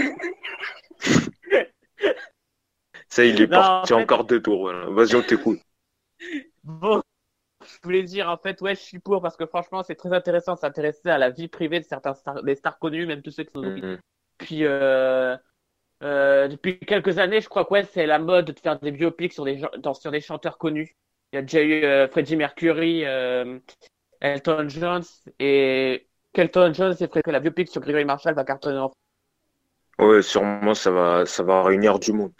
Ça, 3.09 3.25
il 3.25 3.41
est 3.41 3.47
Non, 3.47 3.59
parti 3.59 3.93
en 3.95 3.99
fait- 3.99 4.03
encore 4.05 4.25
deux 4.25 4.41
tours, 4.43 4.61
voilà. 4.61 4.87
Vas-y, 4.91 5.15
on 5.17 5.23
t'écoute. 5.23 5.61
Bon, 6.65 7.03
je 7.65 7.79
voulais 7.85 8.03
dire, 8.05 8.31
en 8.31 8.37
fait, 8.39 8.61
ouais, 8.63 8.75
je 8.75 8.81
suis 8.81 8.99
pour 8.99 9.23
parce 9.23 9.37
que 9.37 9.47
franchement, 9.47 9.83
c'est 9.83 9.95
très 9.97 10.13
intéressant 10.13 10.55
de 10.55 10.61
s'intéresser 10.61 11.11
à 11.11 11.19
la 11.19 11.31
vie 11.31 11.49
privée 11.49 11.81
de 11.81 11.85
certains 11.87 12.15
stars, 12.15 12.43
des 12.43 12.57
stars 12.57 12.79
connues, 12.79 13.07
même 13.07 13.23
tous 13.23 13.31
ceux 13.33 13.45
qui 13.45 13.53
sont 13.53 13.63
Mhm. 13.65 13.99
Puis, 14.39 14.65
euh, 14.65 15.37
euh, 16.03 16.49
depuis 16.49 16.79
quelques 16.81 17.19
années, 17.19 17.41
je 17.41 17.49
crois 17.49 17.65
que 17.65 17.73
ouais, 17.75 17.85
c'est 17.85 18.07
la 18.07 18.19
mode 18.21 18.47
de 18.47 18.61
faire 18.61 18.79
des 18.81 18.93
biopics 18.93 19.33
sur 19.35 19.45
des, 19.45 19.59
gens- 19.59 19.95
sur 19.95 20.11
des 20.13 20.21
chanteurs 20.23 20.59
connus. 20.59 20.97
Il 21.33 21.37
y 21.37 21.39
a 21.41 21.43
déjà 21.43 21.63
eu 21.63 21.85
euh, 21.85 22.09
Freddie 22.09 22.37
Mercury, 22.37 23.05
euh, 23.07 23.59
Elton 24.21 24.69
John, 24.69 25.03
et 25.39 26.09
qu'Elton 26.33 26.73
John, 26.75 26.95
c'est 26.95 27.09
vrai 27.11 27.23
que 27.23 27.31
la 27.31 27.41
biopic 27.41 27.69
sur 27.71 27.81
Gregory 27.83 28.05
Marshall 28.05 28.35
va 28.35 28.45
cartonner 28.45 28.79
en 28.79 28.93
Ouais, 29.99 30.21
sûrement, 30.21 30.75
ça 30.75 30.91
va, 30.91 31.25
ça 31.25 31.43
va 31.43 31.63
réunir 31.63 31.99
du 31.99 32.13
monde. 32.13 32.33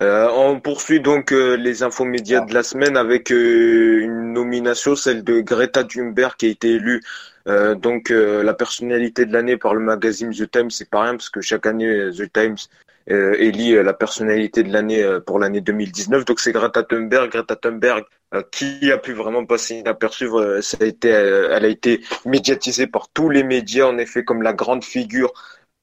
Euh, 0.00 0.28
on 0.34 0.58
poursuit 0.60 1.00
donc 1.00 1.30
euh, 1.30 1.56
les 1.56 1.82
infos 1.82 2.04
médias 2.04 2.40
de 2.40 2.54
la 2.54 2.62
semaine 2.62 2.96
avec 2.96 3.30
euh, 3.30 4.00
une 4.00 4.32
nomination, 4.32 4.96
celle 4.96 5.22
de 5.22 5.40
Greta 5.40 5.84
Thunberg 5.84 6.34
qui 6.36 6.46
a 6.46 6.48
été 6.48 6.70
élue 6.70 7.02
euh, 7.48 7.74
donc 7.74 8.10
la 8.10 8.54
personnalité 8.54 9.26
de 9.26 9.32
l'année 9.32 9.56
par 9.56 9.74
le 9.74 9.80
magazine 9.80 10.30
The 10.30 10.50
Times. 10.50 10.70
C'est 10.70 10.88
pas 10.88 11.02
rien 11.02 11.12
parce 11.12 11.28
que 11.28 11.40
chaque 11.40 11.66
année 11.66 12.10
The 12.16 12.32
Times 12.32 12.56
élit 13.08 13.74
la 13.74 13.92
personnalité 13.92 14.62
de 14.62 14.72
l'année 14.72 15.04
pour 15.26 15.38
l'année 15.38 15.60
2019. 15.60 16.24
Donc 16.24 16.40
c'est 16.40 16.52
Greta 16.52 16.82
Thunberg. 16.82 17.30
Greta 17.30 17.56
Thunberg 17.56 18.04
qui 18.50 18.90
a 18.90 18.96
pu 18.96 19.12
vraiment 19.12 19.44
passer 19.44 19.74
inaperçue. 19.74 20.28
ça 20.62 20.78
a 20.80 20.84
été, 20.84 21.08
elle 21.08 21.64
a 21.64 21.68
été 21.68 22.00
médiatisée 22.24 22.86
par 22.86 23.08
tous 23.12 23.28
les 23.28 23.42
médias 23.42 23.86
en 23.86 23.98
effet 23.98 24.24
comme 24.24 24.42
la 24.42 24.52
grande 24.52 24.84
figure 24.84 25.32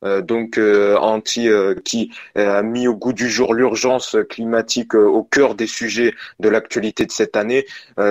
euh, 0.05 0.21
donc 0.21 0.57
euh, 0.57 0.95
anti 0.97 1.49
euh, 1.49 1.75
qui 1.83 2.11
euh, 2.37 2.57
a 2.59 2.61
mis 2.61 2.87
au 2.87 2.95
goût 2.95 3.13
du 3.13 3.29
jour 3.29 3.53
l'urgence 3.53 4.15
climatique 4.29 4.93
au 4.93 5.23
cœur 5.23 5.55
des 5.55 5.67
sujets 5.67 6.13
de 6.39 6.49
l'actualité 6.49 7.05
de 7.05 7.11
cette 7.11 7.35
année. 7.35 7.65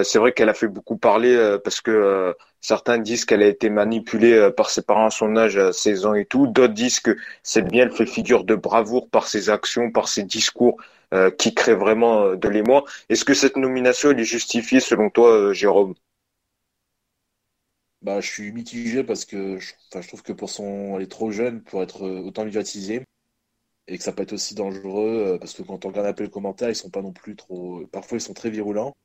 C'est 0.05 0.19
vrai 0.19 0.33
qu'elle 0.33 0.49
a 0.49 0.55
fait 0.55 0.69
beaucoup 0.69 0.97
parler 0.97 1.57
parce 1.65 1.81
que 1.81 2.35
certains 2.61 2.99
disent 2.99 3.25
qu'elle 3.25 3.43
a 3.43 3.47
été 3.47 3.71
manipulée 3.71 4.51
par 4.57 4.71
ses 4.71 4.83
parents 4.83 5.07
à 5.07 5.11
son 5.11 5.37
âge 5.37 5.57
à 5.57 5.73
16 5.73 6.07
ans 6.07 6.15
et 6.15 6.25
tout. 6.25 6.47
D'autres 6.47 6.75
disent 6.75 7.01
que 7.01 7.17
c'est 7.43 7.63
bien, 7.63 7.85
elle 7.85 7.93
fait 7.93 8.07
figure 8.07 8.45
de 8.45 8.55
bravoure 8.55 9.09
par 9.09 9.27
ses 9.29 9.51
actions, 9.51 9.91
par 9.91 10.09
ses 10.09 10.25
discours 10.25 10.77
qui 11.39 11.55
créent 11.55 11.75
vraiment 11.75 12.35
de 12.35 12.49
l'émoi. 12.49 12.85
Est-ce 13.09 13.25
que 13.25 13.35
cette 13.35 13.57
nomination 13.57 14.11
elle 14.11 14.21
est 14.21 14.25
justifiée 14.25 14.81
selon 14.81 15.11
toi, 15.11 15.53
Jérôme? 15.53 15.95
Bah, 18.03 18.21
je 18.21 18.29
suis 18.31 18.53
mitigé 18.53 19.03
parce 19.05 19.25
que 19.25 19.59
je, 19.59 19.75
enfin, 19.89 20.01
je 20.01 20.09
trouve 20.09 20.23
que 20.23 20.33
pour 20.33 20.51
son, 20.51 20.97
elle 20.97 21.03
est 21.03 21.11
trop 21.11 21.31
jeune 21.33 21.63
pour 21.63 21.83
être 21.83 22.07
euh, 22.07 22.21
autant 22.21 22.45
médiatisée 22.45 23.05
et 23.89 23.99
que 23.99 24.05
ça 24.05 24.13
peut 24.13 24.23
être 24.25 24.35
aussi 24.35 24.55
dangereux 24.55 25.35
euh, 25.35 25.39
parce 25.39 25.55
que 25.55 25.63
quand 25.63 25.85
on 25.85 25.89
regarde 25.89 26.07
un 26.07 26.13
peu 26.13 26.25
les 26.25 26.31
commentaires, 26.31 26.71
ils 26.71 26.77
sont 26.77 26.91
pas 26.91 27.03
non 27.03 27.13
plus 27.13 27.37
trop. 27.37 27.87
Parfois, 27.89 28.19
ils 28.19 28.23
sont 28.23 28.35
très 28.35 28.51
virulents, 28.51 28.97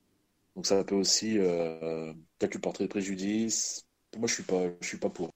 donc 0.56 0.66
ça 0.66 0.84
peut 0.84 0.94
aussi 0.96 1.38
euh, 1.38 2.12
peut-être 2.38 2.54
lui 2.54 2.60
porter 2.60 2.88
préjudice. 2.88 3.84
Moi, 4.18 4.28
je 4.28 4.34
suis 4.34 4.44
pas, 4.44 4.62
je 4.80 4.88
suis 4.88 4.98
pas 4.98 5.10
pour. 5.10 5.30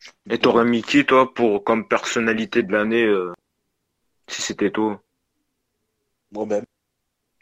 Suis 0.00 0.12
Et 0.30 0.38
t'aurais 0.38 0.64
mis 0.64 0.82
qui 0.82 1.04
toi 1.04 1.34
pour 1.34 1.64
comme 1.64 1.88
personnalité 1.88 2.62
de 2.62 2.72
l'année 2.72 3.04
euh, 3.04 3.32
si 4.28 4.42
c'était 4.42 4.70
toi? 4.70 5.02
Moi-même. 6.30 6.64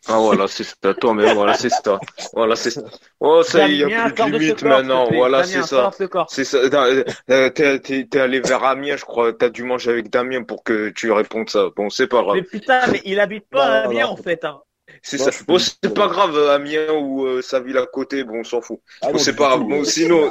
Ah 0.09 0.19
voilà, 0.19 0.47
c'est 0.47 0.65
ça, 0.65 0.95
toi 0.95 1.15
mais 1.15 1.35
voilà, 1.35 1.55
c'est 1.55 1.69
ça. 1.69 1.99
Voilà, 2.33 2.55
c'est 2.55 2.71
ça. 2.71 2.83
Oh, 3.19 3.43
ça 3.43 3.67
y 3.67 3.83
est, 3.83 3.87
il 3.87 3.91
y 3.91 3.95
a 3.95 4.11
plus 4.11 4.31
de 4.31 4.39
limite 4.39 4.63
maintenant. 4.63 5.09
Voilà, 5.11 5.43
c'est 5.45 5.63
ça. 5.63 5.91
C'est 6.29 6.45
ça. 6.45 6.59
Euh, 6.59 7.05
euh, 7.31 7.51
T'es, 7.51 7.81
t'es, 7.81 8.07
t'es 8.09 8.21
allé 8.21 8.41
vers 8.41 8.63
Amiens, 8.65 8.97
je 8.97 9.05
crois. 9.05 9.33
T'as 9.33 9.49
dû 9.49 9.65
manger 9.65 9.91
avec 9.91 10.11
Damien 10.11 10.45
pour 10.45 10.63
que 10.63 10.91
tu 10.91 11.11
répondes 11.11 11.51
ça. 11.51 11.71
Bon, 11.77 11.91
c'est 11.91 12.07
pas 12.07 12.23
grave. 12.23 12.37
Mais 12.37 12.43
putain, 12.43 12.81
mais 12.93 13.03
il 13.05 13.19
habite 13.19 13.49
pas 13.49 13.65
à 13.65 13.85
Amiens, 13.87 14.07
en 14.07 14.17
fait, 14.17 14.45
hein. 14.45 14.61
C'est 15.03 15.19
ça. 15.19 15.31
Bon, 15.47 15.59
c'est 15.59 15.93
pas 15.95 16.09
grave, 16.09 16.37
Amiens 16.51 16.93
ou 16.93 17.25
euh, 17.27 17.43
sa 17.43 17.61
ville 17.61 17.79
à 17.79 17.87
côté. 17.87 18.25
Bon, 18.25 18.41
on 18.41 18.45
s'en 18.45 18.61
fout. 18.61 18.81
Ah 19.03 19.13
Bon, 19.13 19.19
c'est 19.19 19.37
pas 19.37 19.57
Bon, 19.57 19.85
sinon- 19.85 20.25
Ouais, 20.27 20.31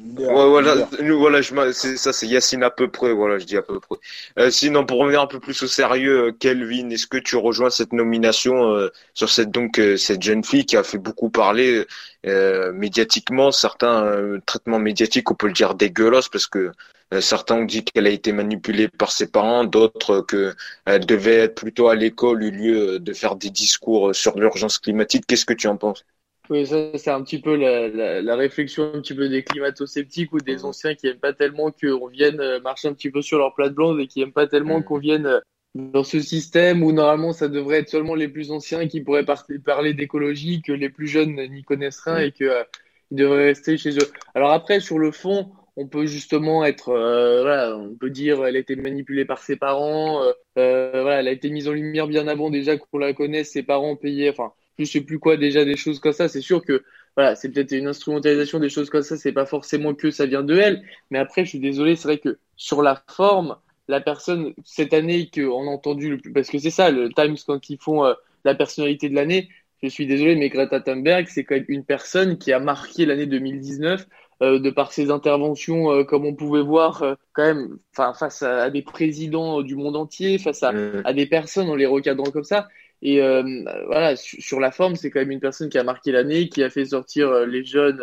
une 0.00 0.24
voilà, 0.48 0.88
nous, 1.00 1.18
voilà, 1.18 1.40
je, 1.40 1.52
c'est 1.72 1.96
ça, 1.96 2.12
c'est 2.12 2.26
Yacine 2.26 2.62
à 2.62 2.70
peu 2.70 2.88
près, 2.88 3.12
voilà, 3.12 3.38
je 3.38 3.44
dis 3.44 3.56
à 3.56 3.62
peu 3.62 3.80
près. 3.80 3.96
Euh, 4.38 4.50
sinon, 4.50 4.84
pour 4.84 4.98
revenir 4.98 5.20
un 5.20 5.26
peu 5.26 5.40
plus 5.40 5.62
au 5.62 5.66
sérieux, 5.66 6.26
euh, 6.28 6.32
Kelvin, 6.32 6.90
est-ce 6.90 7.06
que 7.06 7.18
tu 7.18 7.36
rejoins 7.36 7.70
cette 7.70 7.92
nomination 7.92 8.74
euh, 8.74 8.88
sur 9.14 9.30
cette 9.30 9.50
donc 9.50 9.78
euh, 9.78 9.96
cette 9.96 10.22
jeune 10.22 10.44
fille 10.44 10.66
qui 10.66 10.76
a 10.76 10.82
fait 10.82 10.98
beaucoup 10.98 11.30
parler 11.30 11.86
euh, 12.26 12.72
médiatiquement, 12.72 13.50
certains 13.52 14.04
euh, 14.04 14.38
traitements 14.46 14.78
médiatiques, 14.78 15.30
on 15.30 15.34
peut 15.34 15.46
le 15.46 15.52
dire 15.52 15.74
dégueulasses 15.74 16.28
parce 16.28 16.46
que 16.46 16.72
certains 17.20 17.56
ont 17.56 17.64
dit 17.64 17.84
qu'elle 17.84 18.06
a 18.06 18.10
été 18.10 18.32
manipulée 18.32 18.88
par 18.88 19.12
ses 19.12 19.30
parents, 19.30 19.64
d'autres 19.64 20.10
euh, 20.12 20.22
que 20.22 20.54
elle 20.86 21.06
devait 21.06 21.36
être 21.36 21.54
plutôt 21.54 21.88
à 21.88 21.94
l'école 21.94 22.42
au 22.44 22.50
lieu 22.50 22.94
euh, 22.94 22.98
de 22.98 23.12
faire 23.12 23.36
des 23.36 23.50
discours 23.50 24.10
euh, 24.10 24.12
sur 24.12 24.38
l'urgence 24.38 24.78
climatique. 24.78 25.24
Qu'est-ce 25.26 25.44
que 25.46 25.54
tu 25.54 25.68
en 25.68 25.76
penses? 25.76 26.04
Oui, 26.48 26.64
ça, 26.64 26.96
c'est 26.96 27.10
un 27.10 27.22
petit 27.24 27.40
peu 27.40 27.56
la, 27.56 27.88
la, 27.88 28.22
la 28.22 28.36
réflexion 28.36 28.84
un 28.94 29.00
petit 29.00 29.14
peu 29.14 29.28
des 29.28 29.42
climato-sceptiques 29.42 30.32
ou 30.32 30.38
des 30.38 30.64
anciens 30.64 30.94
qui 30.94 31.08
aiment 31.08 31.18
pas 31.18 31.32
tellement 31.32 31.72
qu'on 31.72 32.06
vienne 32.06 32.38
euh, 32.40 32.60
marcher 32.60 32.86
un 32.86 32.94
petit 32.94 33.10
peu 33.10 33.20
sur 33.20 33.38
leur 33.38 33.52
plate 33.54 33.74
blanche 33.74 34.00
et 34.00 34.06
qui 34.06 34.20
aiment 34.22 34.32
pas 34.32 34.46
tellement 34.46 34.80
qu'on 34.80 34.98
vienne 34.98 35.26
euh, 35.26 35.40
dans 35.74 36.04
ce 36.04 36.20
système 36.20 36.84
où 36.84 36.92
normalement 36.92 37.32
ça 37.32 37.48
devrait 37.48 37.78
être 37.80 37.88
seulement 37.88 38.14
les 38.14 38.28
plus 38.28 38.52
anciens 38.52 38.86
qui 38.86 39.00
pourraient 39.00 39.24
par- 39.24 39.44
parler 39.64 39.92
d'écologie, 39.92 40.62
que 40.62 40.70
les 40.72 40.88
plus 40.88 41.08
jeunes 41.08 41.34
n'y 41.50 41.64
connaissent 41.64 42.00
rien 42.00 42.18
et 42.20 42.30
que 42.30 42.44
euh, 42.44 42.62
ils 43.10 43.16
devraient 43.16 43.46
rester 43.46 43.76
chez 43.76 43.96
eux. 43.98 44.12
Alors 44.36 44.52
après, 44.52 44.78
sur 44.78 45.00
le 45.00 45.10
fond, 45.10 45.50
on 45.76 45.86
peut 45.86 46.06
justement 46.06 46.64
être, 46.64 46.88
euh, 46.88 47.42
voilà, 47.42 47.76
on 47.76 47.94
peut 47.94 48.10
dire, 48.10 48.44
elle 48.46 48.56
a 48.56 48.58
été 48.58 48.76
manipulée 48.76 49.26
par 49.26 49.42
ses 49.42 49.56
parents, 49.56 50.22
euh, 50.22 50.32
euh, 50.58 51.02
voilà, 51.02 51.20
elle 51.20 51.28
a 51.28 51.32
été 51.32 51.50
mise 51.50 51.68
en 51.68 51.72
lumière 51.72 52.06
bien 52.06 52.26
avant 52.28 52.50
déjà 52.50 52.78
qu'on 52.78 52.98
la 52.98 53.12
connaisse, 53.12 53.52
ses 53.52 53.62
parents 53.62 53.94
payaient, 53.94 54.30
enfin, 54.30 54.52
je 54.78 54.84
sais 54.84 55.02
plus 55.02 55.18
quoi 55.18 55.36
déjà 55.36 55.64
des 55.64 55.76
choses 55.76 56.00
comme 56.00 56.12
ça. 56.12 56.28
C'est 56.28 56.40
sûr 56.40 56.64
que 56.64 56.82
voilà, 57.16 57.34
c'est 57.36 57.50
peut-être 57.50 57.72
une 57.72 57.88
instrumentalisation 57.88 58.58
des 58.58 58.68
choses 58.68 58.90
comme 58.90 59.02
ça. 59.02 59.16
C'est 59.16 59.32
pas 59.32 59.46
forcément 59.46 59.94
que 59.94 60.10
ça 60.10 60.26
vient 60.26 60.42
de 60.42 60.56
elle, 60.56 60.82
mais 61.10 61.18
après, 61.18 61.44
je 61.44 61.50
suis 61.50 61.60
désolé, 61.60 61.96
c'est 61.96 62.08
vrai 62.08 62.18
que 62.18 62.38
sur 62.56 62.82
la 62.82 63.02
forme, 63.08 63.56
la 63.88 64.00
personne 64.00 64.54
cette 64.64 64.92
année 64.94 65.30
qu'on 65.32 65.66
a 65.68 65.70
entendu 65.70 66.10
le 66.10 66.18
plus, 66.18 66.32
parce 66.32 66.48
que 66.50 66.58
c'est 66.58 66.70
ça, 66.70 66.90
le 66.90 67.10
Times 67.12 67.36
quand 67.46 67.70
ils 67.70 67.78
font 67.78 68.02
la 68.44 68.54
personnalité 68.54 69.08
de 69.08 69.14
l'année. 69.14 69.48
Je 69.82 69.88
suis 69.88 70.06
désolé, 70.06 70.36
mais 70.36 70.48
Greta 70.48 70.80
Thunberg, 70.80 71.26
c'est 71.28 71.44
quand 71.44 71.54
même 71.54 71.66
une 71.68 71.84
personne 71.84 72.38
qui 72.38 72.52
a 72.52 72.58
marqué 72.58 73.04
l'année 73.06 73.26
2019 73.26 74.06
euh, 74.42 74.58
de 74.58 74.68
par 74.70 74.92
ses 74.92 75.10
interventions, 75.10 75.90
euh, 75.90 76.04
comme 76.04 76.26
on 76.26 76.34
pouvait 76.34 76.62
voir, 76.62 77.02
euh, 77.02 77.14
quand 77.32 77.44
même, 77.44 77.78
enfin 77.92 78.12
face 78.12 78.42
à, 78.42 78.68
des 78.68 78.82
présidents 78.82 79.62
du 79.62 79.76
monde 79.76 79.96
entier, 79.96 80.38
face 80.38 80.62
à, 80.62 80.72
à 81.04 81.12
des 81.14 81.26
personnes 81.26 81.70
en 81.70 81.74
les 81.74 81.86
recadrant 81.86 82.30
comme 82.30 82.44
ça. 82.44 82.68
Et 83.02 83.20
voilà, 83.20 84.16
sur, 84.16 84.58
la 84.58 84.70
forme, 84.70 84.96
c'est 84.96 85.10
quand 85.10 85.20
même 85.20 85.30
une 85.30 85.40
personne 85.40 85.68
qui 85.68 85.78
a 85.78 85.84
marqué 85.84 86.12
l'année, 86.12 86.48
qui 86.48 86.62
a 86.62 86.70
fait 86.70 86.86
sortir 86.86 87.30
les 87.46 87.62
jeunes, 87.62 88.00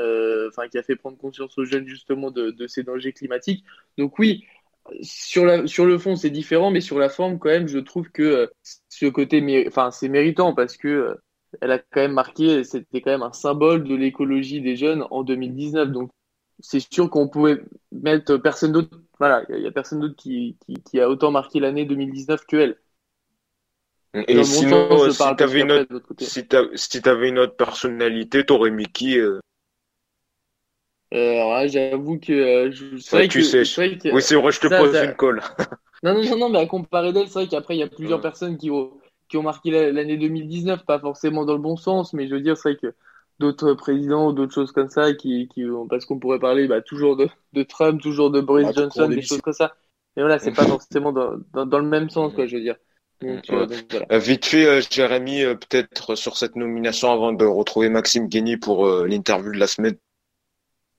enfin 0.47 0.67
qui 0.69 0.77
a 0.77 0.83
fait 0.83 0.95
prendre 0.95 1.17
conscience 1.17 1.57
aux 1.57 1.65
jeunes 1.65 1.87
justement 1.87 2.31
de, 2.31 2.51
de 2.51 2.67
ces 2.67 2.83
dangers 2.83 3.11
climatiques. 3.11 3.65
Donc 3.97 4.19
oui, 4.19 4.45
sur, 5.01 5.45
la, 5.45 5.67
sur 5.67 5.85
le 5.85 5.97
fond, 5.97 6.15
c'est 6.15 6.29
différent, 6.29 6.71
mais 6.71 6.81
sur 6.81 6.99
la 6.99 7.09
forme, 7.09 7.39
quand 7.39 7.49
même, 7.49 7.67
je 7.67 7.79
trouve 7.79 8.09
que 8.11 8.51
ce 8.89 9.05
côté, 9.07 9.65
enfin, 9.67 9.91
c'est 9.91 10.09
méritant 10.09 10.53
parce 10.53 10.77
que 10.77 11.17
elle 11.61 11.71
a 11.71 11.79
quand 11.79 12.01
même 12.01 12.13
marqué, 12.13 12.63
c'était 12.63 13.01
quand 13.01 13.11
même 13.11 13.23
un 13.23 13.33
symbole 13.33 13.83
de 13.83 13.95
l'écologie 13.95 14.61
des 14.61 14.75
jeunes 14.75 15.05
en 15.11 15.23
2019. 15.23 15.91
Donc, 15.91 16.11
c'est 16.63 16.79
sûr 16.79 17.09
qu'on 17.09 17.27
pouvait 17.27 17.61
mettre 17.91 18.37
personne 18.37 18.71
d'autre. 18.71 18.97
Voilà, 19.19 19.43
il 19.49 19.59
y, 19.59 19.67
a 19.67 19.71
personne 19.71 19.99
d'autre 19.99 20.15
qui, 20.15 20.57
qui, 20.65 20.81
qui, 20.81 20.99
a 20.99 21.09
autant 21.09 21.29
marqué 21.29 21.59
l'année 21.59 21.85
2019 21.85 22.45
que 22.45 22.55
elle. 22.55 22.77
Et 24.27 24.43
sinon, 24.43 24.87
si 24.89 25.23
autre, 25.23 25.37
si 26.75 27.01
avais 27.09 27.29
une 27.29 27.39
autre 27.39 27.55
personnalité, 27.55 28.45
t'aurais 28.45 28.71
mis 28.71 28.85
qui 28.85 29.19
euh... 29.19 29.39
euh 31.13 31.41
alors 31.41 31.67
j'avoue 31.67 32.19
que 32.19 32.31
euh, 32.31 32.71
je, 32.71 32.97
c'est 32.97 33.17
vrai 33.17 33.27
tu 33.27 33.39
que, 33.39 33.63
sais. 33.63 33.63
Que, 33.97 34.13
oui, 34.13 34.21
c'est 34.21 34.35
vrai, 34.35 34.51
je 34.51 34.59
te 34.59 34.67
pose 34.67 34.95
une 34.95 35.15
colle. 35.15 35.41
non, 36.03 36.13
non, 36.13 36.37
non, 36.37 36.49
mais 36.49 36.59
à 36.59 36.65
comparer 36.65 37.11
d'elle, 37.11 37.27
c'est 37.27 37.39
vrai 37.39 37.47
qu'après 37.47 37.75
il 37.75 37.79
y 37.79 37.83
a 37.83 37.87
plusieurs 37.87 38.21
personnes 38.21 38.57
qui 38.57 38.71
ont 38.71 38.93
qui 39.27 39.37
ont 39.37 39.43
marqué 39.43 39.91
l'année 39.91 40.17
2019, 40.17 40.85
pas 40.85 40.99
forcément 40.99 41.43
dans 41.43 41.53
le 41.53 41.59
bon 41.59 41.75
sens, 41.75 42.13
mais 42.13 42.27
je 42.27 42.35
veux 42.35 42.41
dire, 42.41 42.55
c'est 42.55 42.69
vrai 42.73 42.79
que 42.79 42.95
d'autres 43.39 43.73
présidents 43.73 44.27
ou 44.27 44.33
d'autres 44.33 44.53
choses 44.53 44.71
comme 44.71 44.89
ça 44.89 45.13
qui, 45.13 45.47
qui 45.53 45.65
parce 45.89 46.05
qu'on 46.05 46.19
pourrait 46.19 46.39
parler 46.39 46.67
bah, 46.67 46.81
toujours 46.81 47.17
de, 47.17 47.27
de, 47.53 47.63
Trump, 47.63 48.01
toujours 48.01 48.31
de 48.31 48.41
Boris 48.41 48.67
bah, 48.67 48.73
Johnson, 48.75 49.07
des 49.07 49.21
choses 49.21 49.41
comme 49.41 49.53
ça. 49.53 49.73
Mais 50.15 50.23
voilà, 50.23 50.39
c'est 50.39 50.51
pas 50.51 50.65
forcément 50.65 51.11
dans, 51.11 51.33
dans, 51.53 51.65
dans, 51.65 51.79
le 51.79 51.87
même 51.87 52.09
sens, 52.09 52.33
quoi, 52.33 52.45
je 52.45 52.55
veux 52.55 52.61
dire. 52.61 52.75
Donc, 53.23 53.49
euh, 53.49 53.67
euh, 54.11 54.19
Vite 54.19 54.45
fait, 54.45 54.65
euh, 54.65 54.81
Jérémy, 54.89 55.43
peut-être 55.55 56.15
sur 56.15 56.37
cette 56.37 56.55
nomination 56.55 57.11
avant 57.11 57.31
de 57.31 57.45
retrouver 57.45 57.89
Maxime 57.89 58.27
Guény 58.27 58.57
pour 58.57 58.87
l'interview 58.87 59.51
de 59.51 59.59
la 59.59 59.67
semaine. 59.67 59.97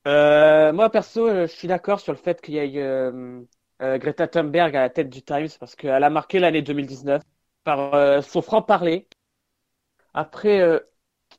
moi, 0.04 0.90
perso, 0.90 1.28
je 1.28 1.46
suis 1.46 1.68
d'accord 1.68 2.00
sur 2.00 2.12
le 2.12 2.18
fait 2.18 2.40
qu'il 2.40 2.54
y 2.54 2.58
ait 2.58 3.00
Greta 3.80 4.26
Thunberg 4.26 4.74
à 4.76 4.80
la 4.80 4.90
tête 4.90 5.10
du 5.10 5.22
Times 5.22 5.48
parce 5.60 5.76
qu'elle 5.76 6.02
a 6.02 6.10
marqué 6.10 6.38
l'année 6.38 6.62
2019 6.62 7.22
par 7.64 8.22
son 8.22 8.42
franc-parler. 8.42 9.06
Après, 10.12 10.80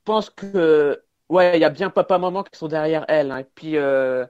pense 0.06 0.30
que 0.30 1.02
ouais, 1.30 1.58
il 1.58 1.62
y 1.62 1.66
a 1.66 1.70
bien 1.70 1.90
papa 1.90 2.18
maman 2.18 2.44
qui 2.44 2.58
sont 2.58 2.68
derrière 2.68 3.06
elle. 3.08 3.32
Hein. 3.32 3.40
Et 3.40 3.46
puis 3.56 3.78
euh, 3.78 4.26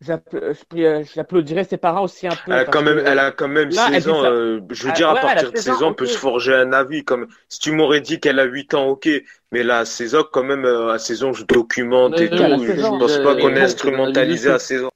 j'applaudirais 0.00 1.64
ses 1.64 1.76
parents 1.76 2.04
aussi 2.04 2.26
un 2.26 2.34
peu. 2.34 2.52
Elle 2.52 2.58
a 2.58 2.64
quand 2.64 2.82
même, 2.82 3.02
elle 3.04 3.18
a 3.18 3.32
quand 3.32 3.48
même 3.48 3.70
16 3.70 4.08
ans. 4.08 4.24
Euh, 4.24 4.60
je 4.70 4.86
veux 4.86 4.92
dire, 4.92 5.10
à 5.10 5.14
partir 5.14 5.52
de 5.52 5.56
16 5.56 5.82
ans, 5.82 5.90
on 5.90 5.94
peut 5.94 6.06
se 6.06 6.18
forger 6.18 6.54
un 6.54 6.72
avis. 6.72 7.04
Comme 7.04 7.28
si 7.48 7.58
tu 7.58 7.72
m'aurais 7.72 8.00
dit 8.00 8.18
qu'elle 8.18 8.38
a 8.38 8.44
8 8.44 8.74
ans, 8.74 8.88
ok. 8.88 9.08
Mais 9.52 9.62
là, 9.62 9.80
à 9.80 9.84
16 9.84 10.14
ans, 10.14 10.24
quand 10.30 10.44
même, 10.44 10.64
euh, 10.64 10.92
à 10.92 10.98
16 10.98 11.24
ans, 11.24 11.32
je 11.32 11.44
documente 11.44 12.18
et 12.20 12.30
tout. 12.30 12.36
Je 12.36 12.80
pense 12.80 13.18
pas 13.18 13.36
qu'on 13.36 13.54
est 13.54 13.60
instrumentalisé 13.60 14.50
à 14.50 14.58
16 14.58 14.84
ans. 14.84 14.90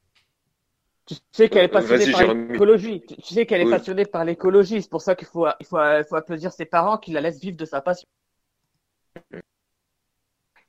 Tu 1.07 1.17
sais 1.33 1.51
qu'elle 1.51 1.65
est 1.65 1.69
passionnée 1.69 2.13
par 2.13 2.35
l'écologie. 2.35 3.03
Tu 3.03 3.35
sais 3.35 3.45
qu'elle 3.45 3.61
est 3.61 3.71
passionnée 3.71 4.07
par 4.07 4.25
l'écologie. 4.25 4.81
C'est 4.81 4.91
pour 4.91 5.03
ça 5.03 5.15
qu'il 5.15 5.29
faut, 5.29 5.47
il 5.61 5.67
faut, 5.67 5.79
il 5.79 6.05
faut 6.09 6.17
applaudir 6.17 6.51
ses 6.51 6.65
parents 6.65 6.97
qui 6.97 7.13
la 7.13 7.21
laissent 7.21 7.41
vivre 7.41 7.59
de 7.59 7.67
sa 7.67 7.83
passion. 7.83 8.09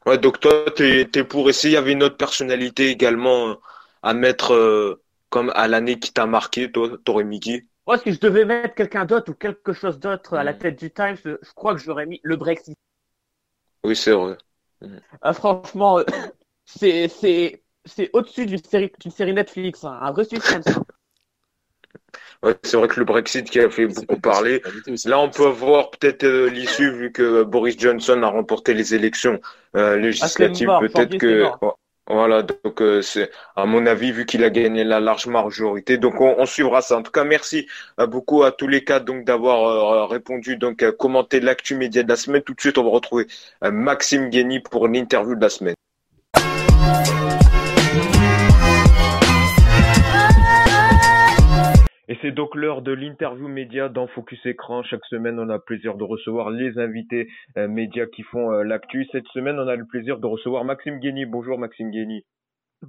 Ouais, 0.06 0.18
donc 0.18 0.39
toi, 0.39 0.65
t'es 0.76 1.10
es 1.13 1.24
pour 1.24 1.50
essayer. 1.50 1.74
Il 1.74 1.76
y 1.76 1.78
avait 1.78 1.94
une 1.94 2.04
autre 2.04 2.18
personnalité 2.18 2.89
également 2.89 3.50
euh, 3.50 3.56
à 4.04 4.13
mettre 4.13 4.54
euh, 4.54 5.02
comme 5.30 5.52
à 5.56 5.68
l'année 5.68 6.00
qui 6.00 6.13
t'a 6.13 6.26
marqué, 6.26 6.72
toi, 6.72 6.89
t'aurais 7.04 7.24
mis 7.24 7.39
qui? 7.39 7.63
Moi, 7.88 7.98
si 7.98 8.13
je 8.13 8.20
devais 8.20 8.46
mettre 8.46 8.76
quelqu'un 8.76 9.06
d'autre 9.06 9.32
ou 9.32 9.36
quelque 9.36 9.74
chose 9.74 10.00
d'autre 10.00 10.36
à 10.36 10.44
la 10.44 10.54
hmm. 10.54 10.60
tête 10.60 10.80
du 10.80 10.91
Times, 10.91 11.18
je 11.24 11.54
crois 11.56 11.74
que 11.74 11.82
j'aurais 11.82 12.06
mis 12.06 12.20
le 12.24 12.36
Brexit. 12.36 12.78
Oui, 13.84 13.96
c'est 13.96 14.12
vrai. 14.12 14.38
Hmm. 14.82 14.98
Ah, 15.22 15.34
franchement, 15.34 16.00
c'est 16.65 17.08
c'est 17.08 17.63
c'est 17.86 18.10
au-dessus 18.13 18.46
d'une 18.46 18.63
série 18.63 18.91
d'une 19.00 19.12
série 19.12 19.34
Netflix, 19.34 19.84
hein, 19.84 19.98
un 20.02 20.12
vrai 20.12 20.26
suspense. 20.26 20.65
C'est 22.64 22.78
vrai 22.78 22.88
que 22.88 23.00
le 23.00 23.06
Brexit 23.06 23.50
qui 23.50 23.60
a 23.60 23.70
fait 23.70 23.88
beaucoup 23.88 24.20
parler. 24.20 24.62
Là, 25.06 25.20
on 25.20 25.30
peut 25.30 25.48
voir 25.48 25.92
peut-être 25.92 26.24
euh, 26.24 26.50
l'issue 26.50 26.92
vu 26.92 27.12
que 27.12 27.44
Boris 27.44 27.78
Johnson 27.78 28.22
a 28.24 28.28
remporté 28.28 28.74
les 28.74 28.94
élections 28.94 29.40
euh, 29.76 29.98
législatives. 29.98 30.70
peut-être 30.80 31.18
que 31.18 31.46
voilà, 32.08 32.44
donc 32.44 32.82
euh, 32.82 33.02
c'est 33.02 33.32
à 33.56 33.66
mon 33.66 33.88
avis 33.88 34.12
vu 34.12 34.28
qu'il 34.28 34.44
a 34.44 34.52
gagné 34.52 34.84
la 34.84 35.00
large 35.00 35.26
majorité. 35.26 35.98
Donc 35.98 36.22
on, 36.22 36.46
suivra 36.46 36.84
ça. 36.84 36.98
En 36.98 37.02
tout 37.02 37.12
cas, 37.12 37.24
merci 37.24 37.68
beaucoup 37.98 38.44
à 38.44 38.52
tous 38.52 38.68
les 38.68 38.84
cas 38.84 39.00
donc 39.00 39.26
d'avoir 39.26 40.08
répondu 40.08 40.56
donc 40.58 40.84
à 40.84 40.92
commenter 40.92 41.40
l'actu 41.40 41.76
média 41.76 42.04
de 42.04 42.10
la 42.10 42.16
semaine. 42.16 42.44
Tout 42.44 42.54
de 42.54 42.62
suite, 42.62 42.78
on 42.78 42.84
va 42.84 42.92
retrouver 42.92 43.26
Maxime 43.64 44.30
Guény 44.30 44.60
pour 44.60 44.88
l'interview 44.88 45.34
de 45.34 45.42
la 45.42 45.50
semaine. 45.50 45.76
Et 52.08 52.18
c'est 52.22 52.32
donc 52.32 52.54
l'heure 52.54 52.84
de 52.84 52.91
l'interview 52.91 53.48
média 53.48 53.89
dans 53.89 54.06
Focus 54.06 54.46
Écran. 54.46 54.84
Chaque 54.84 55.04
semaine, 55.06 55.39
on 55.39 55.50
a 55.50 55.56
le 55.56 55.60
plaisir 55.60 55.96
de 55.96 56.04
recevoir 56.04 56.52
les 56.52 56.78
invités 56.78 57.28
euh, 57.58 57.68
médias 57.68 58.06
qui 58.06 58.22
font 58.22 58.52
euh, 58.52 58.63
l'actu. 58.63 59.08
Cette 59.12 59.28
semaine, 59.30 59.60
on 59.60 59.68
a 59.68 59.76
le 59.76 59.88
plaisir 59.88 60.20
de 60.20 60.28
recevoir 60.28 60.63
Maxime 60.65 61.00
Guény. 61.00 61.26
Bonjour 61.26 61.58
Maxime 61.58 61.89
Guény. 61.89 62.24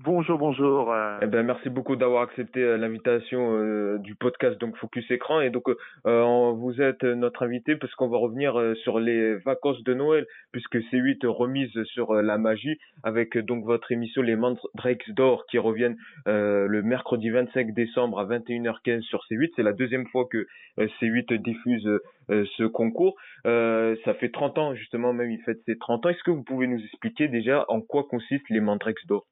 Bonjour, 0.05 0.39
bonjour. 0.39 0.93
Euh. 0.93 1.19
Eh 1.23 1.27
ben, 1.27 1.43
merci 1.43 1.71
beaucoup 1.71 1.97
d'avoir 1.97 2.23
accepté 2.23 2.61
euh, 2.61 2.77
l'invitation 2.77 3.57
euh, 3.57 3.99
du 3.99 4.15
podcast 4.15 4.61
donc 4.61 4.77
Focus 4.77 5.11
Écran 5.11 5.41
et 5.41 5.51
donc 5.51 5.65
vous 6.05 6.81
êtes 6.81 7.03
notre 7.03 7.45
invité 7.45 7.77
parce 7.77 7.95
qu'on 7.95 8.09
va 8.09 8.19
revenir 8.19 8.61
sur 8.83 9.01
les 9.01 9.37
vacances 9.37 9.83
de 9.85 9.95
Noël 9.95 10.27
puisque 10.53 10.77
C8 10.77 11.27
remise 11.27 11.83
sur 11.85 12.15
la 12.15 12.37
magie 12.37 12.79
avec 13.03 13.39
donc 13.39 13.65
votre 13.65 13.91
émission 13.91 14.23
Les 14.23 14.37
Mandrakes 14.37 15.11
d'or 15.11 15.47
qui 15.47 15.59
reviennent 15.59 15.97
le 16.27 16.83
mercredi 16.83 17.31
25 17.31 17.73
décembre 17.73 18.19
à 18.21 18.27
21h15 18.27 19.03
sur 19.03 19.21
C8. 19.31 19.51
C'est 19.57 19.63
la 19.63 19.73
deuxième 19.73 20.07
fois 20.09 20.27
que 20.31 20.47
C8 20.79 21.35
diffuse 21.35 21.89
ce 22.29 22.65
concours. 22.65 23.17
ça 23.45 24.15
fait 24.21 24.31
30 24.31 24.59
ans 24.59 24.75
justement 24.75 25.13
même 25.13 25.31
il 25.31 25.41
fête 25.43 25.61
ses 25.67 25.79
30 25.79 26.07
ans. 26.07 26.09
Est-ce 26.11 26.23
que 26.23 26.31
vous 26.31 26.45
pouvez 26.45 26.67
nous 26.67 26.83
expliquer 26.83 27.29
déjà 27.29 27.65
en 27.69 27.81
quoi 27.81 28.05
consistent 28.05 28.51
les 28.51 28.61
Mandrakes 28.61 29.07
d'or? 29.07 29.27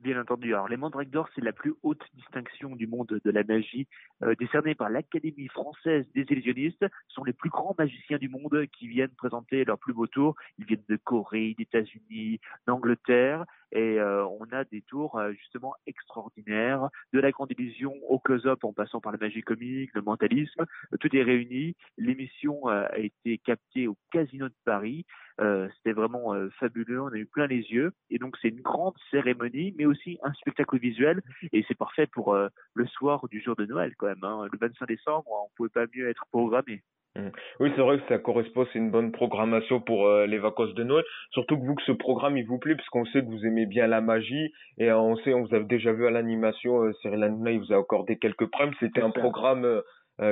Bien 0.00 0.20
entendu. 0.20 0.54
Alors, 0.54 0.68
les 0.68 0.76
Mandrakes 0.76 1.10
d'or, 1.10 1.28
c'est 1.34 1.42
la 1.42 1.52
plus 1.52 1.74
haute 1.82 2.02
distinction 2.14 2.76
du 2.76 2.86
monde 2.86 3.20
de 3.24 3.30
la 3.32 3.42
magie, 3.42 3.88
euh, 4.22 4.36
décernée 4.38 4.76
par 4.76 4.90
l'Académie 4.90 5.48
française 5.48 6.06
des 6.14 6.24
illusionnistes. 6.30 6.86
Ce 7.08 7.14
sont 7.14 7.24
les 7.24 7.32
plus 7.32 7.50
grands 7.50 7.74
magiciens 7.76 8.18
du 8.18 8.28
monde 8.28 8.66
qui 8.78 8.86
viennent 8.86 9.14
présenter 9.16 9.64
leur 9.64 9.76
plus 9.76 9.92
beau 9.92 10.06
tour. 10.06 10.36
Ils 10.58 10.66
viennent 10.66 10.84
de 10.88 10.96
Corée, 10.96 11.56
d'États-Unis, 11.58 12.38
d'Angleterre, 12.66 13.44
et 13.72 14.00
euh, 14.00 14.26
on 14.26 14.46
a 14.52 14.64
des 14.64 14.82
tours 14.82 15.18
euh, 15.18 15.32
justement 15.32 15.74
extraordinaires, 15.86 16.88
de 17.12 17.20
la 17.20 17.30
grande 17.30 17.50
illusion 17.52 17.94
au 18.08 18.18
close-up 18.18 18.64
en 18.64 18.72
passant 18.72 19.00
par 19.00 19.12
la 19.12 19.18
magie 19.18 19.42
comique, 19.42 19.90
le 19.94 20.02
mentalisme. 20.02 20.64
Tout 21.00 21.14
est 21.14 21.22
réuni. 21.22 21.76
L'émission 21.96 22.66
a 22.66 22.98
été 22.98 23.38
captée 23.38 23.86
au 23.86 23.96
Casino 24.10 24.48
de 24.48 24.54
Paris. 24.64 25.04
Euh, 25.40 25.68
c'était 25.76 25.92
vraiment 25.92 26.34
euh, 26.34 26.48
fabuleux, 26.58 27.00
on 27.00 27.12
a 27.12 27.16
eu 27.16 27.26
plein 27.26 27.46
les 27.46 27.62
yeux. 27.70 27.92
Et 28.10 28.18
donc 28.18 28.36
c'est 28.42 28.48
une 28.48 28.60
grande 28.60 28.94
cérémonie, 29.10 29.74
mais 29.76 29.86
aussi 29.86 30.18
un 30.22 30.32
spectacle 30.34 30.78
visuel. 30.78 31.22
Et 31.52 31.64
c'est 31.68 31.76
parfait 31.76 32.06
pour 32.06 32.34
euh, 32.34 32.48
le 32.74 32.86
soir 32.86 33.28
du 33.28 33.40
jour 33.40 33.54
de 33.56 33.66
Noël 33.66 33.94
quand 33.96 34.06
même. 34.06 34.24
Hein. 34.24 34.46
Le 34.50 34.58
25 34.58 34.86
décembre, 34.86 35.26
on 35.30 35.48
pouvait 35.56 35.68
pas 35.68 35.86
mieux 35.94 36.08
être 36.08 36.24
programmé. 36.30 36.82
Mmh. 37.16 37.28
Oui, 37.60 37.72
c'est 37.74 37.82
vrai 37.82 37.98
que 37.98 38.06
ça 38.08 38.18
correspond, 38.18 38.66
c'est 38.72 38.78
une 38.78 38.90
bonne 38.90 39.12
programmation 39.12 39.80
pour 39.80 40.08
les 40.08 40.38
vacances 40.38 40.74
de 40.74 40.84
Noël. 40.84 41.04
Surtout 41.30 41.58
que 41.58 41.64
vous 41.64 41.74
que 41.74 41.82
ce 41.82 41.92
programme 41.92 42.36
il 42.36 42.46
vous 42.46 42.58
plaît, 42.58 42.76
parce 42.76 42.88
qu'on 42.88 43.04
sait 43.06 43.20
que 43.20 43.26
vous 43.26 43.44
aimez 43.44 43.66
bien 43.66 43.86
la 43.86 44.00
magie 44.00 44.52
et 44.78 44.92
on 44.92 45.16
sait, 45.16 45.34
on 45.34 45.44
vous 45.44 45.54
a 45.54 45.60
déjà 45.60 45.92
vu 45.92 46.06
à 46.06 46.10
l'animation, 46.10 46.92
Cyril 47.00 47.22
Hanouna, 47.22 47.52
il 47.52 47.58
vous 47.58 47.72
a 47.72 47.78
accordé 47.78 48.18
quelques 48.18 48.50
primes. 48.50 48.72
C'était 48.78 49.02
un 49.02 49.10
programme 49.10 49.82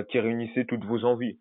qui 0.08 0.20
réunissait 0.20 0.64
toutes 0.64 0.84
vos 0.84 1.04
envies. 1.04 1.38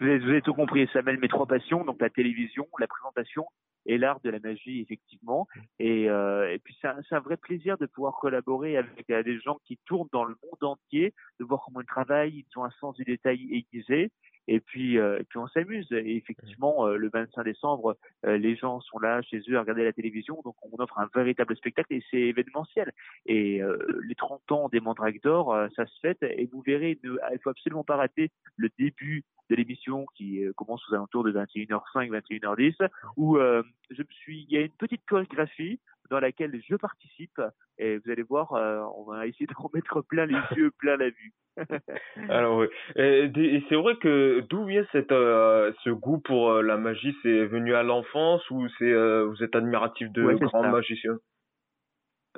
Vous 0.00 0.08
avez, 0.08 0.42
tout 0.42 0.52
compris, 0.52 0.86
ça 0.92 1.00
mêle 1.00 1.18
mes 1.18 1.28
trois 1.28 1.46
passions, 1.46 1.84
donc 1.84 2.00
la 2.02 2.10
télévision, 2.10 2.66
la 2.78 2.86
présentation 2.86 3.46
et 3.86 3.98
l'art 3.98 4.20
de 4.20 4.30
la 4.30 4.38
magie 4.40 4.80
effectivement. 4.80 5.46
Et, 5.78 6.10
euh, 6.10 6.52
et 6.52 6.58
puis 6.58 6.76
c'est 6.80 6.88
un, 6.88 7.00
un, 7.10 7.20
vrai 7.20 7.36
plaisir 7.36 7.78
de 7.78 7.86
pouvoir 7.86 8.14
collaborer 8.20 8.76
avec 8.76 9.06
des 9.08 9.40
gens 9.40 9.58
qui 9.64 9.78
tournent 9.86 10.08
dans 10.12 10.24
le 10.24 10.36
monde 10.42 10.64
entier, 10.64 11.14
de 11.40 11.44
voir 11.44 11.62
comment 11.64 11.80
ils 11.80 11.86
travaillent, 11.86 12.44
ils 12.48 12.58
ont 12.58 12.64
un 12.64 12.70
sens 12.80 12.94
du 12.96 13.04
détail 13.04 13.46
aiguisé 13.52 14.10
et 14.48 14.60
puis 14.60 14.98
euh, 14.98 15.18
et 15.18 15.24
puis 15.24 15.38
on 15.38 15.48
s'amuse. 15.48 15.90
Et 15.92 16.16
effectivement 16.16 16.86
euh, 16.86 16.96
le 16.96 17.08
25 17.08 17.44
décembre 17.44 17.96
euh, 18.24 18.38
les 18.38 18.56
gens 18.56 18.80
sont 18.80 18.98
là 18.98 19.22
chez 19.22 19.40
eux 19.48 19.56
à 19.56 19.60
regarder 19.60 19.84
la 19.84 19.92
télévision. 19.92 20.40
Donc 20.44 20.54
on 20.62 20.82
offre 20.82 20.98
un 20.98 21.08
véritable 21.14 21.56
spectacle 21.56 21.92
et 21.92 22.02
c'est 22.10 22.18
événementiel. 22.18 22.92
Et 23.26 23.60
les 24.02 24.14
30 24.14 24.52
ans 24.52 24.68
des 24.68 24.80
Mandrake 24.80 25.22
d'or 25.22 25.56
ça 25.74 25.86
se 25.86 26.00
fête. 26.00 26.22
Et 26.22 26.48
vous 26.52 26.62
verrez 26.62 26.98
ne, 27.04 27.16
il 27.32 27.38
faut 27.42 27.50
absolument 27.50 27.84
pas 27.84 27.96
rater 27.96 28.30
le 28.56 28.68
début 28.78 29.24
de 29.50 29.54
l'émission 29.54 30.06
qui 30.16 30.42
commence 30.56 30.82
aux 30.88 30.94
alentours 30.94 31.24
de 31.24 31.32
21h05 31.32 32.10
21h10 32.10 32.88
où 33.16 33.38
je 33.38 34.02
me 34.02 34.08
suis 34.10 34.46
il 34.48 34.52
y 34.52 34.58
a 34.58 34.62
une 34.62 34.72
petite 34.72 35.04
chorégraphie 35.06 35.80
dans 36.10 36.20
laquelle 36.20 36.60
je 36.68 36.76
participe. 36.76 37.40
Et 37.78 37.98
vous 37.98 38.10
allez 38.10 38.22
voir 38.22 38.52
on 38.96 39.04
va 39.04 39.26
essayer 39.26 39.46
d'en 39.46 39.70
mettre 39.72 40.02
plein 40.02 40.26
les 40.26 40.38
yeux 40.56 40.70
plein 40.78 40.96
la 40.96 41.08
vue. 41.08 41.32
Alors 42.28 42.58
oui. 42.58 42.66
Et, 42.96 43.62
c'est 43.68 43.76
vrai 43.76 43.96
que 43.96 44.40
d'où 44.48 44.64
vient 44.64 44.84
cette 44.92 45.12
euh, 45.12 45.72
ce 45.84 45.90
goût 45.90 46.18
pour 46.18 46.50
euh, 46.50 46.62
la 46.62 46.76
magie? 46.76 47.14
C'est 47.22 47.46
venu 47.46 47.74
à 47.74 47.82
l'enfance 47.82 48.48
ou 48.50 48.66
c'est 48.78 48.92
euh, 48.92 49.24
vous 49.24 49.42
êtes 49.42 49.54
admiratif 49.54 50.10
de 50.12 50.34
grands 50.34 50.70
magiciens? 50.70 51.18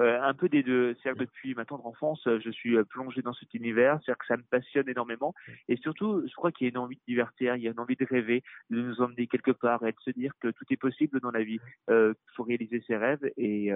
Un 0.00 0.34
peu 0.34 0.48
des 0.48 0.62
deux. 0.62 0.94
C'est-à-dire 0.94 1.26
depuis 1.26 1.54
ma 1.54 1.64
tendre 1.64 1.86
enfance, 1.86 2.20
je 2.24 2.50
suis 2.50 2.76
plongé 2.84 3.22
dans 3.22 3.34
cet 3.34 3.54
univers. 3.54 3.98
C'est-à-dire 4.02 4.18
que 4.18 4.26
ça 4.26 4.36
me 4.36 4.42
passionne 4.42 4.88
énormément. 4.88 5.34
Et 5.68 5.76
surtout, 5.76 6.24
je 6.26 6.34
crois 6.34 6.52
qu'il 6.52 6.66
y 6.66 6.68
a 6.68 6.70
une 6.70 6.78
envie 6.78 6.96
de 6.96 7.02
divertir, 7.06 7.56
il 7.56 7.62
y 7.62 7.68
a 7.68 7.72
une 7.72 7.80
envie 7.80 7.96
de 7.96 8.06
rêver, 8.08 8.42
de 8.70 8.80
nous 8.80 9.00
emmener 9.00 9.26
quelque 9.26 9.50
part 9.50 9.84
et 9.84 9.92
de 9.92 10.00
se 10.00 10.10
dire 10.10 10.32
que 10.40 10.48
tout 10.48 10.64
est 10.70 10.76
possible 10.76 11.20
dans 11.20 11.30
la 11.30 11.42
vie. 11.42 11.58
Euh, 11.90 12.14
faut 12.34 12.44
réaliser 12.44 12.82
ses 12.86 12.96
rêves 12.96 13.30
et 13.36 13.72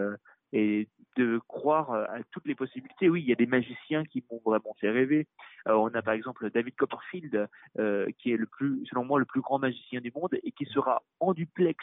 et 0.52 0.88
de 1.16 1.40
croire 1.46 1.92
à 1.92 2.18
toutes 2.30 2.46
les 2.46 2.54
possibilités. 2.54 3.08
Oui, 3.08 3.22
il 3.22 3.28
y 3.28 3.32
a 3.32 3.36
des 3.36 3.46
magiciens 3.46 4.04
qui 4.04 4.24
m'ont 4.30 4.40
vraiment 4.44 4.74
fait 4.80 4.90
rêver. 4.90 5.26
Euh, 5.68 5.74
on 5.74 5.88
a 5.88 6.02
par 6.02 6.14
exemple 6.14 6.50
David 6.50 6.74
Copperfield, 6.76 7.48
euh, 7.78 8.06
qui 8.18 8.32
est 8.32 8.36
le 8.36 8.46
plus, 8.46 8.84
selon 8.86 9.04
moi, 9.04 9.18
le 9.18 9.24
plus 9.24 9.40
grand 9.40 9.58
magicien 9.58 10.00
du 10.00 10.12
monde 10.14 10.34
et 10.42 10.52
qui 10.52 10.64
sera 10.66 11.02
en 11.20 11.34
duplex 11.34 11.78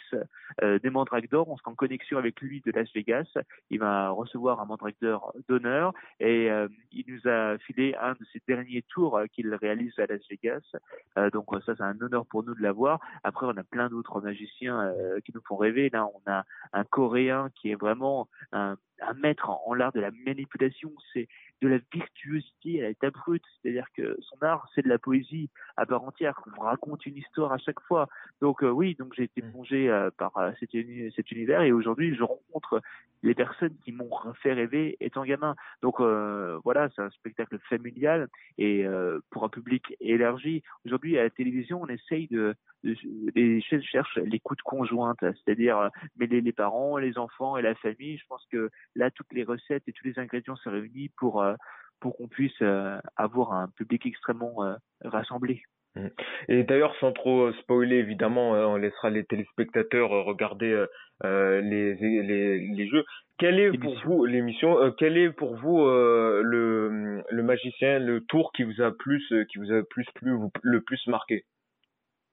euh, 0.61 0.80
des 0.80 0.89
Mandrake 0.89 1.30
d'or. 1.30 1.49
On 1.49 1.57
sera 1.57 1.72
en 1.72 1.76
connexion 1.76 2.17
avec 2.17 2.39
lui 2.41 2.61
de 2.65 2.72
Las 2.72 2.91
Vegas. 2.93 3.32
Il 3.70 3.80
va 3.80 4.09
recevoir 4.09 4.59
un 4.59 4.65
Mandrake 4.65 4.95
d'or 5.01 5.34
d'honneur 5.47 5.93
et 6.20 6.49
il 6.91 7.05
nous 7.07 7.30
a 7.30 7.57
filé 7.59 7.95
un 7.99 8.13
de 8.13 8.26
ses 8.34 8.41
derniers 8.47 8.84
tours 8.84 9.20
qu'il 9.32 9.53
réalise 9.53 9.97
à 9.99 10.05
Las 10.05 10.22
Vegas. 10.30 10.61
donc 11.32 11.47
ça, 11.65 11.76
c'est 11.76 11.84
un 11.84 11.99
honneur 12.01 12.26
pour 12.26 12.43
nous 12.43 12.55
de 12.55 12.61
l'avoir. 12.61 12.99
Après, 13.24 13.45
on 13.45 13.55
a 13.57 13.63
plein 13.63 13.89
d'autres 13.89 14.22
magiciens 14.22 14.93
qui 15.26 15.32
nous 15.34 15.41
font 15.47 15.57
rêver. 15.57 15.89
Là, 15.91 16.07
on 16.07 16.32
a 16.32 16.45
un 16.74 16.84
Coréen 16.84 17.49
qui 17.55 17.72
est 17.72 17.76
vraiment 17.76 18.28
Um, 18.60 18.78
un 19.02 19.14
maître 19.14 19.50
en, 19.50 19.74
l'art 19.74 19.91
de 19.91 20.00
la 20.00 20.12
manipulation, 20.12 20.91
c'est 21.14 21.28
de 21.62 21.68
la 21.68 21.80
virtuosité 21.93 22.84
à 22.84 22.88
l'état 22.88 23.10
brute, 23.10 23.43
c'est-à-dire 23.62 23.88
que 23.95 24.18
son 24.22 24.38
art, 24.41 24.70
c'est 24.74 24.82
de 24.82 24.89
la 24.89 24.97
poésie 24.97 25.50
à 25.78 25.86
part 25.86 26.04
entière, 26.04 26.41
on 26.58 26.62
raconte 26.62 27.06
une 27.06 27.18
histoire 27.18 27.52
à 27.52 27.58
chaque 27.58 27.80
fois. 27.82 28.08
Donc 28.41 28.64
euh, 28.64 28.70
oui, 28.70 28.95
donc 28.95 29.14
j'ai 29.16 29.24
été 29.24 29.41
mm. 29.41 29.52
plongé 29.52 29.89
euh, 29.89 30.10
par 30.18 30.38
euh, 30.38 30.52
cet, 30.60 30.72
cet, 31.16 31.32
univers 31.32 31.62
et 31.62 31.72
aujourd'hui 31.72 32.16
je 32.16 32.24
rencontre 32.24 32.82
les 33.24 33.36
personnes 33.36 33.76
qui 33.84 33.91
m'ont 33.91 34.10
fait 34.41 34.54
rêver 34.54 34.95
étant 35.02 35.24
gamin. 35.26 35.56
Donc 35.82 36.00
voilà, 36.00 36.89
c'est 36.95 37.02
un 37.02 37.10
spectacle 37.10 37.60
familial 37.68 38.30
et 38.58 38.86
pour 39.30 39.43
un 39.43 39.50
public 39.50 39.93
élargi. 40.00 40.64
Aujourd'hui 40.86 41.18
à 41.18 41.24
la 41.24 41.30
télévision, 41.30 41.82
on 41.82 41.88
essaye 41.88 42.30
de 42.30 42.56
les 42.84 43.60
chaînes 43.60 43.84
cherchent 43.84 44.18
l'écoute 44.20 44.62
conjointe, 44.62 45.20
c'est-à-dire 45.20 45.89
mêler 46.18 46.39
les 46.39 46.54
parents, 46.54 46.97
les 46.97 47.18
enfants 47.18 47.58
et 47.58 47.62
la 47.62 47.76
famille. 47.76 48.18
Je 48.18 48.26
pense 48.28 48.45
que 48.50 48.70
là, 48.96 49.12
toutes 49.12 49.34
les 49.34 49.44
recettes 49.44 49.84
et 49.88 49.94
tous 49.94 50.08
les 50.08 50.20
ingrédients 50.20 50.56
sont 50.58 50.72
réunis 50.72 51.10
pour 51.18 51.42
euh, 51.42 51.56
pour 52.00 52.16
qu'on 52.16 52.28
puisse 52.28 52.62
euh, 52.62 52.98
avoir 53.18 53.54
un 53.54 53.68
public 53.76 54.06
extrêmement 54.06 54.64
euh, 54.64 54.76
rassemblé. 55.04 55.62
Mmh. 55.96 56.08
Et 56.50 56.64
d'ailleurs, 56.64 56.96
sans 57.00 57.12
trop 57.12 57.52
spoiler, 57.54 57.98
évidemment, 57.98 58.52
on 58.52 58.76
laissera 58.76 59.10
les 59.10 59.26
téléspectateurs 59.26 60.12
regarder 60.24 60.86
les, 61.24 61.96
les, 61.96 62.60
les 62.60 62.88
jeux. 62.88 63.04
Quel 63.40 63.60
est 63.60 63.76
pour 63.76 64.00
vous 64.06 64.26
l'émission 64.26 64.94
Quel 65.00 65.18
est 65.18 65.32
pour 65.32 65.56
vous 65.56 65.88
le, 65.88 67.24
le 67.28 67.44
magicien, 67.44 67.98
le 67.98 68.22
tour 68.22 68.52
qui 68.54 68.64
vous 68.64 68.82
a 68.82 68.92
plus 68.92 69.34
qui 69.52 69.58
vous 69.58 69.74
a 69.74 69.82
plus 69.90 70.06
plu, 70.14 70.38
le 70.62 70.82
plus 70.82 71.08
marqué? 71.08 71.44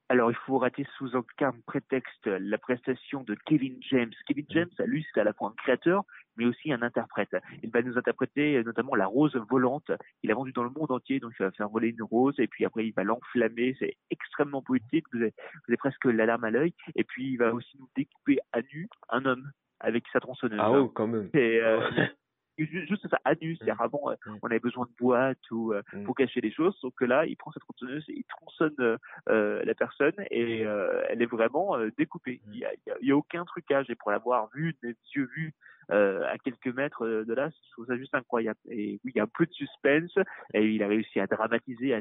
Alors, 0.09 0.31
il 0.31 0.37
faut 0.47 0.59
rater 0.59 0.87
sous 0.97 1.17
aucun 1.17 1.53
prétexte 1.67 2.27
la 2.27 2.59
prestation 2.59 3.25
de 3.25 3.35
Kevin 3.47 3.77
James. 3.91 4.13
Kevin. 4.27 4.47
James, 4.51 4.71
lui, 4.85 5.05
c'est 5.13 5.21
à 5.21 5.25
la 5.25 5.33
fois 5.33 5.49
un 5.49 5.55
créateur, 5.57 6.05
mais 6.37 6.45
aussi 6.45 6.73
un 6.73 6.83
interprète. 6.83 7.35
Il 7.65 7.71
va 7.71 7.83
nous 7.83 7.99
interpréter 7.99 8.63
notamment 8.63 8.95
la 8.95 9.07
rose 9.07 9.35
volante. 9.51 9.91
Il 10.23 10.31
a 10.31 10.35
vendu 10.35 10.53
dans 10.53 10.63
le 10.63 10.71
monde 10.71 10.93
entier, 10.93 11.19
donc 11.19 11.33
il 11.41 11.43
va 11.43 11.51
faire 11.51 11.69
voler 11.69 11.89
une 11.89 12.03
rose, 12.05 12.35
et 12.39 12.47
puis 12.47 12.65
après 12.65 12.87
il 12.87 12.93
va 12.95 13.03
l'enflammer. 13.03 13.75
C'est 13.81 13.97
extrêmement 14.11 14.63
poétique. 14.63 15.07
Vous 15.13 15.21
avez, 15.21 15.35
vous 15.37 15.71
avez 15.73 15.77
presque 15.77 16.05
l'alarme 16.05 16.45
à 16.45 16.51
l'œil. 16.51 16.73
Et 16.95 17.03
puis 17.03 17.33
il 17.33 17.37
va 17.39 17.53
aussi 17.53 17.77
nous 17.79 17.89
découper 17.97 18.39
à 18.53 18.63
nu 18.63 18.89
un 19.09 19.25
homme 19.25 19.51
avec 19.81 20.05
sa 20.13 20.21
tronçonneuse. 20.21 20.61
Ah 20.63 20.71
oh, 20.71 20.89
quand 20.89 21.09
même. 21.09 21.31
Et, 21.35 21.61
euh, 21.61 21.81
juste 22.65 23.09
ça 23.09 23.19
à 23.25 23.35
nu. 23.35 23.57
C'est-à-dire 23.57 23.81
avant, 23.81 24.11
euh, 24.11 24.15
on 24.43 24.47
avait 24.47 24.61
besoin 24.61 24.87
de 24.87 24.97
boîte 24.99 25.51
ou 25.51 25.73
euh, 25.73 25.83
mm. 25.93 26.05
pour 26.05 26.15
cacher 26.15 26.41
les 26.41 26.53
choses. 26.53 26.77
Sauf 26.81 26.95
que 26.95 27.05
là, 27.05 27.27
il 27.27 27.37
prend 27.37 27.53
cette 27.53 27.63
tronçonneuse 27.63 28.05
et 28.09 28.19
il 28.19 28.25
tronçonne 28.25 28.99
euh, 29.29 29.65
la 29.65 29.75
personne 29.75 30.15
et 30.31 30.61
elle 30.61 31.23
est 31.23 31.27
vraiment 31.27 31.77
découpée. 31.97 32.41
Il 32.53 32.59
y 32.59 32.65
a, 32.65 32.71
y 33.01 33.13
a, 33.13 33.17
aucun 33.17 33.45
trucage. 33.45 33.91
Et 33.91 33.95
pour 33.95 34.11
l'avoir 34.11 34.49
vu, 34.55 34.77
des 34.83 34.97
yeux 35.15 35.29
vus 35.35 35.55
à 35.89 36.37
quelques 36.43 36.75
mètres 36.75 37.07
de 37.07 37.35
là, 37.35 37.49
je 37.49 37.73
trouve 37.73 37.87
ça 37.87 37.97
juste 37.97 38.15
incroyable. 38.15 38.59
Et 38.69 39.01
oui, 39.05 39.13
il 39.15 39.19
y 39.19 39.21
a 39.21 39.25
un 39.25 39.29
peu 39.33 39.47
de 39.47 39.53
suspense 39.53 40.19
et 40.55 40.67
il 40.67 40.83
a 40.83 40.89
réussi 40.89 41.21
à 41.21 41.27
dramatiser, 41.27 41.95
à, 41.95 42.01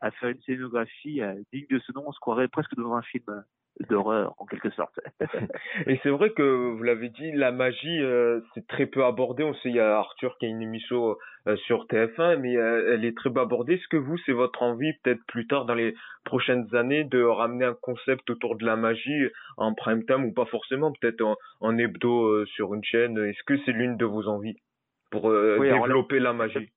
à 0.00 0.10
faire 0.10 0.30
une 0.30 0.42
scénographie 0.42 1.20
digne 1.52 1.66
de 1.70 1.78
ce 1.78 1.92
nom. 1.92 2.04
On 2.06 2.12
se 2.12 2.20
croirait 2.20 2.48
presque 2.48 2.74
dans 2.76 2.94
un 2.94 3.02
film 3.02 3.44
d'horreur 3.88 4.34
en 4.38 4.46
quelque 4.46 4.70
sorte. 4.70 4.98
et 5.86 5.98
c'est 6.02 6.10
vrai 6.10 6.30
que 6.30 6.42
vous 6.42 6.82
l'avez 6.82 7.08
dit, 7.10 7.32
la 7.32 7.52
magie 7.52 8.00
euh, 8.02 8.40
c'est 8.54 8.66
très 8.66 8.86
peu 8.86 9.04
abordé. 9.04 9.44
On 9.44 9.54
sait 9.54 9.68
il 9.68 9.76
y 9.76 9.80
a 9.80 9.98
Arthur 9.98 10.36
qui 10.38 10.46
a 10.46 10.48
une 10.48 10.62
émission 10.62 11.16
euh, 11.46 11.56
sur 11.66 11.86
TF1, 11.86 12.36
mais 12.36 12.56
euh, 12.56 12.94
elle 12.94 13.04
est 13.04 13.16
très 13.16 13.30
peu 13.30 13.40
abordée. 13.40 13.74
Est-ce 13.74 13.88
que 13.88 13.96
vous 13.96 14.16
c'est 14.24 14.32
votre 14.32 14.62
envie 14.62 14.92
peut-être 15.02 15.24
plus 15.26 15.46
tard 15.46 15.66
dans 15.66 15.74
les 15.74 15.94
prochaines 16.24 16.74
années 16.74 17.04
de 17.04 17.22
ramener 17.22 17.64
un 17.64 17.74
concept 17.74 18.28
autour 18.30 18.56
de 18.56 18.64
la 18.64 18.76
magie 18.76 19.26
en 19.56 19.74
prime 19.74 20.04
time 20.04 20.24
ou 20.24 20.32
pas 20.32 20.46
forcément, 20.46 20.92
peut-être 20.92 21.22
en, 21.60 21.78
hebdo 21.78 22.44
sur 22.46 22.74
une 22.74 22.84
chaîne? 22.84 23.18
Est-ce 23.18 23.42
que 23.46 23.58
c'est 23.64 23.72
l'une 23.72 23.96
de 23.96 24.04
vos 24.04 24.26
envies 24.28 24.56
pour 25.10 25.30
développer 25.30 26.18
la 26.18 26.32
magie? 26.32 26.70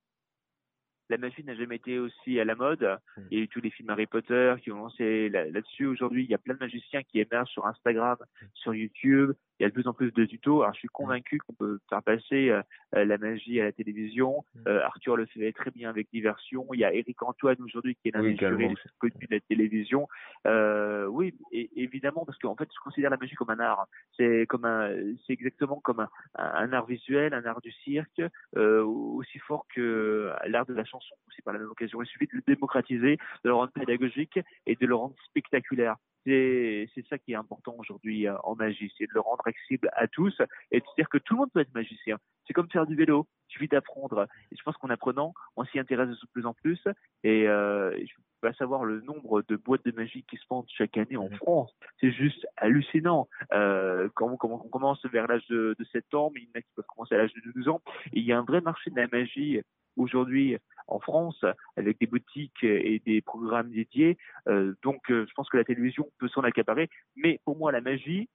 La 1.09 1.17
magie 1.17 1.43
n'a 1.43 1.55
jamais 1.55 1.77
été 1.77 1.99
aussi 1.99 2.39
à 2.39 2.45
la 2.45 2.55
mode. 2.55 2.99
Hmm. 3.17 3.21
Il 3.31 3.37
y 3.37 3.41
a 3.41 3.43
eu 3.43 3.47
tous 3.47 3.61
les 3.61 3.71
films 3.71 3.89
Harry 3.89 4.05
Potter 4.05 4.55
qui 4.63 4.71
ont 4.71 4.77
lancé 4.77 5.29
là-dessus. 5.29 5.85
Aujourd'hui, 5.85 6.23
il 6.23 6.29
y 6.29 6.35
a 6.35 6.37
plein 6.37 6.53
de 6.53 6.59
magiciens 6.59 7.03
qui 7.03 7.19
émergent 7.19 7.51
sur 7.51 7.65
Instagram, 7.65 8.17
hmm. 8.41 8.45
sur 8.53 8.73
YouTube 8.73 9.33
il 9.59 9.63
y 9.63 9.65
a 9.65 9.69
de 9.69 9.73
plus 9.73 9.87
en 9.87 9.93
plus 9.93 10.11
de 10.11 10.25
tutos. 10.25 10.61
Alors, 10.61 10.73
je 10.73 10.79
suis 10.79 10.87
convaincu 10.87 11.37
qu'on 11.39 11.53
peut 11.53 11.79
faire 11.89 12.01
passer 12.01 12.49
euh, 12.49 12.61
euh, 12.95 13.03
la 13.03 13.17
magie 13.17 13.59
à 13.59 13.65
la 13.65 13.71
télévision. 13.73 14.45
Euh, 14.67 14.81
Arthur 14.83 15.17
le 15.17 15.25
fait 15.25 15.51
très 15.51 15.71
bien 15.71 15.89
avec 15.89 16.07
diversion. 16.13 16.65
Il 16.73 16.79
y 16.79 16.85
a 16.85 16.93
Eric 16.93 17.21
Antoine 17.23 17.57
aujourd'hui 17.61 17.95
qui 17.95 18.07
est 18.07 18.11
l'un 18.11 18.23
des 18.23 18.37
jurés 18.37 18.69
de 18.69 19.27
la 19.29 19.39
télévision. 19.41 20.07
Euh, 20.47 21.07
oui, 21.07 21.35
et, 21.51 21.69
évidemment, 21.75 22.23
parce 22.25 22.37
qu'en 22.37 22.55
fait, 22.55 22.69
je 22.73 22.79
considère 22.81 23.09
la 23.09 23.17
magie 23.17 23.35
comme 23.35 23.49
un 23.49 23.59
art. 23.59 23.87
C'est 24.17 24.45
comme 24.47 24.63
un, 24.63 24.91
c'est 25.27 25.33
exactement 25.33 25.81
comme 25.81 25.99
un, 25.99 26.09
un, 26.35 26.71
art 26.71 26.85
visuel, 26.85 27.33
un 27.33 27.43
art 27.43 27.61
du 27.61 27.71
cirque, 27.71 28.21
aussi 28.55 29.39
fort 29.39 29.65
que 29.75 30.31
l'art 30.47 30.65
de 30.65 30.73
la 30.73 30.85
chanson. 30.85 30.98
C'est 31.35 31.43
par 31.43 31.53
la 31.53 31.59
même 31.59 31.69
occasion. 31.69 32.01
Il 32.01 32.07
suffit 32.07 32.27
de 32.27 32.35
le 32.35 32.43
démocratiser, 32.45 33.17
de 33.43 33.49
le 33.49 33.53
rendre 33.53 33.71
pédagogique 33.71 34.39
et 34.65 34.75
de 34.75 34.85
le 34.85 34.95
rendre 34.95 35.15
spectaculaire. 35.25 35.95
C'est 36.25 36.89
c'est 36.93 37.05
ça 37.07 37.17
qui 37.17 37.31
est 37.31 37.35
important 37.35 37.75
aujourd'hui 37.77 38.27
euh, 38.27 38.35
en 38.43 38.55
magie, 38.55 38.91
c'est 38.97 39.07
de 39.07 39.13
le 39.13 39.21
rendre 39.21 39.47
accessible 39.47 39.89
à 39.93 40.07
tous 40.07 40.41
et 40.71 40.79
de 40.79 40.85
dire 40.97 41.07
que 41.07 41.17
tout 41.17 41.33
le 41.33 41.39
monde 41.39 41.51
peut 41.53 41.61
être 41.61 41.73
magicien. 41.73 42.17
C'est 42.45 42.53
comme 42.53 42.69
faire 42.69 42.85
du 42.85 42.95
vélo, 42.95 43.27
il 43.47 43.53
suffit 43.53 43.67
d'apprendre. 43.67 44.27
Et 44.51 44.55
je 44.57 44.63
pense 44.63 44.75
qu'en 44.77 44.89
apprenant, 44.89 45.33
on 45.55 45.63
s'y 45.65 45.79
intéresse 45.79 46.09
de 46.09 46.27
plus 46.33 46.45
en 46.45 46.53
plus 46.53 46.81
et 47.23 47.47
euh, 47.47 47.91
je 47.97 48.47
vais 48.47 48.53
savoir 48.53 48.85
le 48.85 49.01
nombre 49.01 49.43
de 49.47 49.55
boîtes 49.55 49.85
de 49.85 49.91
magie 49.91 50.23
qui 50.23 50.37
se 50.37 50.45
vendent 50.49 50.67
chaque 50.69 50.97
année 50.97 51.17
en 51.17 51.29
France. 51.29 51.73
C'est 52.01 52.11
juste 52.11 52.45
hallucinant. 52.57 53.29
Euh, 53.53 54.09
quand, 54.15 54.29
on, 54.29 54.37
quand 54.37 54.49
on 54.49 54.69
commence 54.69 55.05
vers 55.05 55.27
l'âge 55.27 55.45
de, 55.47 55.75
de 55.77 55.85
7 55.85 56.13
ans, 56.15 56.31
mais 56.33 56.41
il 56.41 56.47
y 56.47 56.49
en 56.49 56.59
a 56.59 56.61
qui 56.61 56.69
peuvent 56.75 56.85
commencer 56.85 57.15
à 57.15 57.19
l'âge 57.19 57.33
de 57.33 57.51
12 57.53 57.69
ans, 57.69 57.81
et 58.13 58.19
il 58.19 58.25
y 58.25 58.33
a 58.33 58.39
un 58.39 58.43
vrai 58.43 58.61
marché 58.61 58.89
de 58.89 58.95
la 58.95 59.07
magie 59.07 59.61
aujourd'hui 59.97 60.57
en 60.87 60.99
France 60.99 61.45
avec 61.77 61.99
des 61.99 62.07
boutiques 62.07 62.63
et 62.63 63.01
des 63.05 63.21
programmes 63.21 63.69
dédiés. 63.69 64.17
Euh, 64.47 64.73
donc 64.83 65.11
euh, 65.11 65.25
je 65.27 65.33
pense 65.33 65.49
que 65.49 65.57
la 65.57 65.63
télévision 65.63 66.09
peut 66.17 66.27
s'en 66.29 66.41
accaparer. 66.41 66.89
Mais 67.15 67.39
pour 67.45 67.57
moi, 67.57 67.71
la 67.71 67.81
magie, 67.81 68.29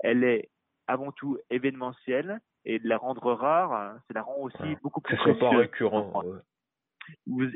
elle 0.00 0.24
est 0.24 0.48
avant 0.86 1.12
tout 1.12 1.38
événementielle 1.50 2.40
et 2.64 2.78
de 2.78 2.88
la 2.88 2.96
rendre 2.96 3.32
rare, 3.32 3.98
ça 4.08 4.14
la 4.14 4.22
rend 4.22 4.36
aussi 4.40 4.76
beaucoup 4.82 5.00
plus 5.00 5.16
récurrent. 5.16 6.22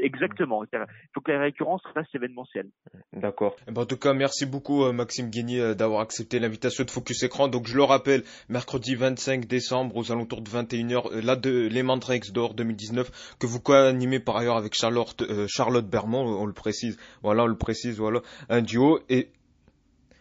Exactement. 0.00 0.64
Il 0.64 0.84
faut 1.14 1.20
que 1.20 1.32
la 1.32 1.40
récurrence 1.40 1.82
reste 1.94 2.14
événementielle. 2.14 2.68
D'accord. 3.12 3.57
Eh 3.68 3.72
ben, 3.72 3.82
en 3.82 3.86
tout 3.86 3.96
cas, 3.96 4.12
merci 4.12 4.46
beaucoup 4.46 4.84
euh, 4.84 4.92
Maxime 4.92 5.30
Guény 5.30 5.61
euh, 5.61 5.74
d'avoir 5.74 6.00
accepté 6.00 6.38
l'invitation 6.38 6.84
de 6.84 6.90
Focus 6.90 7.22
Écran. 7.22 7.48
Donc 7.48 7.66
je 7.66 7.76
le 7.76 7.82
rappelle, 7.82 8.22
mercredi 8.48 8.94
25 8.94 9.46
décembre 9.46 9.96
aux 9.96 10.12
alentours 10.12 10.42
de 10.42 10.50
21h, 10.50 11.12
euh, 11.12 11.22
là 11.22 11.36
de 11.36 11.68
Les 11.68 11.82
Mandrakes 11.82 12.32
d'Or 12.32 12.55
2019 12.55 13.36
que 13.38 13.46
vous 13.46 13.61
co-animez 13.61 14.20
par 14.20 14.36
ailleurs 14.36 14.57
avec 14.57 14.74
Charlotte 14.74 15.22
Charlotte 15.48 15.88
Bermond, 15.88 16.24
on 16.24 16.46
le 16.46 16.53
précise. 16.53 16.98
Voilà, 17.22 17.44
on 17.44 17.46
le 17.46 17.57
précise, 17.57 17.98
voilà, 17.98 18.20
un 18.48 18.62
duo 18.62 19.00
et 19.09 19.30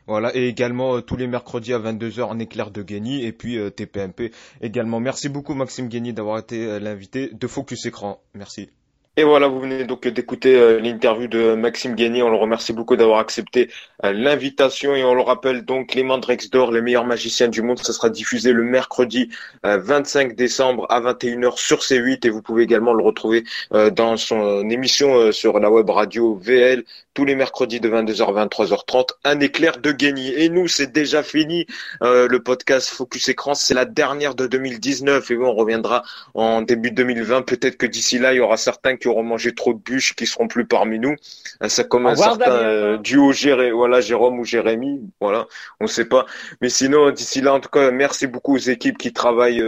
voilà, 0.07 0.36
et 0.36 0.47
également 0.47 1.01
tous 1.01 1.15
les 1.15 1.27
mercredis 1.27 1.73
à 1.73 1.79
22h 1.79 2.23
en 2.23 2.39
éclair 2.39 2.71
de 2.71 2.82
Guény 2.82 3.23
et 3.23 3.32
puis 3.32 3.57
TPMP 3.71 4.32
également. 4.61 4.99
Merci 4.99 5.29
beaucoup 5.29 5.53
Maxime 5.53 5.88
Guény 5.88 6.13
d'avoir 6.13 6.39
été 6.39 6.79
l'invité 6.79 7.29
de 7.32 7.47
Focus 7.47 7.86
Écran. 7.86 8.21
Merci. 8.34 8.69
Et 9.18 9.26
voilà, 9.26 9.49
vous 9.49 9.59
venez 9.59 9.84
donc 9.84 10.07
d'écouter 10.07 10.55
euh, 10.55 10.80
l'interview 10.80 11.28
de 11.28 11.53
Maxime 11.53 11.95
Guény. 11.95 12.24
On 12.24 12.30
le 12.30 12.38
remercie 12.38 12.72
beaucoup 12.72 12.95
d'avoir 12.95 13.20
accepté 13.20 13.70
euh, 14.05 14.14
l'invitation 14.14 14.95
et 14.95 15.03
on 15.03 15.14
le 15.14 15.22
rappelle 15.22 15.66
donc 15.66 15.95
les 15.95 16.03
Mandrex 16.03 16.49
d'Or, 16.49 16.72
les 16.72 16.82
meilleurs 16.82 17.05
magiciens 17.05 17.49
du 17.49 17.62
monde. 17.62 17.78
Ça 17.80 17.91
sera 17.91 18.09
diffusé 18.09 18.53
le 18.53 18.64
mercredi 18.64 19.30
25 19.64 20.32
euh, 20.32 20.34
décembre 20.34 20.88
à 20.89 21.01
21h 21.01 21.57
sur 21.57 21.80
C8 21.80 22.26
et 22.26 22.30
vous 22.30 22.41
pouvez 22.41 22.64
également 22.64 22.93
le 22.93 23.03
retrouver 23.03 23.43
dans 23.91 24.16
son 24.16 24.70
émission 24.70 25.34
sur 25.34 25.59
la 25.59 25.70
web 25.70 25.89
radio 25.89 26.36
VL 26.36 26.86
tous 27.14 27.26
les 27.26 27.36
mercredis 27.36 27.82
de 27.82 27.89
22h 27.89 28.38
à 28.38 28.45
23h30, 28.45 29.09
un 29.26 29.41
éclair 29.41 29.80
de 29.80 29.91
Guény. 29.91 30.32
Et 30.34 30.47
nous, 30.47 30.70
c'est 30.70 30.93
déjà 30.93 31.24
fini. 31.24 31.66
Le 31.99 32.38
podcast 32.38 32.88
Focus 32.88 33.28
Écran, 33.28 33.53
c'est 33.53 33.74
la 33.74 33.84
dernière 33.84 34.34
de 34.34 34.47
2019 34.47 35.30
et 35.30 35.38
on 35.38 35.53
reviendra 35.53 36.03
en 36.34 36.62
début 36.62 36.91
2020. 36.91 37.41
Peut-être 37.41 37.76
que 37.76 37.86
d'ici 37.86 38.18
là, 38.18 38.34
il 38.34 38.38
y 38.38 38.39
aura 38.39 38.55
certains 38.55 38.95
qui 39.02 39.10
auront 39.10 39.24
mangé 39.24 39.54
trop 39.54 39.74
de 39.74 39.80
bûches 39.80 40.16
qui 40.16 40.26
seront 40.26 40.47
plus 40.47 40.66
parmi 40.66 40.99
nous. 40.99 41.16
Euh, 41.62 41.68
ça 41.68 41.84
comme 41.84 42.06
un 42.06 42.16
certain 42.16 42.52
euh, 42.52 42.97
duo 42.97 43.34
Géré, 43.34 43.72
voilà, 43.72 43.99
Jérôme 43.99 44.39
ou 44.39 44.45
Jérémy. 44.45 45.02
Voilà, 45.20 45.47
on 45.80 45.88
sait 45.88 46.06
pas. 46.06 46.26
Mais 46.62 46.70
sinon, 46.70 47.12
d'ici 47.12 47.41
là, 47.41 47.54
en 47.54 47.60
tout 47.60 47.70
cas, 47.70 47.91
merci 47.91 48.28
beaucoup 48.28 48.56
aux 48.56 48.60
équipes 48.60 48.97
qui 48.97 49.12
travaillent 49.12 49.64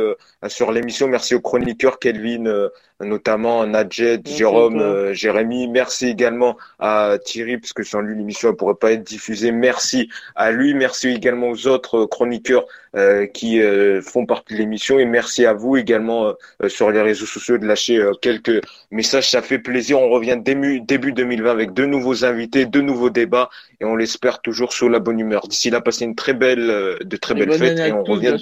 sur 0.47 0.71
l'émission. 0.71 1.07
Merci 1.07 1.35
aux 1.35 1.41
chroniqueurs 1.41 1.99
Kelvin, 1.99 2.69
notamment 3.03 3.65
Nadjet, 3.65 4.19
Jérôme, 4.25 4.79
euh, 4.79 5.13
Jérémy. 5.13 5.67
Merci 5.67 6.07
également 6.07 6.57
à 6.79 7.17
Thierry, 7.23 7.57
parce 7.57 7.73
que 7.73 7.83
sans 7.83 8.01
lui, 8.01 8.17
l'émission 8.17 8.49
ne 8.49 8.53
pourrait 8.53 8.75
pas 8.75 8.91
être 8.91 9.03
diffusée. 9.03 9.51
Merci 9.51 10.09
à 10.35 10.51
lui. 10.51 10.73
Merci 10.73 11.09
également 11.09 11.49
aux 11.49 11.67
autres 11.67 12.05
chroniqueurs 12.05 12.65
euh, 12.95 13.25
qui 13.25 13.61
euh, 13.61 14.01
font 14.01 14.25
partie 14.25 14.53
de 14.53 14.59
l'émission. 14.59 14.99
Et 14.99 15.05
merci 15.05 15.45
à 15.45 15.53
vous 15.53 15.77
également 15.77 16.33
sur 16.67 16.91
les 16.91 17.01
réseaux 17.01 17.25
sociaux 17.25 17.57
de 17.57 17.65
lâcher 17.65 18.03
quelques 18.21 18.61
messages. 18.91 19.22
Ça 19.23 19.41
fait 19.41 19.59
plaisir. 19.59 19.99
On 19.99 20.09
revient 20.09 20.37
début, 20.39 20.81
début 20.81 21.13
2020 21.13 21.49
avec 21.49 21.73
de 21.73 21.85
nouveaux 21.85 22.25
invités, 22.25 22.65
de 22.65 22.81
nouveaux 22.81 23.09
débats. 23.09 23.49
Et 23.79 23.85
on 23.85 23.95
l'espère 23.95 24.41
toujours 24.41 24.73
sous 24.73 24.89
la 24.89 24.99
bonne 24.99 25.19
humeur. 25.19 25.47
D'ici 25.47 25.69
là, 25.69 25.81
passez 25.81 26.05
une 26.05 26.15
très 26.15 26.33
belle, 26.33 26.97
de 27.01 27.17
très 27.17 27.33
belles 27.33 27.53
fêtes. 27.53 27.79
Et 27.79 27.91
on 27.91 28.03
revient. 28.03 28.35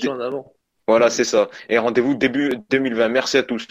Voilà, 0.87 1.09
c'est 1.09 1.23
ça. 1.23 1.49
Et 1.69 1.77
rendez-vous 1.77 2.15
début 2.15 2.51
2020. 2.69 3.09
Merci 3.09 3.37
à 3.37 3.43
tous. 3.43 3.67